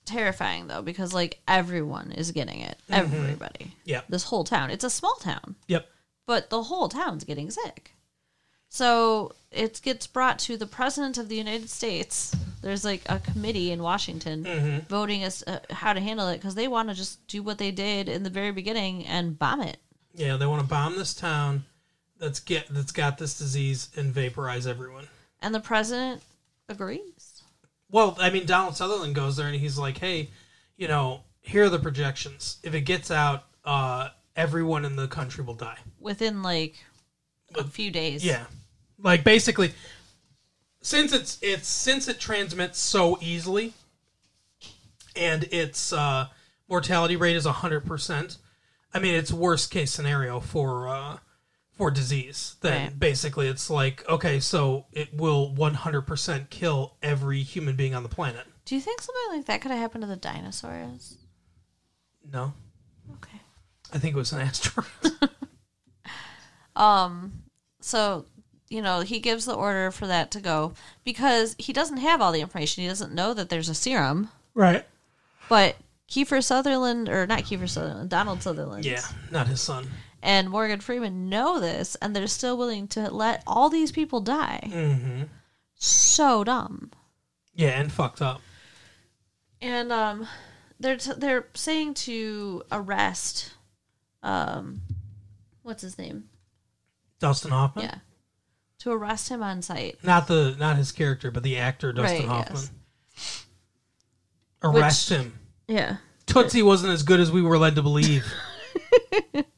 terrifying 0.04 0.66
though 0.66 0.82
because 0.82 1.14
like 1.14 1.40
everyone 1.48 2.12
is 2.12 2.30
getting 2.30 2.60
it. 2.60 2.78
Everybody. 2.90 3.74
Yeah. 3.84 4.02
This 4.06 4.24
whole 4.24 4.44
town. 4.44 4.70
It's 4.70 4.84
a 4.84 4.90
small 4.90 5.14
town, 5.14 5.54
Yep. 5.68 5.88
but 6.26 6.50
the 6.50 6.64
whole 6.64 6.90
town's 6.90 7.24
getting 7.24 7.50
sick. 7.50 7.92
So 8.68 9.34
it 9.50 9.80
gets 9.82 10.06
brought 10.06 10.38
to 10.40 10.58
the 10.58 10.66
president 10.66 11.16
of 11.16 11.30
the 11.30 11.36
United 11.36 11.70
States. 11.70 12.36
There's 12.60 12.84
like 12.84 13.00
a 13.06 13.18
committee 13.18 13.70
in 13.70 13.82
Washington 13.82 14.84
voting 14.90 15.22
as 15.24 15.42
uh, 15.46 15.60
how 15.70 15.94
to 15.94 16.00
handle 16.00 16.28
it 16.28 16.36
because 16.36 16.54
they 16.54 16.68
want 16.68 16.90
to 16.90 16.94
just 16.94 17.26
do 17.28 17.42
what 17.42 17.56
they 17.56 17.70
did 17.70 18.10
in 18.10 18.24
the 18.24 18.30
very 18.30 18.50
beginning 18.52 19.06
and 19.06 19.38
bomb 19.38 19.62
it. 19.62 19.78
Yeah, 20.14 20.36
they 20.36 20.44
want 20.44 20.60
to 20.60 20.68
bomb 20.68 20.98
this 20.98 21.14
town 21.14 21.64
that's 22.18 22.40
get 22.40 22.66
that's 22.70 22.92
got 22.92 23.18
this 23.18 23.38
disease 23.38 23.90
and 23.96 24.12
vaporize 24.12 24.66
everyone. 24.66 25.08
And 25.40 25.54
the 25.54 25.60
president 25.60 26.22
agrees. 26.68 27.42
Well, 27.90 28.16
I 28.20 28.30
mean, 28.30 28.46
Donald 28.46 28.76
Sutherland 28.76 29.14
goes 29.14 29.36
there 29.36 29.46
and 29.46 29.56
he's 29.56 29.78
like, 29.78 29.98
"Hey, 29.98 30.30
you 30.76 30.88
know, 30.88 31.22
here 31.40 31.64
are 31.64 31.68
the 31.68 31.78
projections. 31.78 32.58
If 32.62 32.74
it 32.74 32.82
gets 32.82 33.10
out, 33.10 33.44
uh, 33.64 34.08
everyone 34.34 34.84
in 34.84 34.96
the 34.96 35.08
country 35.08 35.44
will 35.44 35.54
die." 35.54 35.78
within 36.06 36.42
like 36.42 36.76
a 37.56 37.64
few 37.64 37.90
days. 37.90 38.24
Yeah, 38.24 38.46
like 38.98 39.24
basically, 39.24 39.72
since 40.80 41.12
it's 41.12 41.38
it's 41.42 41.68
since 41.68 42.08
it 42.08 42.18
transmits 42.20 42.78
so 42.78 43.18
easily, 43.20 43.74
and 45.14 45.44
its 45.44 45.92
uh, 45.92 46.28
mortality 46.68 47.16
rate 47.16 47.36
is 47.36 47.44
hundred 47.44 47.84
percent. 47.84 48.38
I 48.94 48.98
mean, 48.98 49.14
it's 49.14 49.32
worst 49.32 49.70
case 49.70 49.90
scenario 49.90 50.40
for 50.40 50.88
uh, 50.88 51.18
for 51.76 51.90
disease. 51.90 52.56
Then 52.60 52.82
Right. 52.88 52.98
basically, 52.98 53.48
it's 53.48 53.70
like 53.70 54.06
okay, 54.08 54.40
so 54.40 54.86
it 54.92 55.14
will 55.14 55.54
one 55.54 55.74
hundred 55.74 56.02
percent 56.02 56.50
kill 56.50 56.96
every 57.02 57.42
human 57.42 57.76
being 57.76 57.94
on 57.94 58.02
the 58.02 58.08
planet. 58.08 58.46
Do 58.64 58.74
you 58.74 58.80
think 58.80 59.00
something 59.00 59.36
like 59.38 59.46
that 59.46 59.60
could 59.60 59.70
have 59.70 59.80
happened 59.80 60.02
to 60.02 60.08
the 60.08 60.16
dinosaurs? 60.16 61.18
No, 62.32 62.52
Okay. 63.14 63.38
I 63.92 63.98
think 63.98 64.14
it 64.16 64.18
was 64.18 64.32
an 64.32 64.40
asteroid. 64.40 64.86
Um. 66.74 67.42
So 67.80 68.26
you 68.68 68.82
know 68.82 69.00
he 69.00 69.20
gives 69.20 69.44
the 69.44 69.54
order 69.54 69.90
for 69.90 70.06
that 70.06 70.30
to 70.32 70.40
go 70.40 70.72
because 71.04 71.54
he 71.58 71.72
doesn't 71.72 71.98
have 71.98 72.20
all 72.20 72.32
the 72.32 72.40
information. 72.40 72.82
He 72.82 72.88
doesn't 72.88 73.14
know 73.14 73.32
that 73.34 73.48
there's 73.48 73.68
a 73.68 73.74
serum, 73.74 74.30
right. 74.54 74.84
but. 75.48 75.76
Kiefer 76.08 76.40
Sutherland, 76.40 77.08
or 77.08 77.26
not 77.26 77.40
Kiefer 77.40 77.68
Sutherland, 77.68 78.08
Donald 78.10 78.40
Sutherland, 78.40 78.84
Yeah, 78.84 79.02
not 79.32 79.48
his 79.48 79.60
son. 79.60 79.88
And 80.26 80.50
Morgan 80.50 80.80
Freeman 80.80 81.30
know 81.30 81.58
this, 81.60 81.94
and 82.02 82.14
they're 82.14 82.26
still 82.26 82.58
willing 82.58 82.88
to 82.88 83.10
let 83.10 83.42
all 83.46 83.70
these 83.70 83.92
people 83.92 84.20
die. 84.20 84.60
Mm-hmm. 84.64 85.22
So 85.76 86.44
dumb. 86.44 86.90
Yeah, 87.54 87.80
and 87.80 87.90
fucked 87.90 88.20
up. 88.20 88.42
and 89.62 89.90
um 89.92 90.26
they're 90.78 90.96
t- 90.98 91.12
they're 91.16 91.46
saying 91.54 91.94
to 91.94 92.62
arrest 92.70 93.54
um 94.22 94.82
what's 95.62 95.80
his 95.82 95.96
name 95.98 96.24
Dustin 97.20 97.50
Hoffman. 97.52 97.86
yeah 97.86 97.94
to 98.80 98.92
arrest 98.92 99.30
him 99.30 99.42
on 99.42 99.62
site 99.62 99.96
Not 100.04 100.26
the 100.28 100.54
not 100.58 100.76
his 100.76 100.92
character, 100.92 101.30
but 101.30 101.42
the 101.42 101.56
actor 101.58 101.92
Dustin 101.94 102.18
Right, 102.28 102.28
Hoffman. 102.28 102.62
yes. 103.16 103.46
Arrest 104.62 105.10
Which- 105.10 105.18
him. 105.20 105.38
yeah 105.68 105.96
Tootsie 106.26 106.62
wasn't 106.62 106.92
as 106.92 107.02
good 107.04 107.20
as 107.20 107.30
we 107.30 107.40
were 107.40 107.56
led 107.58 107.76
to 107.76 107.82
believe. 107.82 108.26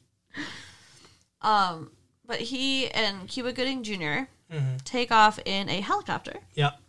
um 1.41 1.91
but 2.25 2.39
he 2.39 2.89
and 2.91 3.27
cuba 3.27 3.51
gooding 3.53 3.83
jr 3.83 4.27
Mm-hmm. 4.51 4.77
take 4.83 5.11
off 5.11 5.37
in 5.45 5.69
a 5.69 5.79
helicopter 5.79 6.33
yep. 6.55 6.79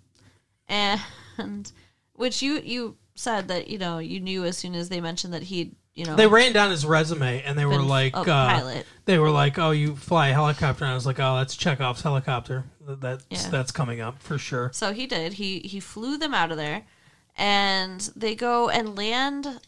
and 0.66 1.00
which 2.14 2.40
you 2.40 2.54
you 2.64 2.96
said 3.14 3.48
that 3.48 3.68
you 3.68 3.76
know 3.76 3.98
you 3.98 4.18
knew 4.18 4.44
as 4.44 4.56
soon 4.56 4.74
as 4.74 4.88
they 4.88 4.98
mentioned 5.00 5.34
that 5.34 5.42
he'd 5.42 5.74
you 5.94 6.06
know 6.06 6.16
They 6.16 6.26
ran 6.26 6.54
down 6.54 6.70
his 6.70 6.86
resume 6.86 7.42
and 7.42 7.58
they 7.58 7.66
were 7.66 7.82
like, 7.82 8.14
a 8.16 8.20
uh, 8.20 8.24
pilot 8.24 8.86
they 9.04 9.18
were 9.18 9.30
like, 9.30 9.58
"Oh, 9.58 9.72
you 9.72 9.96
fly 9.96 10.28
a 10.28 10.32
helicopter," 10.32 10.84
and 10.84 10.92
I 10.92 10.94
was 10.94 11.04
like, 11.04 11.18
"Oh, 11.18 11.36
that's 11.36 11.56
Chekhov's 11.56 12.00
helicopter. 12.00 12.64
That's 12.86 13.26
Yeah. 13.28 13.50
that's 13.50 13.72
coming 13.72 14.00
up 14.00 14.22
for 14.22 14.38
sure." 14.38 14.70
So 14.72 14.92
he 14.92 15.06
did. 15.06 15.34
He 15.34 15.58
he 15.58 15.80
flew 15.80 16.16
them 16.16 16.32
out 16.32 16.50
of 16.52 16.56
there, 16.56 16.84
and 17.36 18.00
they 18.14 18.34
go 18.36 18.68
and 18.70 18.96
land. 18.96 19.60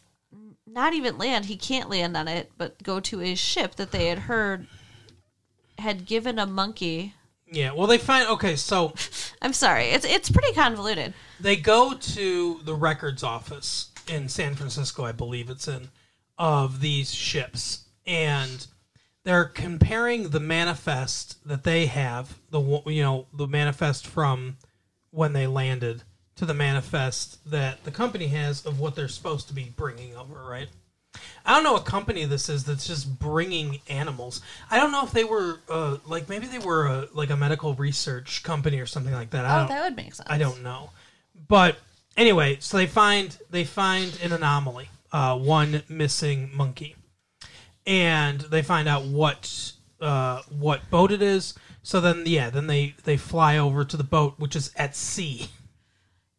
Not 0.73 0.95
even 0.95 1.19
land. 1.19 1.45
He 1.45 1.57
can't 1.57 1.91
land 1.91 2.17
on 2.17 2.29
it, 2.29 2.51
but 2.57 2.83
go 2.83 2.99
to 2.99 3.21
a 3.21 3.35
ship 3.35 3.75
that 3.77 3.91
they 3.91 4.07
had 4.07 4.21
heard 4.21 4.67
had 5.79 6.07
given 6.07 6.39
a 6.39 6.47
monkey. 6.47 7.15
Yeah. 7.51 7.73
Well, 7.73 7.87
they 7.87 7.99
find 7.99 8.27
okay, 8.29 8.57
so 8.57 8.95
I'm 9.43 9.53
sorry. 9.53 9.87
It's 9.87 10.07
it's 10.07 10.31
pretty 10.31 10.55
convoluted. 10.55 11.13
they 11.39 11.57
go 11.57 11.93
to 11.93 12.61
the 12.65 12.75
records 12.75 13.23
office 13.23 13.91
in 14.09 14.31
San 14.31 14.55
Francisco, 14.55 15.05
I 15.05 15.13
believe 15.13 15.51
it's 15.51 15.69
in, 15.69 15.91
of 16.39 16.81
these 16.81 17.13
ships, 17.13 17.85
and 18.07 18.67
they're 19.25 19.45
comparing 19.45 20.31
the 20.31 20.41
manifest 20.41 21.47
that 21.47 21.65
they 21.65 21.85
have, 21.87 22.39
the 22.51 22.83
you 22.87 23.03
know 23.03 23.27
the 23.35 23.47
manifest 23.47 24.07
from 24.07 24.57
when 25.11 25.35
they 25.35 25.47
landed 25.47 26.05
to 26.37 26.47
the 26.47 26.55
manifest 26.55 27.39
that 27.51 27.85
the 27.85 27.91
company 27.91 28.29
has 28.29 28.65
of 28.67 28.81
what 28.81 28.95
they're 28.95 29.09
supposed 29.09 29.49
to 29.49 29.55
be 29.55 29.73
bringing 29.77 30.17
over, 30.17 30.43
right? 30.49 30.69
I 31.45 31.55
don't 31.55 31.63
know 31.63 31.75
what 31.75 31.85
company 31.85 32.25
this 32.25 32.49
is 32.49 32.65
that's 32.65 32.87
just 32.87 33.19
bringing 33.19 33.81
animals. 33.89 34.41
I 34.71 34.79
don't 34.79 34.93
know 34.93 35.05
if 35.05 35.11
they 35.13 35.25
were 35.25 35.59
uh, 35.69 35.99
like 36.07 36.29
maybe 36.31 36.47
they 36.47 36.59
were 36.59 36.87
a, 36.87 37.09
like 37.13 37.29
a 37.31 37.37
medical 37.37 37.75
research 37.75 38.43
company 38.43 38.81
or 38.81 38.87
something 38.87 39.13
like 39.13 39.31
that. 39.31 39.45
I 39.45 39.57
Oh, 39.57 39.59
don't, 39.61 39.69
that 39.69 39.85
would 39.85 39.97
make 39.97 40.15
sense. 40.15 40.27
I 40.31 40.39
don't 40.39 40.63
know. 40.63 40.91
But 41.49 41.77
anyway, 42.17 42.57
so 42.61 42.79
they 42.79 42.87
find 42.87 43.37
they 43.51 43.65
find 43.65 44.19
an 44.23 44.33
anomaly, 44.33 44.89
uh, 45.13 45.39
one 45.39 45.83
missing 45.89 46.51
monkey, 46.55 46.97
and 47.87 48.41
they 48.41 48.63
find 48.63 48.89
out 48.89 49.05
what 49.05 49.73
uh, 50.01 50.41
what 50.49 50.89
boat 50.91 51.13
it 51.13 51.21
is. 51.21 51.55
So 51.83 52.01
then, 52.01 52.23
yeah, 52.25 52.49
then 52.49 52.69
they 52.69 52.95
they 53.05 53.19
fly 53.19 53.59
over 53.59 53.85
to 53.85 53.97
the 53.99 54.05
boat, 54.05 54.35
which 54.39 54.57
is 54.57 54.73
at 54.77 54.97
sea. 54.97 55.49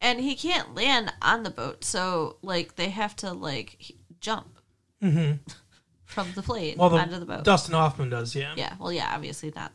and 0.03 0.19
he 0.19 0.35
can't 0.35 0.75
land 0.75 1.11
on 1.23 1.41
the 1.41 1.49
boat, 1.49 1.83
so 1.83 2.37
like 2.43 2.75
they 2.75 2.89
have 2.89 3.15
to 3.17 3.31
like 3.33 3.75
he- 3.79 3.97
jump 4.21 4.59
from 5.01 6.27
the 6.35 6.41
plane 6.43 6.73
Mm-hmm. 6.73 6.79
Well, 6.79 6.89
the, 6.89 6.97
onto 6.97 7.19
the 7.19 7.25
boat. 7.25 7.43
Dustin 7.43 7.73
Hoffman 7.73 8.09
does, 8.09 8.35
yeah. 8.35 8.53
yeah, 8.55 8.73
well, 8.79 8.91
yeah, 8.93 9.11
obviously 9.13 9.51
not. 9.55 9.71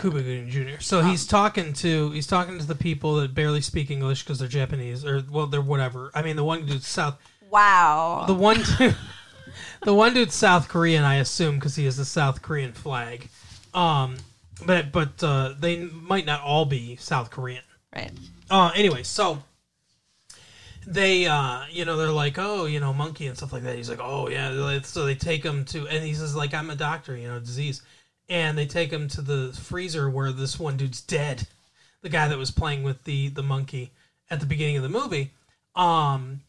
Cuba 0.00 0.20
Gooding 0.22 0.50
Jr. 0.50 0.80
So 0.80 1.00
he's 1.00 1.26
talking 1.26 1.72
to 1.74 2.10
he's 2.10 2.26
talking 2.26 2.58
to 2.58 2.66
the 2.66 2.74
people 2.74 3.16
that 3.16 3.34
barely 3.34 3.62
speak 3.62 3.90
English 3.90 4.22
because 4.22 4.38
they're 4.38 4.46
Japanese 4.46 5.02
or 5.02 5.22
well 5.30 5.46
they're 5.46 5.62
whatever. 5.62 6.10
I 6.14 6.20
mean 6.22 6.36
the 6.36 6.44
one 6.44 6.66
dude's 6.66 6.86
South 6.86 7.16
Wow. 7.50 8.24
the 8.26 8.34
one 8.34 8.60
dude, 8.78 8.94
the 9.84 9.94
one 9.94 10.12
dude's 10.12 10.34
South 10.34 10.68
Korean 10.68 11.04
I 11.04 11.14
assume 11.16 11.54
because 11.54 11.74
he 11.74 11.86
has 11.86 11.96
the 11.96 12.04
South 12.04 12.42
Korean 12.42 12.72
flag. 12.72 13.30
Um, 13.72 14.18
but 14.66 14.92
but 14.92 15.22
uh, 15.24 15.54
they 15.58 15.78
might 15.84 16.26
not 16.26 16.42
all 16.42 16.66
be 16.66 16.96
South 16.96 17.30
Korean. 17.30 17.62
right. 17.96 18.12
Uh, 18.50 18.70
anyway, 18.74 19.02
so 19.04 19.42
they, 20.90 21.26
uh, 21.26 21.64
you 21.70 21.84
know, 21.84 21.98
they're 21.98 22.08
like, 22.08 22.38
oh, 22.38 22.64
you 22.64 22.80
know, 22.80 22.94
monkey 22.94 23.26
and 23.26 23.36
stuff 23.36 23.52
like 23.52 23.62
that. 23.62 23.76
He's 23.76 23.90
like, 23.90 24.00
oh 24.00 24.28
yeah. 24.28 24.80
So 24.82 25.04
they 25.04 25.14
take 25.14 25.44
him 25.44 25.64
to, 25.66 25.86
and 25.86 26.02
he 26.02 26.14
says 26.14 26.34
like, 26.34 26.54
I'm 26.54 26.70
a 26.70 26.76
doctor, 26.76 27.14
you 27.14 27.28
know, 27.28 27.38
disease, 27.38 27.82
and 28.28 28.56
they 28.56 28.64
take 28.64 28.90
him 28.90 29.06
to 29.08 29.20
the 29.20 29.52
freezer 29.52 30.08
where 30.08 30.32
this 30.32 30.58
one 30.58 30.78
dude's 30.78 31.02
dead, 31.02 31.46
the 32.00 32.08
guy 32.08 32.26
that 32.28 32.38
was 32.38 32.50
playing 32.50 32.84
with 32.84 33.04
the 33.04 33.28
the 33.28 33.42
monkey 33.42 33.92
at 34.30 34.40
the 34.40 34.46
beginning 34.46 34.78
of 34.78 34.82
the 34.82 34.88
movie, 34.88 35.32
um, 35.76 36.40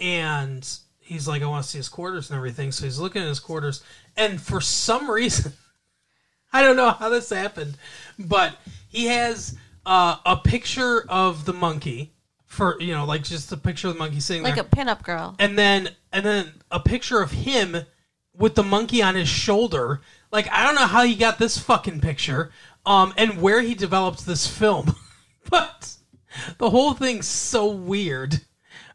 and 0.00 0.68
he's 0.98 1.28
like, 1.28 1.42
I 1.42 1.46
want 1.46 1.64
to 1.64 1.70
see 1.70 1.78
his 1.78 1.88
quarters 1.88 2.30
and 2.30 2.36
everything. 2.36 2.72
So 2.72 2.84
he's 2.84 2.98
looking 2.98 3.22
at 3.22 3.28
his 3.28 3.40
quarters, 3.40 3.82
and 4.16 4.40
for 4.40 4.60
some 4.60 5.10
reason. 5.10 5.52
I 6.52 6.62
don't 6.62 6.76
know 6.76 6.92
how 6.92 7.08
this 7.08 7.30
happened, 7.30 7.76
but 8.16 8.56
he 8.88 9.06
has 9.06 9.56
uh, 9.84 10.18
a 10.24 10.36
picture 10.36 11.04
of 11.08 11.46
the 11.46 11.52
monkey 11.52 12.13
for 12.54 12.80
you 12.80 12.92
know, 12.94 13.04
like 13.04 13.22
just 13.22 13.52
a 13.52 13.56
picture 13.56 13.88
of 13.88 13.94
the 13.94 13.98
monkey 13.98 14.20
sitting 14.20 14.42
Like 14.42 14.54
there, 14.54 14.64
a 14.64 14.66
pinup 14.66 15.02
girl. 15.02 15.34
and 15.38 15.58
then 15.58 15.90
and 16.12 16.24
then 16.24 16.52
a 16.70 16.80
picture 16.80 17.20
of 17.20 17.30
him 17.32 17.76
with 18.36 18.54
the 18.54 18.62
monkey 18.62 19.02
on 19.02 19.14
his 19.14 19.28
shoulder. 19.28 20.00
Like 20.32 20.48
I 20.50 20.64
don't 20.64 20.74
know 20.74 20.86
how 20.86 21.04
he 21.04 21.14
got 21.14 21.38
this 21.38 21.58
fucking 21.58 22.00
picture, 22.00 22.50
um, 22.86 23.12
and 23.16 23.40
where 23.42 23.60
he 23.60 23.74
developed 23.74 24.24
this 24.26 24.46
film, 24.46 24.94
but 25.50 25.94
the 26.58 26.70
whole 26.70 26.94
thing's 26.94 27.26
so 27.26 27.66
weird. 27.70 28.40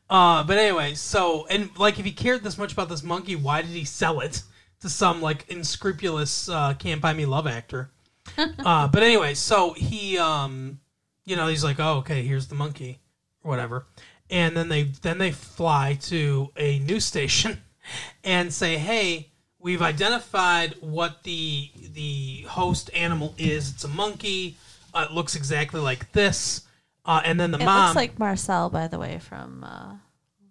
Uh, 0.10 0.44
but 0.44 0.58
anyway, 0.58 0.96
so 0.96 1.46
and 1.48 1.70
like 1.78 2.00
if 2.00 2.06
he 2.06 2.12
cared 2.12 2.44
this 2.44 2.58
much 2.58 2.74
about 2.74 2.90
this 2.90 3.04
monkey, 3.04 3.36
why 3.36 3.62
did 3.62 3.72
he 3.72 3.86
sell 3.86 4.20
it 4.22 4.42
to 4.82 4.90
some 4.90 5.22
like 5.22 5.50
unscrupulous 5.52 6.50
uh, 6.50 6.74
can't 6.74 7.02
buy 7.02 7.14
me 7.14 7.26
love 7.26 7.46
actor? 7.48 7.92
uh, 8.38 8.88
but 8.88 9.04
anyway, 9.04 9.34
so 9.34 9.74
he 9.74 10.18
um, 10.18 10.80
you 11.26 11.36
know, 11.36 11.48
he's 11.48 11.64
like, 11.64 11.80
oh 11.80 11.98
okay, 11.98 12.24
here's 12.24 12.48
the 12.48 12.56
monkey, 12.56 13.00
whatever, 13.42 13.86
and 14.30 14.56
then 14.56 14.70
they 14.70 14.84
then 14.84 15.18
they 15.18 15.32
fly 15.32 15.98
to 16.04 16.52
a 16.58 16.80
news 16.80 17.06
station 17.06 17.62
and 18.24 18.54
say, 18.54 18.78
hey. 18.78 19.28
We've 19.62 19.82
identified 19.82 20.76
what 20.80 21.24
the 21.24 21.70
the 21.94 22.46
host 22.48 22.90
animal 22.96 23.36
is. 23.38 23.74
It's 23.74 23.84
a 23.84 23.90
monkey. 23.90 24.56
Uh, 24.94 25.08
it 25.10 25.14
looks 25.14 25.36
exactly 25.36 25.82
like 25.82 26.14
this. 26.14 26.62
Uh, 27.04 27.20
and 27.26 27.38
then 27.38 27.52
the 27.52 27.60
It 27.60 27.66
mom. 27.66 27.88
looks 27.88 27.96
like 27.98 28.18
Marcel, 28.18 28.70
by 28.70 28.88
the 28.88 28.98
way, 28.98 29.20
from 29.20 29.66
uh, 29.66 29.96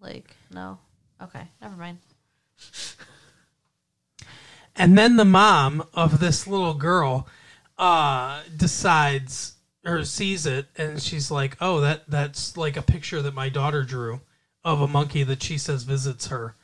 like 0.03 0.37
no. 0.53 0.77
Okay, 1.23 1.41
never 1.63 1.75
mind. 1.75 1.97
And 4.77 4.97
then 4.97 5.17
the 5.17 5.25
mom 5.25 5.85
of 5.95 6.21
this 6.21 6.47
little 6.47 6.75
girl 6.75 7.27
uh, 7.79 8.43
decides 8.57 9.55
or 9.89 10.05
sees 10.05 10.47
it, 10.47 10.67
and 10.77 11.03
she's 11.03 11.31
like, 11.31 11.57
"Oh, 11.61 11.81
that 11.81 12.09
that's 12.09 12.57
like 12.57 12.77
a 12.77 12.83
picture 12.83 13.23
that 13.23 13.35
my 13.35 13.49
daughter 13.49 13.83
drew 13.83 14.21
of 14.65 14.81
a 14.81 14.89
monkey 14.89 15.23
that 15.25 15.43
she 15.43 15.59
says 15.59 15.85
visits 15.85 16.27
her." 16.29 16.55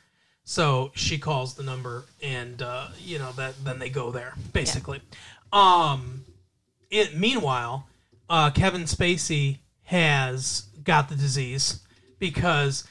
So 0.43 0.91
she 0.93 1.17
calls 1.17 1.55
the 1.55 1.63
number, 1.63 2.05
and 2.21 2.61
uh, 2.61 2.87
you 2.99 3.19
know 3.19 3.31
that 3.33 3.55
then 3.63 3.79
they 3.79 3.89
go 3.89 4.11
there 4.11 4.35
basically. 4.53 5.01
Um, 5.51 6.25
it, 6.91 7.15
meanwhile, 7.15 7.87
uh, 8.29 8.51
Kevin 8.51 8.83
Spacey 8.83 9.59
has 9.83 10.67
got 10.83 11.09
the 11.09 11.15
disease 11.15 11.79
because, 12.19 12.85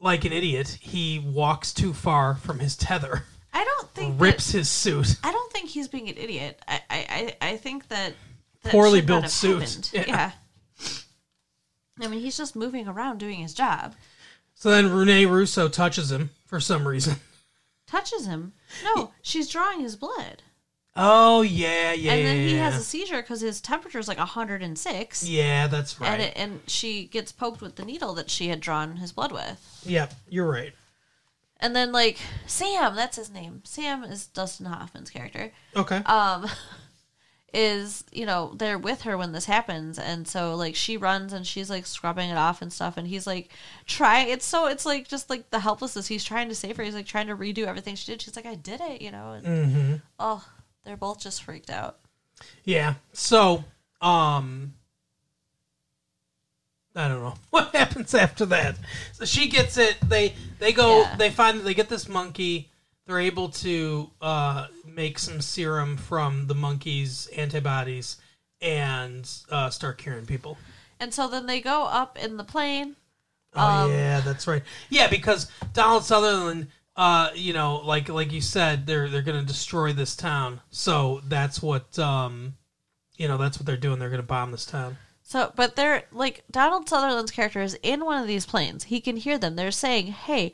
like 0.00 0.24
an 0.24 0.32
idiot, 0.32 0.78
he 0.80 1.18
walks 1.18 1.72
too 1.72 1.92
far 1.92 2.34
from 2.36 2.58
his 2.58 2.76
tether, 2.76 3.24
I 3.52 3.64
don't 3.64 3.90
think 3.90 4.18
that- 4.18 4.24
rips 4.24 4.52
his 4.52 4.68
suit. 4.68 5.16
I 5.22 5.32
don't 5.32 5.52
think 5.52 5.68
he's 5.70 5.88
being 5.88 6.08
an 6.08 6.16
idiot. 6.16 6.60
I 6.68 6.80
I, 6.90 7.36
I, 7.40 7.56
think 7.56 7.88
that, 7.88 8.08
that 8.08 8.14
Poorly 8.64 9.00
built 9.00 9.28
suit. 9.30 9.90
Yeah. 9.94 10.04
Yeah. 10.06 10.32
I 12.02 12.08
mean, 12.08 12.20
he's 12.20 12.36
just 12.36 12.56
moving 12.56 12.88
around 12.88 13.18
doing 13.18 13.40
his 13.40 13.52
job. 13.52 13.94
So 14.54 14.70
then 14.70 14.92
Rene 14.92 15.26
Russo 15.26 15.68
touches 15.68 16.10
him 16.10 16.30
for 16.46 16.60
some 16.60 16.86
reason. 16.88 17.16
Touches 17.86 18.24
him. 18.26 18.52
No, 18.84 19.10
she's 19.20 19.48
drawing 19.48 19.80
his 19.80 19.96
blood, 19.96 20.44
Oh 20.96 21.42
yeah, 21.42 21.92
yeah, 21.92 22.12
and 22.12 22.26
then 22.26 22.36
he 22.36 22.54
has 22.56 22.76
a 22.76 22.82
seizure 22.82 23.20
because 23.22 23.40
his 23.40 23.60
temperature 23.60 23.98
is 23.98 24.06
like 24.08 24.18
106. 24.18 25.28
yeah, 25.28 25.66
that's 25.66 26.00
right. 26.00 26.08
And, 26.10 26.22
it, 26.22 26.32
and 26.36 26.60
she 26.66 27.06
gets 27.06 27.32
poked 27.32 27.60
with 27.60 27.76
the 27.76 27.84
needle 27.84 28.14
that 28.14 28.28
she 28.28 28.48
had 28.48 28.60
drawn 28.60 28.96
his 28.96 29.12
blood 29.12 29.32
with. 29.32 29.82
Yep, 29.86 30.14
you're 30.28 30.48
right. 30.48 30.72
And 31.58 31.74
then 31.74 31.90
like 31.92 32.18
Sam, 32.46 32.96
that's 32.96 33.16
his 33.16 33.30
name. 33.30 33.62
Sam 33.64 34.02
is 34.04 34.26
Dustin 34.26 34.66
Hoffman's 34.66 35.10
character. 35.10 35.52
Okay. 35.76 35.96
Um 36.06 36.46
is, 37.52 38.04
you 38.12 38.26
know, 38.26 38.52
they're 38.56 38.78
with 38.78 39.02
her 39.02 39.16
when 39.16 39.32
this 39.32 39.46
happens 39.46 39.98
and 39.98 40.26
so 40.26 40.54
like 40.54 40.74
she 40.74 40.96
runs 40.96 41.32
and 41.32 41.46
she's 41.46 41.70
like 41.70 41.86
scrubbing 41.86 42.30
it 42.30 42.36
off 42.36 42.62
and 42.62 42.72
stuff 42.72 42.96
and 42.96 43.06
he's 43.06 43.26
like 43.26 43.50
trying 43.86 44.28
it's 44.28 44.46
so 44.46 44.66
it's 44.66 44.86
like 44.86 45.08
just 45.08 45.30
like 45.30 45.50
the 45.50 45.60
helplessness 45.60 46.06
he's 46.06 46.24
trying 46.24 46.48
to 46.48 46.54
save 46.54 46.76
her. 46.76 46.82
He's 46.82 46.94
like 46.94 47.06
trying 47.06 47.26
to 47.28 47.36
redo 47.36 47.66
everything 47.66 47.94
she 47.94 48.12
did. 48.12 48.22
She's 48.22 48.36
like, 48.36 48.46
I 48.46 48.54
did 48.54 48.80
it, 48.80 49.02
you 49.02 49.10
know, 49.10 49.32
and 49.32 49.46
mm-hmm. 49.46 49.94
oh, 50.18 50.44
they're 50.84 50.96
both 50.96 51.20
just 51.20 51.42
freaked 51.42 51.70
out. 51.70 51.98
Yeah. 52.64 52.94
So, 53.12 53.64
um, 54.00 54.74
I 56.94 57.08
don't 57.08 57.20
know 57.22 57.34
what 57.50 57.74
happens 57.74 58.14
after 58.14 58.46
that. 58.46 58.76
So 59.12 59.24
she 59.24 59.48
gets 59.48 59.78
it. 59.78 59.96
They 60.06 60.34
they 60.58 60.72
go. 60.72 61.00
Yeah. 61.00 61.16
They 61.16 61.30
find 61.30 61.58
that 61.58 61.64
they 61.64 61.74
get 61.74 61.88
this 61.88 62.08
monkey. 62.08 62.69
They're 63.10 63.18
able 63.18 63.48
to 63.48 64.08
uh, 64.22 64.68
make 64.86 65.18
some 65.18 65.40
serum 65.40 65.96
from 65.96 66.46
the 66.46 66.54
monkey's 66.54 67.26
antibodies 67.36 68.18
and 68.62 69.28
uh, 69.50 69.68
start 69.68 69.98
curing 69.98 70.26
people. 70.26 70.56
And 71.00 71.12
so 71.12 71.26
then 71.26 71.46
they 71.46 71.60
go 71.60 71.86
up 71.86 72.16
in 72.16 72.36
the 72.36 72.44
plane. 72.44 72.94
Oh 73.56 73.66
Um, 73.66 73.90
yeah, 73.90 74.20
that's 74.20 74.46
right. 74.46 74.62
Yeah, 74.90 75.08
because 75.08 75.50
Donald 75.72 76.04
Sutherland, 76.04 76.68
uh, 76.94 77.30
you 77.34 77.52
know, 77.52 77.78
like 77.78 78.08
like 78.08 78.30
you 78.30 78.40
said, 78.40 78.86
they're 78.86 79.08
they're 79.08 79.22
gonna 79.22 79.42
destroy 79.42 79.92
this 79.92 80.14
town. 80.14 80.60
So 80.70 81.20
that's 81.26 81.60
what 81.60 81.98
um, 81.98 82.54
you 83.16 83.26
know, 83.26 83.38
that's 83.38 83.58
what 83.58 83.66
they're 83.66 83.76
doing. 83.76 83.98
They're 83.98 84.08
gonna 84.10 84.22
bomb 84.22 84.52
this 84.52 84.66
town. 84.66 84.98
So, 85.24 85.52
but 85.56 85.74
they're 85.74 86.04
like 86.12 86.44
Donald 86.48 86.88
Sutherland's 86.88 87.32
character 87.32 87.60
is 87.60 87.76
in 87.82 88.04
one 88.04 88.22
of 88.22 88.28
these 88.28 88.46
planes. 88.46 88.84
He 88.84 89.00
can 89.00 89.16
hear 89.16 89.36
them. 89.36 89.56
They're 89.56 89.72
saying, 89.72 90.12
"Hey, 90.12 90.52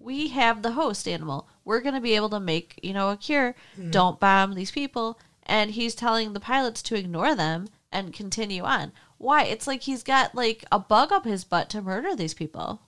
we 0.00 0.28
have 0.28 0.62
the 0.62 0.72
host 0.72 1.06
animal. 1.08 1.48
We're 1.64 1.80
going 1.80 1.94
to 1.94 2.00
be 2.00 2.14
able 2.14 2.30
to 2.30 2.40
make, 2.40 2.78
you 2.82 2.92
know, 2.92 3.10
a 3.10 3.16
cure. 3.16 3.54
Don't 3.90 4.20
bomb 4.20 4.54
these 4.54 4.70
people." 4.70 5.18
And 5.44 5.70
he's 5.70 5.94
telling 5.94 6.32
the 6.34 6.40
pilots 6.40 6.82
to 6.82 6.94
ignore 6.94 7.34
them 7.34 7.68
and 7.90 8.12
continue 8.12 8.62
on. 8.64 8.92
Why? 9.16 9.44
It's 9.44 9.66
like 9.66 9.82
he's 9.82 10.02
got 10.02 10.34
like 10.34 10.64
a 10.70 10.78
bug 10.78 11.10
up 11.10 11.24
his 11.24 11.42
butt 11.44 11.70
to 11.70 11.80
murder 11.82 12.14
these 12.14 12.34
people. 12.34 12.82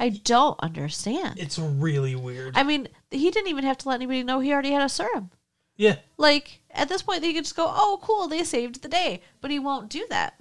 I 0.00 0.08
don't 0.08 0.58
understand. 0.60 1.38
It's 1.38 1.58
really 1.58 2.14
weird. 2.14 2.56
I 2.56 2.62
mean, 2.62 2.88
he 3.10 3.30
didn't 3.30 3.48
even 3.48 3.64
have 3.64 3.78
to 3.78 3.88
let 3.88 3.96
anybody 3.96 4.22
know 4.22 4.40
he 4.40 4.52
already 4.52 4.72
had 4.72 4.82
a 4.82 4.88
serum. 4.88 5.30
yeah, 5.76 5.96
Like 6.16 6.60
at 6.70 6.88
this 6.88 7.02
point, 7.02 7.20
they 7.22 7.32
could 7.32 7.44
just 7.44 7.56
go, 7.56 7.66
"Oh, 7.68 7.98
cool, 8.02 8.26
they 8.28 8.42
saved 8.44 8.82
the 8.82 8.88
day," 8.88 9.22
but 9.40 9.50
he 9.50 9.58
won't 9.58 9.88
do 9.88 10.06
that. 10.10 10.40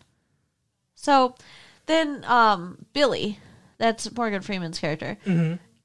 So 0.95 1.35
then, 1.85 2.23
um, 2.25 2.85
Billy, 2.93 3.39
that's 3.77 4.11
Morgan 4.15 4.41
Freeman's 4.41 4.79
character, 4.79 5.17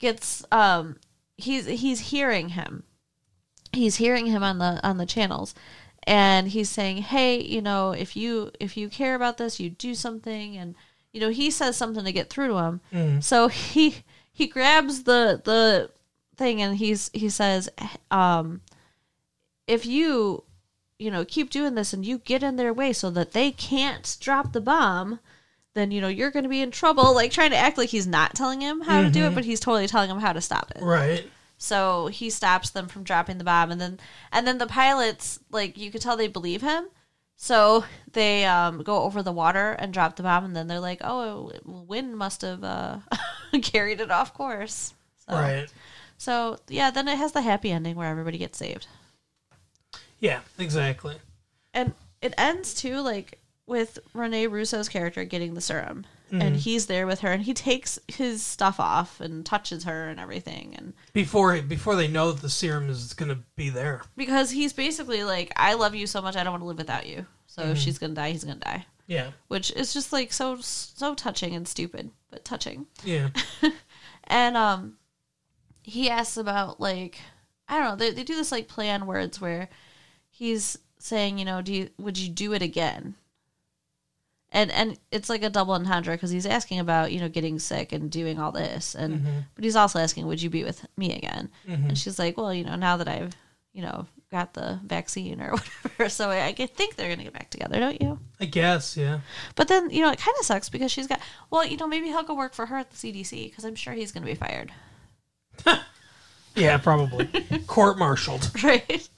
gets 0.02 0.44
um, 0.52 0.96
he's 1.38 1.64
he's 1.66 2.00
hearing 2.10 2.50
him, 2.50 2.82
he's 3.72 3.96
hearing 3.96 4.26
him 4.26 4.42
on 4.42 4.58
the 4.58 4.78
on 4.86 4.98
the 4.98 5.06
channels, 5.06 5.54
and 6.02 6.48
he's 6.48 6.68
saying, 6.68 6.98
"Hey, 6.98 7.40
you 7.40 7.62
know, 7.62 7.92
if 7.92 8.14
you 8.14 8.50
if 8.60 8.76
you 8.76 8.90
care 8.90 9.14
about 9.14 9.38
this, 9.38 9.58
you 9.58 9.70
do 9.70 9.94
something." 9.94 10.58
And 10.58 10.74
you 11.12 11.20
know, 11.20 11.30
he 11.30 11.50
says 11.50 11.76
something 11.76 12.04
to 12.04 12.12
get 12.12 12.28
through 12.28 12.48
to 12.48 12.58
him. 12.58 12.80
So 13.20 13.48
he 13.48 14.04
he 14.30 14.46
grabs 14.46 15.04
the 15.04 15.40
the 15.42 15.90
thing 16.36 16.60
and 16.60 16.76
he's 16.76 17.10
he 17.14 17.28
says, 17.30 17.70
um, 18.10 18.60
if 19.66 19.86
you 19.86 20.44
you 20.98 21.10
know 21.10 21.24
keep 21.24 21.50
doing 21.50 21.74
this 21.74 21.92
and 21.92 22.04
you 22.04 22.18
get 22.18 22.42
in 22.42 22.56
their 22.56 22.72
way 22.72 22.92
so 22.92 23.10
that 23.10 23.32
they 23.32 23.50
can't 23.50 24.16
drop 24.20 24.52
the 24.52 24.60
bomb 24.60 25.20
then 25.74 25.90
you 25.90 26.00
know 26.00 26.08
you're 26.08 26.30
going 26.30 26.42
to 26.42 26.48
be 26.48 26.60
in 26.60 26.70
trouble 26.70 27.14
like 27.14 27.30
trying 27.30 27.50
to 27.50 27.56
act 27.56 27.78
like 27.78 27.88
he's 27.88 28.06
not 28.06 28.34
telling 28.34 28.60
him 28.60 28.80
how 28.80 29.02
to 29.02 29.10
do 29.10 29.24
it 29.24 29.34
but 29.34 29.44
he's 29.44 29.60
totally 29.60 29.86
telling 29.86 30.10
him 30.10 30.18
how 30.20 30.32
to 30.32 30.40
stop 30.40 30.70
it 30.76 30.82
right. 30.82 31.24
so 31.58 32.06
he 32.08 32.28
stops 32.30 32.70
them 32.70 32.88
from 32.88 33.02
dropping 33.04 33.38
the 33.38 33.44
bomb 33.44 33.70
and 33.70 33.80
then 33.80 33.98
and 34.30 34.46
then 34.46 34.58
the 34.58 34.66
pilots 34.66 35.40
like 35.50 35.76
you 35.78 35.90
could 35.90 36.00
tell 36.02 36.16
they 36.16 36.28
believe 36.28 36.62
him 36.62 36.88
So 37.36 37.84
they 38.12 38.44
um, 38.44 38.82
go 38.84 39.02
over 39.02 39.20
the 39.22 39.32
water 39.32 39.72
and 39.72 39.92
drop 39.92 40.14
the 40.14 40.22
bomb, 40.22 40.44
and 40.44 40.54
then 40.54 40.68
they're 40.68 40.78
like, 40.78 41.00
"Oh, 41.02 41.50
wind 41.64 42.16
must 42.16 42.42
have 42.42 42.62
uh, 42.62 42.98
carried 43.62 44.00
it 44.00 44.12
off 44.12 44.32
course." 44.32 44.94
So, 45.26 45.34
Right. 45.34 45.66
So 46.18 46.58
yeah, 46.68 46.92
then 46.92 47.08
it 47.08 47.18
has 47.18 47.32
the 47.32 47.42
happy 47.42 47.72
ending 47.72 47.96
where 47.96 48.08
everybody 48.08 48.38
gets 48.38 48.58
saved, 48.58 48.86
Yeah, 50.20 50.40
exactly. 50.56 51.16
and 51.74 51.94
it 52.20 52.32
ends 52.38 52.74
too 52.74 53.00
like 53.00 53.40
with 53.72 53.98
Rene 54.14 54.46
Russo's 54.46 54.88
character 54.88 55.24
getting 55.24 55.54
the 55.54 55.60
serum, 55.60 56.06
Mm-hmm. 56.30 56.40
and 56.40 56.56
he's 56.56 56.86
there 56.86 57.06
with 57.06 57.20
her, 57.20 57.30
and 57.32 57.42
he 57.42 57.52
takes 57.52 57.98
his 58.08 58.42
stuff 58.42 58.80
off 58.80 59.20
and 59.20 59.44
touches 59.44 59.84
her 59.84 60.08
and 60.08 60.18
everything, 60.18 60.74
and 60.78 60.94
Before 61.12 61.60
before 61.60 61.94
they 61.96 62.08
know 62.08 62.32
that 62.32 62.40
the 62.40 62.48
serum 62.48 62.88
is 62.88 63.12
going 63.12 63.28
to 63.28 63.40
be 63.56 63.68
there. 63.68 64.00
because 64.16 64.50
he's 64.52 64.72
basically 64.72 65.24
like, 65.24 65.52
"I 65.56 65.74
love 65.74 65.94
you 65.94 66.06
so 66.06 66.22
much, 66.22 66.34
I 66.36 66.42
don't 66.44 66.52
want 66.52 66.62
to 66.62 66.66
live 66.68 66.78
without 66.78 67.06
you." 67.06 67.26
So 67.48 67.62
Mm-hmm. 67.62 67.72
if 67.72 67.78
she's 67.78 67.98
gonna 67.98 68.14
die, 68.14 68.30
he's 68.30 68.44
gonna 68.44 68.60
die. 68.60 68.86
Yeah. 69.08 69.32
which 69.48 69.72
is 69.72 69.92
just 69.92 70.10
like 70.12 70.32
so 70.32 70.56
so 70.60 71.14
touching 71.14 71.54
and 71.54 71.68
stupid, 71.68 72.10
but 72.30 72.44
touching. 72.46 72.86
Yeah. 73.04 73.28
And 74.24 74.56
um, 74.56 74.94
he 75.82 76.08
asks 76.08 76.36
about 76.38 76.80
like 76.80 77.20
I 77.68 77.78
don't 77.78 77.88
know. 77.90 77.96
They 77.96 78.10
they 78.14 78.24
do 78.24 78.36
this 78.36 78.52
like 78.52 78.68
play 78.68 78.90
on 78.90 79.06
words 79.06 79.38
where 79.40 79.68
he's 80.30 80.78
saying, 80.98 81.38
you 81.38 81.44
know, 81.44 81.60
do 81.60 81.74
you 81.74 81.90
would 81.98 82.16
you 82.16 82.30
do 82.30 82.54
it 82.54 82.62
again? 82.62 83.16
And 84.52 84.70
and 84.70 84.98
it's 85.10 85.28
like 85.28 85.42
a 85.42 85.50
double 85.50 85.74
entendre 85.74 86.14
because 86.14 86.30
he's 86.30 86.46
asking 86.46 86.78
about 86.78 87.10
you 87.10 87.20
know 87.20 87.28
getting 87.28 87.58
sick 87.58 87.92
and 87.92 88.10
doing 88.10 88.38
all 88.38 88.52
this, 88.52 88.94
and 88.94 89.20
mm-hmm. 89.20 89.38
but 89.54 89.64
he's 89.64 89.76
also 89.76 89.98
asking, 89.98 90.26
would 90.26 90.42
you 90.42 90.50
be 90.50 90.62
with 90.62 90.86
me 90.96 91.16
again? 91.16 91.50
Mm-hmm. 91.66 91.88
And 91.88 91.98
she's 91.98 92.18
like, 92.18 92.36
well, 92.36 92.52
you 92.52 92.64
know, 92.64 92.76
now 92.76 92.98
that 92.98 93.08
I've 93.08 93.34
you 93.72 93.82
know 93.82 94.06
got 94.30 94.52
the 94.54 94.78
vaccine 94.84 95.40
or 95.40 95.50
whatever, 95.82 96.08
so 96.10 96.30
I, 96.30 96.46
I 96.46 96.52
think 96.52 96.96
they're 96.96 97.08
gonna 97.08 97.24
get 97.24 97.32
back 97.32 97.50
together, 97.50 97.80
don't 97.80 98.00
you? 98.00 98.18
I 98.40 98.44
guess, 98.44 98.96
yeah. 98.96 99.20
But 99.56 99.68
then, 99.68 99.88
you 99.90 100.02
know, 100.02 100.10
it 100.10 100.18
kind 100.18 100.36
of 100.38 100.44
sucks 100.44 100.68
because 100.68 100.92
she's 100.92 101.06
got, 101.06 101.20
well, 101.50 101.64
you 101.64 101.78
know, 101.78 101.86
maybe 101.86 102.08
he'll 102.08 102.22
go 102.22 102.34
work 102.34 102.52
for 102.52 102.66
her 102.66 102.76
at 102.76 102.90
the 102.90 102.96
CDC 102.96 103.48
because 103.48 103.64
I'm 103.64 103.74
sure 103.74 103.94
he's 103.94 104.12
going 104.12 104.24
to 104.24 104.30
be 104.30 104.34
fired. 104.34 104.72
Yeah, 106.54 106.78
probably. 106.78 107.26
Court 107.66 107.98
martialed. 107.98 108.50
Right? 108.62 109.08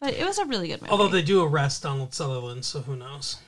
But 0.00 0.14
it 0.14 0.24
was 0.24 0.38
a 0.38 0.44
really 0.44 0.68
good 0.68 0.80
movie. 0.80 0.92
Although 0.92 1.08
they 1.08 1.22
do 1.22 1.42
arrest 1.42 1.82
Donald 1.82 2.14
Sutherland, 2.14 2.64
so 2.64 2.80
who 2.80 2.94
knows? 2.94 3.38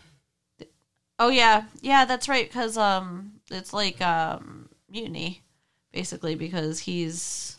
Oh, 1.21 1.29
yeah. 1.29 1.65
Yeah, 1.81 2.05
that's 2.05 2.29
right. 2.29 2.49
Because 2.49 2.77
um, 2.77 3.35
it's 3.51 3.73
like 3.73 4.01
um, 4.01 4.69
mutiny, 4.91 5.43
basically, 5.93 6.35
because 6.35 6.81
he's. 6.81 7.59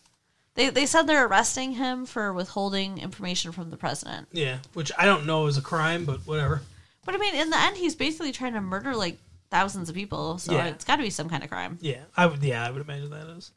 They, 0.55 0.70
they 0.70 0.86
said 0.86 1.03
they're 1.03 1.28
arresting 1.28 1.72
him 1.72 2.05
for 2.05 2.34
withholding 2.34 2.97
information 2.97 3.53
from 3.53 3.70
the 3.70 3.78
president. 3.78 4.28
Yeah, 4.34 4.57
which 4.74 4.91
I 4.97 5.05
don't 5.05 5.26
know 5.26 5.47
is 5.47 5.57
a 5.57 5.62
crime, 5.62 6.03
but 6.03 6.28
whatever. 6.28 6.62
But 7.05 7.16
I 7.16 7.18
mean, 7.18 7.36
in 7.36 7.49
the 7.49 7.57
end, 7.57 7.78
he's 7.78 7.95
basically 7.95 8.34
trying 8.34 8.53
to 8.53 8.62
murder 8.62 8.93
like 8.93 9.18
thousands 9.49 9.88
of 9.88 9.95
people. 9.95 10.39
So 10.39 10.51
Yeah. 10.51 10.68
it's 10.68 10.84
got 10.84 10.97
to 10.97 11.03
be 11.03 11.09
some 11.09 11.30
kind 11.30 11.43
of 11.43 11.49
crime. 11.49 11.78
Yeah, 11.82 12.01
I 12.18 12.26
would. 12.26 12.43
Yeah, 12.43 12.68
I 12.68 12.70
would 12.72 12.82
imagine 12.82 13.12
that 13.12 13.28
is. 13.38 13.51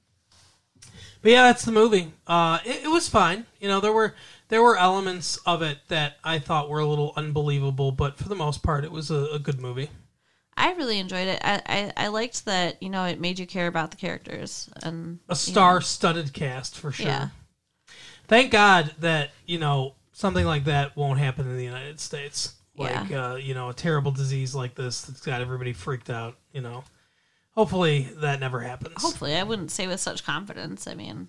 But 1.23 1.33
yeah, 1.33 1.43
that's 1.45 1.65
the 1.65 1.73
movie. 1.73 2.13
Uh, 2.27 2.59
it, 2.65 2.85
it 2.85 2.89
was 2.89 3.09
fine. 3.09 3.47
You 3.59 3.69
know, 3.69 3.81
there 3.81 3.93
were 3.93 4.15
there 4.49 4.63
were 4.63 4.77
elements 4.77 5.37
of 5.47 5.63
it 5.63 5.79
that 5.89 6.17
I 6.23 6.39
thought 6.39 6.69
were 6.69 6.81
a 6.81 6.87
little 6.87 7.13
unbelievable, 7.17 7.93
but 7.93 8.17
for 8.19 8.29
the 8.29 8.35
most 8.35 8.63
part, 8.63 8.85
it 8.85 8.93
was 8.93 9.11
a, 9.11 9.27
a 9.33 9.39
good 9.39 9.61
movie. 9.61 9.91
I 10.57 10.73
really 10.75 10.99
enjoyed 10.99 11.27
it. 11.27 11.41
I, 11.43 11.63
I, 11.67 11.93
I 11.97 12.07
liked 12.09 12.45
that, 12.45 12.83
you 12.83 12.89
know, 12.89 13.05
it 13.05 13.21
made 13.21 13.39
you 13.39 13.47
care 13.47 13.67
about 13.67 13.91
the 13.91 13.97
characters. 13.97 14.71
and 14.83 15.19
A 15.29 15.35
star-studded 15.35 16.33
cast 16.33 16.79
for 16.79 16.93
sure. 16.93 17.07
Yeah. 17.07 17.29
Thank 18.27 18.53
God 18.53 18.95
that 19.01 19.33
you 19.47 19.59
know 19.59 19.97
something 20.13 20.47
like 20.47 20.65
that 20.65 20.97
won't 20.97 21.19
happen 21.19 21.47
in 21.47 21.57
the 21.57 21.65
United 21.65 22.01
States. 22.01 22.55
Like 22.77 23.13
uh, 23.13 23.39
you 23.41 23.55
know, 23.55 23.69
a 23.69 23.75
terrible 23.75 24.11
disease 24.11 24.55
like 24.55 24.75
this 24.75 25.03
that's 25.03 25.21
got 25.21 25.41
everybody 25.41 25.73
freaked 25.73 26.11
out. 26.11 26.37
You 26.53 26.63
know, 26.63 26.85
hopefully 27.51 28.09
that 28.17 28.41
never 28.41 28.61
happens. 28.61 29.03
Hopefully, 29.03 29.37
I 29.37 29.43
wouldn't 29.43 29.71
say 29.71 29.87
with 29.87 30.01
such 30.01 30.25
confidence. 30.25 30.87
I 30.87 30.95
mean, 30.95 31.29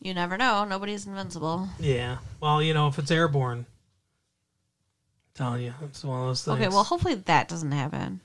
you 0.00 0.14
never 0.14 0.36
know. 0.36 0.64
Nobody's 0.64 1.06
invincible. 1.06 1.68
Yeah. 1.78 2.18
Well, 2.40 2.62
you 2.62 2.74
know, 2.74 2.88
if 2.88 2.98
it's 2.98 3.10
airborne, 3.10 3.58
I'm 3.58 3.66
telling 5.34 5.62
you, 5.62 5.74
it's 5.82 6.04
one 6.04 6.20
of 6.20 6.26
those 6.28 6.44
things. 6.44 6.58
Okay, 6.58 6.68
well, 6.68 6.84
hopefully 6.84 7.14
that 7.14 7.48
doesn't 7.48 7.72
happen. 7.72 8.20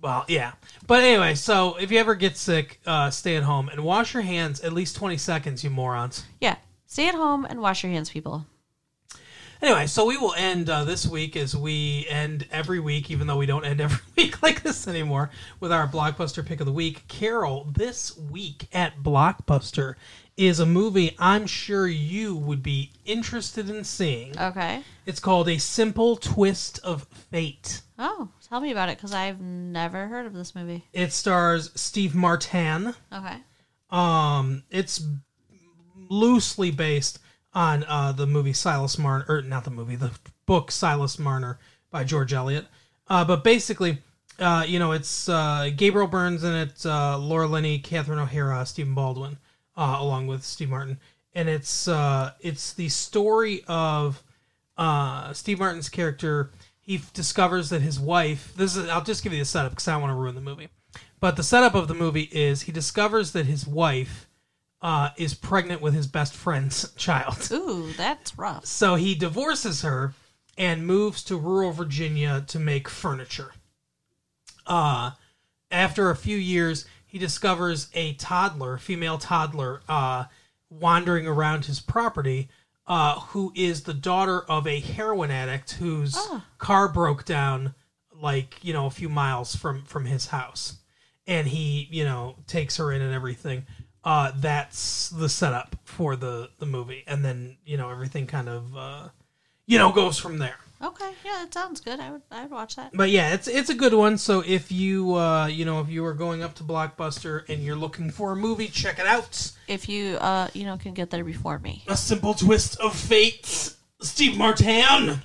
Well, 0.00 0.24
yeah. 0.28 0.52
But 0.86 1.02
anyway, 1.02 1.34
so 1.34 1.76
if 1.76 1.90
you 1.90 1.98
ever 1.98 2.14
get 2.14 2.36
sick, 2.36 2.80
uh, 2.86 3.10
stay 3.10 3.36
at 3.36 3.42
home 3.42 3.68
and 3.68 3.82
wash 3.82 4.14
your 4.14 4.22
hands 4.22 4.60
at 4.60 4.72
least 4.72 4.96
20 4.96 5.16
seconds, 5.16 5.64
you 5.64 5.70
morons. 5.70 6.24
Yeah, 6.40 6.56
stay 6.86 7.08
at 7.08 7.14
home 7.14 7.44
and 7.44 7.60
wash 7.60 7.82
your 7.82 7.92
hands, 7.92 8.10
people. 8.10 8.46
Anyway, 9.62 9.86
so 9.86 10.04
we 10.04 10.16
will 10.16 10.34
end 10.34 10.68
uh, 10.68 10.84
this 10.84 11.06
week 11.06 11.36
as 11.36 11.56
we 11.56 12.06
end 12.08 12.46
every 12.50 12.78
week, 12.78 13.10
even 13.10 13.26
though 13.26 13.38
we 13.38 13.46
don't 13.46 13.64
end 13.64 13.80
every 13.80 13.98
week 14.16 14.42
like 14.42 14.62
this 14.62 14.86
anymore, 14.86 15.30
with 15.60 15.72
our 15.72 15.88
Blockbuster 15.88 16.44
pick 16.44 16.60
of 16.60 16.66
the 16.66 16.72
week. 16.72 17.06
Carol, 17.08 17.66
this 17.72 18.16
week 18.16 18.68
at 18.72 19.02
Blockbuster 19.02 19.94
is 20.36 20.60
a 20.60 20.66
movie 20.66 21.16
I'm 21.18 21.46
sure 21.46 21.86
you 21.86 22.36
would 22.36 22.62
be 22.62 22.92
interested 23.06 23.70
in 23.70 23.84
seeing. 23.84 24.38
Okay. 24.38 24.82
It's 25.06 25.20
called 25.20 25.48
A 25.48 25.58
Simple 25.58 26.16
Twist 26.16 26.78
of 26.84 27.04
Fate. 27.30 27.80
Oh, 27.98 28.28
tell 28.46 28.60
me 28.60 28.70
about 28.70 28.90
it 28.90 28.98
because 28.98 29.14
I've 29.14 29.40
never 29.40 30.06
heard 30.08 30.26
of 30.26 30.34
this 30.34 30.54
movie. 30.54 30.84
It 30.92 31.12
stars 31.12 31.70
Steve 31.74 32.14
Martin. 32.14 32.94
Okay. 33.10 33.36
Um, 33.88 34.64
it's 34.70 35.02
loosely 36.10 36.70
based 36.70 37.18
on 37.56 37.84
uh, 37.88 38.12
the 38.12 38.26
movie 38.26 38.52
Silas 38.52 38.98
Marner, 38.98 39.24
or 39.28 39.40
not 39.40 39.64
the 39.64 39.70
movie, 39.70 39.96
the 39.96 40.12
book 40.44 40.70
Silas 40.70 41.18
Marner 41.18 41.58
by 41.90 42.04
George 42.04 42.34
Eliot. 42.34 42.66
Uh, 43.08 43.24
but 43.24 43.42
basically, 43.42 43.98
uh, 44.38 44.62
you 44.68 44.78
know, 44.78 44.92
it's 44.92 45.26
uh, 45.26 45.70
Gabriel 45.74 46.06
Burns 46.06 46.44
and 46.44 46.54
it's 46.54 46.84
uh, 46.84 47.16
Laura 47.18 47.46
Linney, 47.46 47.78
Catherine 47.78 48.18
O'Hara, 48.18 48.66
Stephen 48.66 48.94
Baldwin, 48.94 49.38
uh, 49.74 49.96
along 49.98 50.26
with 50.26 50.44
Steve 50.44 50.68
Martin, 50.68 50.98
and 51.34 51.48
it's 51.48 51.88
it's 52.40 52.74
the 52.74 52.90
story 52.90 53.64
of 53.66 54.22
Steve 55.32 55.58
Martin's 55.58 55.88
character. 55.88 56.50
He 56.78 57.00
discovers 57.14 57.70
that 57.70 57.80
his 57.80 57.98
wife. 57.98 58.52
This 58.54 58.76
is. 58.76 58.88
I'll 58.90 59.02
just 59.02 59.24
give 59.24 59.32
you 59.32 59.38
the 59.38 59.44
setup 59.46 59.72
because 59.72 59.88
I 59.88 59.92
don't 59.92 60.02
want 60.02 60.10
to 60.10 60.16
ruin 60.16 60.34
the 60.34 60.40
movie. 60.42 60.68
But 61.20 61.36
the 61.36 61.42
setup 61.42 61.74
of 61.74 61.88
the 61.88 61.94
movie 61.94 62.28
is 62.30 62.62
he 62.62 62.72
discovers 62.72 63.32
that 63.32 63.46
his 63.46 63.66
wife 63.66 64.25
uh, 64.82 65.10
is 65.16 65.34
pregnant 65.34 65.80
with 65.80 65.94
his 65.94 66.06
best 66.06 66.34
friend's 66.34 66.92
child. 66.96 67.48
Ooh, 67.52 67.92
that's 67.96 68.36
rough. 68.38 68.66
So 68.66 68.94
he 68.94 69.14
divorces 69.14 69.82
her 69.82 70.14
and 70.58 70.86
moves 70.86 71.22
to 71.24 71.36
rural 71.36 71.72
Virginia 71.72 72.44
to 72.48 72.58
make 72.58 72.88
furniture. 72.88 73.52
Uh, 74.66 75.12
after 75.70 76.10
a 76.10 76.16
few 76.16 76.36
years, 76.36 76.86
he 77.06 77.18
discovers 77.18 77.88
a 77.94 78.14
toddler, 78.14 78.74
a 78.74 78.78
female 78.78 79.18
toddler, 79.18 79.80
uh, 79.88 80.24
wandering 80.70 81.26
around 81.26 81.64
his 81.66 81.80
property, 81.80 82.48
uh, 82.86 83.20
who 83.20 83.52
is 83.54 83.82
the 83.82 83.94
daughter 83.94 84.42
of 84.48 84.66
a 84.66 84.80
heroin 84.80 85.30
addict 85.30 85.72
whose 85.72 86.16
car 86.58 86.88
broke 86.88 87.24
down, 87.24 87.74
like 88.12 88.58
you 88.62 88.72
know, 88.72 88.86
a 88.86 88.90
few 88.90 89.08
miles 89.08 89.54
from 89.54 89.84
from 89.84 90.06
his 90.06 90.26
house, 90.26 90.76
and 91.26 91.48
he 91.48 91.88
you 91.90 92.04
know 92.04 92.36
takes 92.46 92.76
her 92.76 92.92
in 92.92 93.02
and 93.02 93.12
everything. 93.14 93.66
Uh, 94.06 94.30
that's 94.36 95.08
the 95.08 95.28
setup 95.28 95.74
for 95.82 96.14
the 96.14 96.48
the 96.60 96.66
movie, 96.66 97.02
and 97.08 97.24
then 97.24 97.56
you 97.66 97.76
know 97.76 97.90
everything 97.90 98.24
kind 98.24 98.48
of 98.48 98.76
uh, 98.76 99.08
you 99.66 99.76
know 99.78 99.90
goes 99.90 100.16
from 100.16 100.38
there. 100.38 100.54
Okay, 100.80 101.10
yeah, 101.24 101.38
that 101.42 101.52
sounds 101.52 101.80
good. 101.80 101.98
I 101.98 102.12
would 102.12 102.22
I 102.30 102.42
would 102.42 102.52
watch 102.52 102.76
that. 102.76 102.92
But 102.94 103.10
yeah, 103.10 103.34
it's 103.34 103.48
it's 103.48 103.68
a 103.68 103.74
good 103.74 103.92
one. 103.92 104.16
So 104.16 104.44
if 104.46 104.70
you 104.70 105.16
uh, 105.16 105.46
you 105.46 105.64
know 105.64 105.80
if 105.80 105.88
you 105.88 106.04
are 106.04 106.14
going 106.14 106.44
up 106.44 106.54
to 106.54 106.62
Blockbuster 106.62 107.48
and 107.48 107.64
you're 107.64 107.74
looking 107.74 108.12
for 108.12 108.30
a 108.30 108.36
movie, 108.36 108.68
check 108.68 109.00
it 109.00 109.08
out. 109.08 109.50
If 109.66 109.88
you 109.88 110.18
uh 110.18 110.50
you 110.54 110.62
know 110.62 110.76
can 110.76 110.94
get 110.94 111.10
there 111.10 111.24
before 111.24 111.58
me. 111.58 111.82
A 111.88 111.96
simple 111.96 112.34
twist 112.34 112.78
of 112.78 112.94
fate, 112.94 113.74
Steve 114.00 114.38
Martin. 114.38 115.22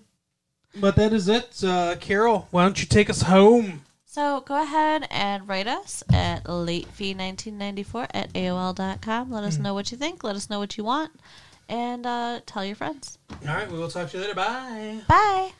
but 0.76 0.94
that 0.96 1.14
is 1.14 1.26
it, 1.26 1.64
uh, 1.64 1.96
Carol. 2.00 2.48
Why 2.50 2.64
don't 2.64 2.78
you 2.78 2.86
take 2.86 3.08
us 3.08 3.22
home? 3.22 3.80
So 4.12 4.40
go 4.40 4.60
ahead 4.60 5.06
and 5.08 5.46
write 5.46 5.68
us 5.68 6.02
at 6.12 6.42
latefee1994 6.42 8.08
at 8.12 8.32
AOL.com. 8.32 9.30
Let 9.30 9.44
us 9.44 9.56
know 9.58 9.72
what 9.72 9.92
you 9.92 9.98
think. 9.98 10.24
Let 10.24 10.34
us 10.34 10.50
know 10.50 10.58
what 10.58 10.76
you 10.76 10.82
want. 10.82 11.12
And 11.68 12.04
uh, 12.04 12.40
tell 12.44 12.64
your 12.64 12.74
friends. 12.74 13.18
All 13.46 13.54
right, 13.54 13.70
we 13.70 13.78
will 13.78 13.88
talk 13.88 14.10
to 14.10 14.16
you 14.16 14.22
later. 14.24 14.34
Bye. 14.34 15.02
Bye. 15.06 15.52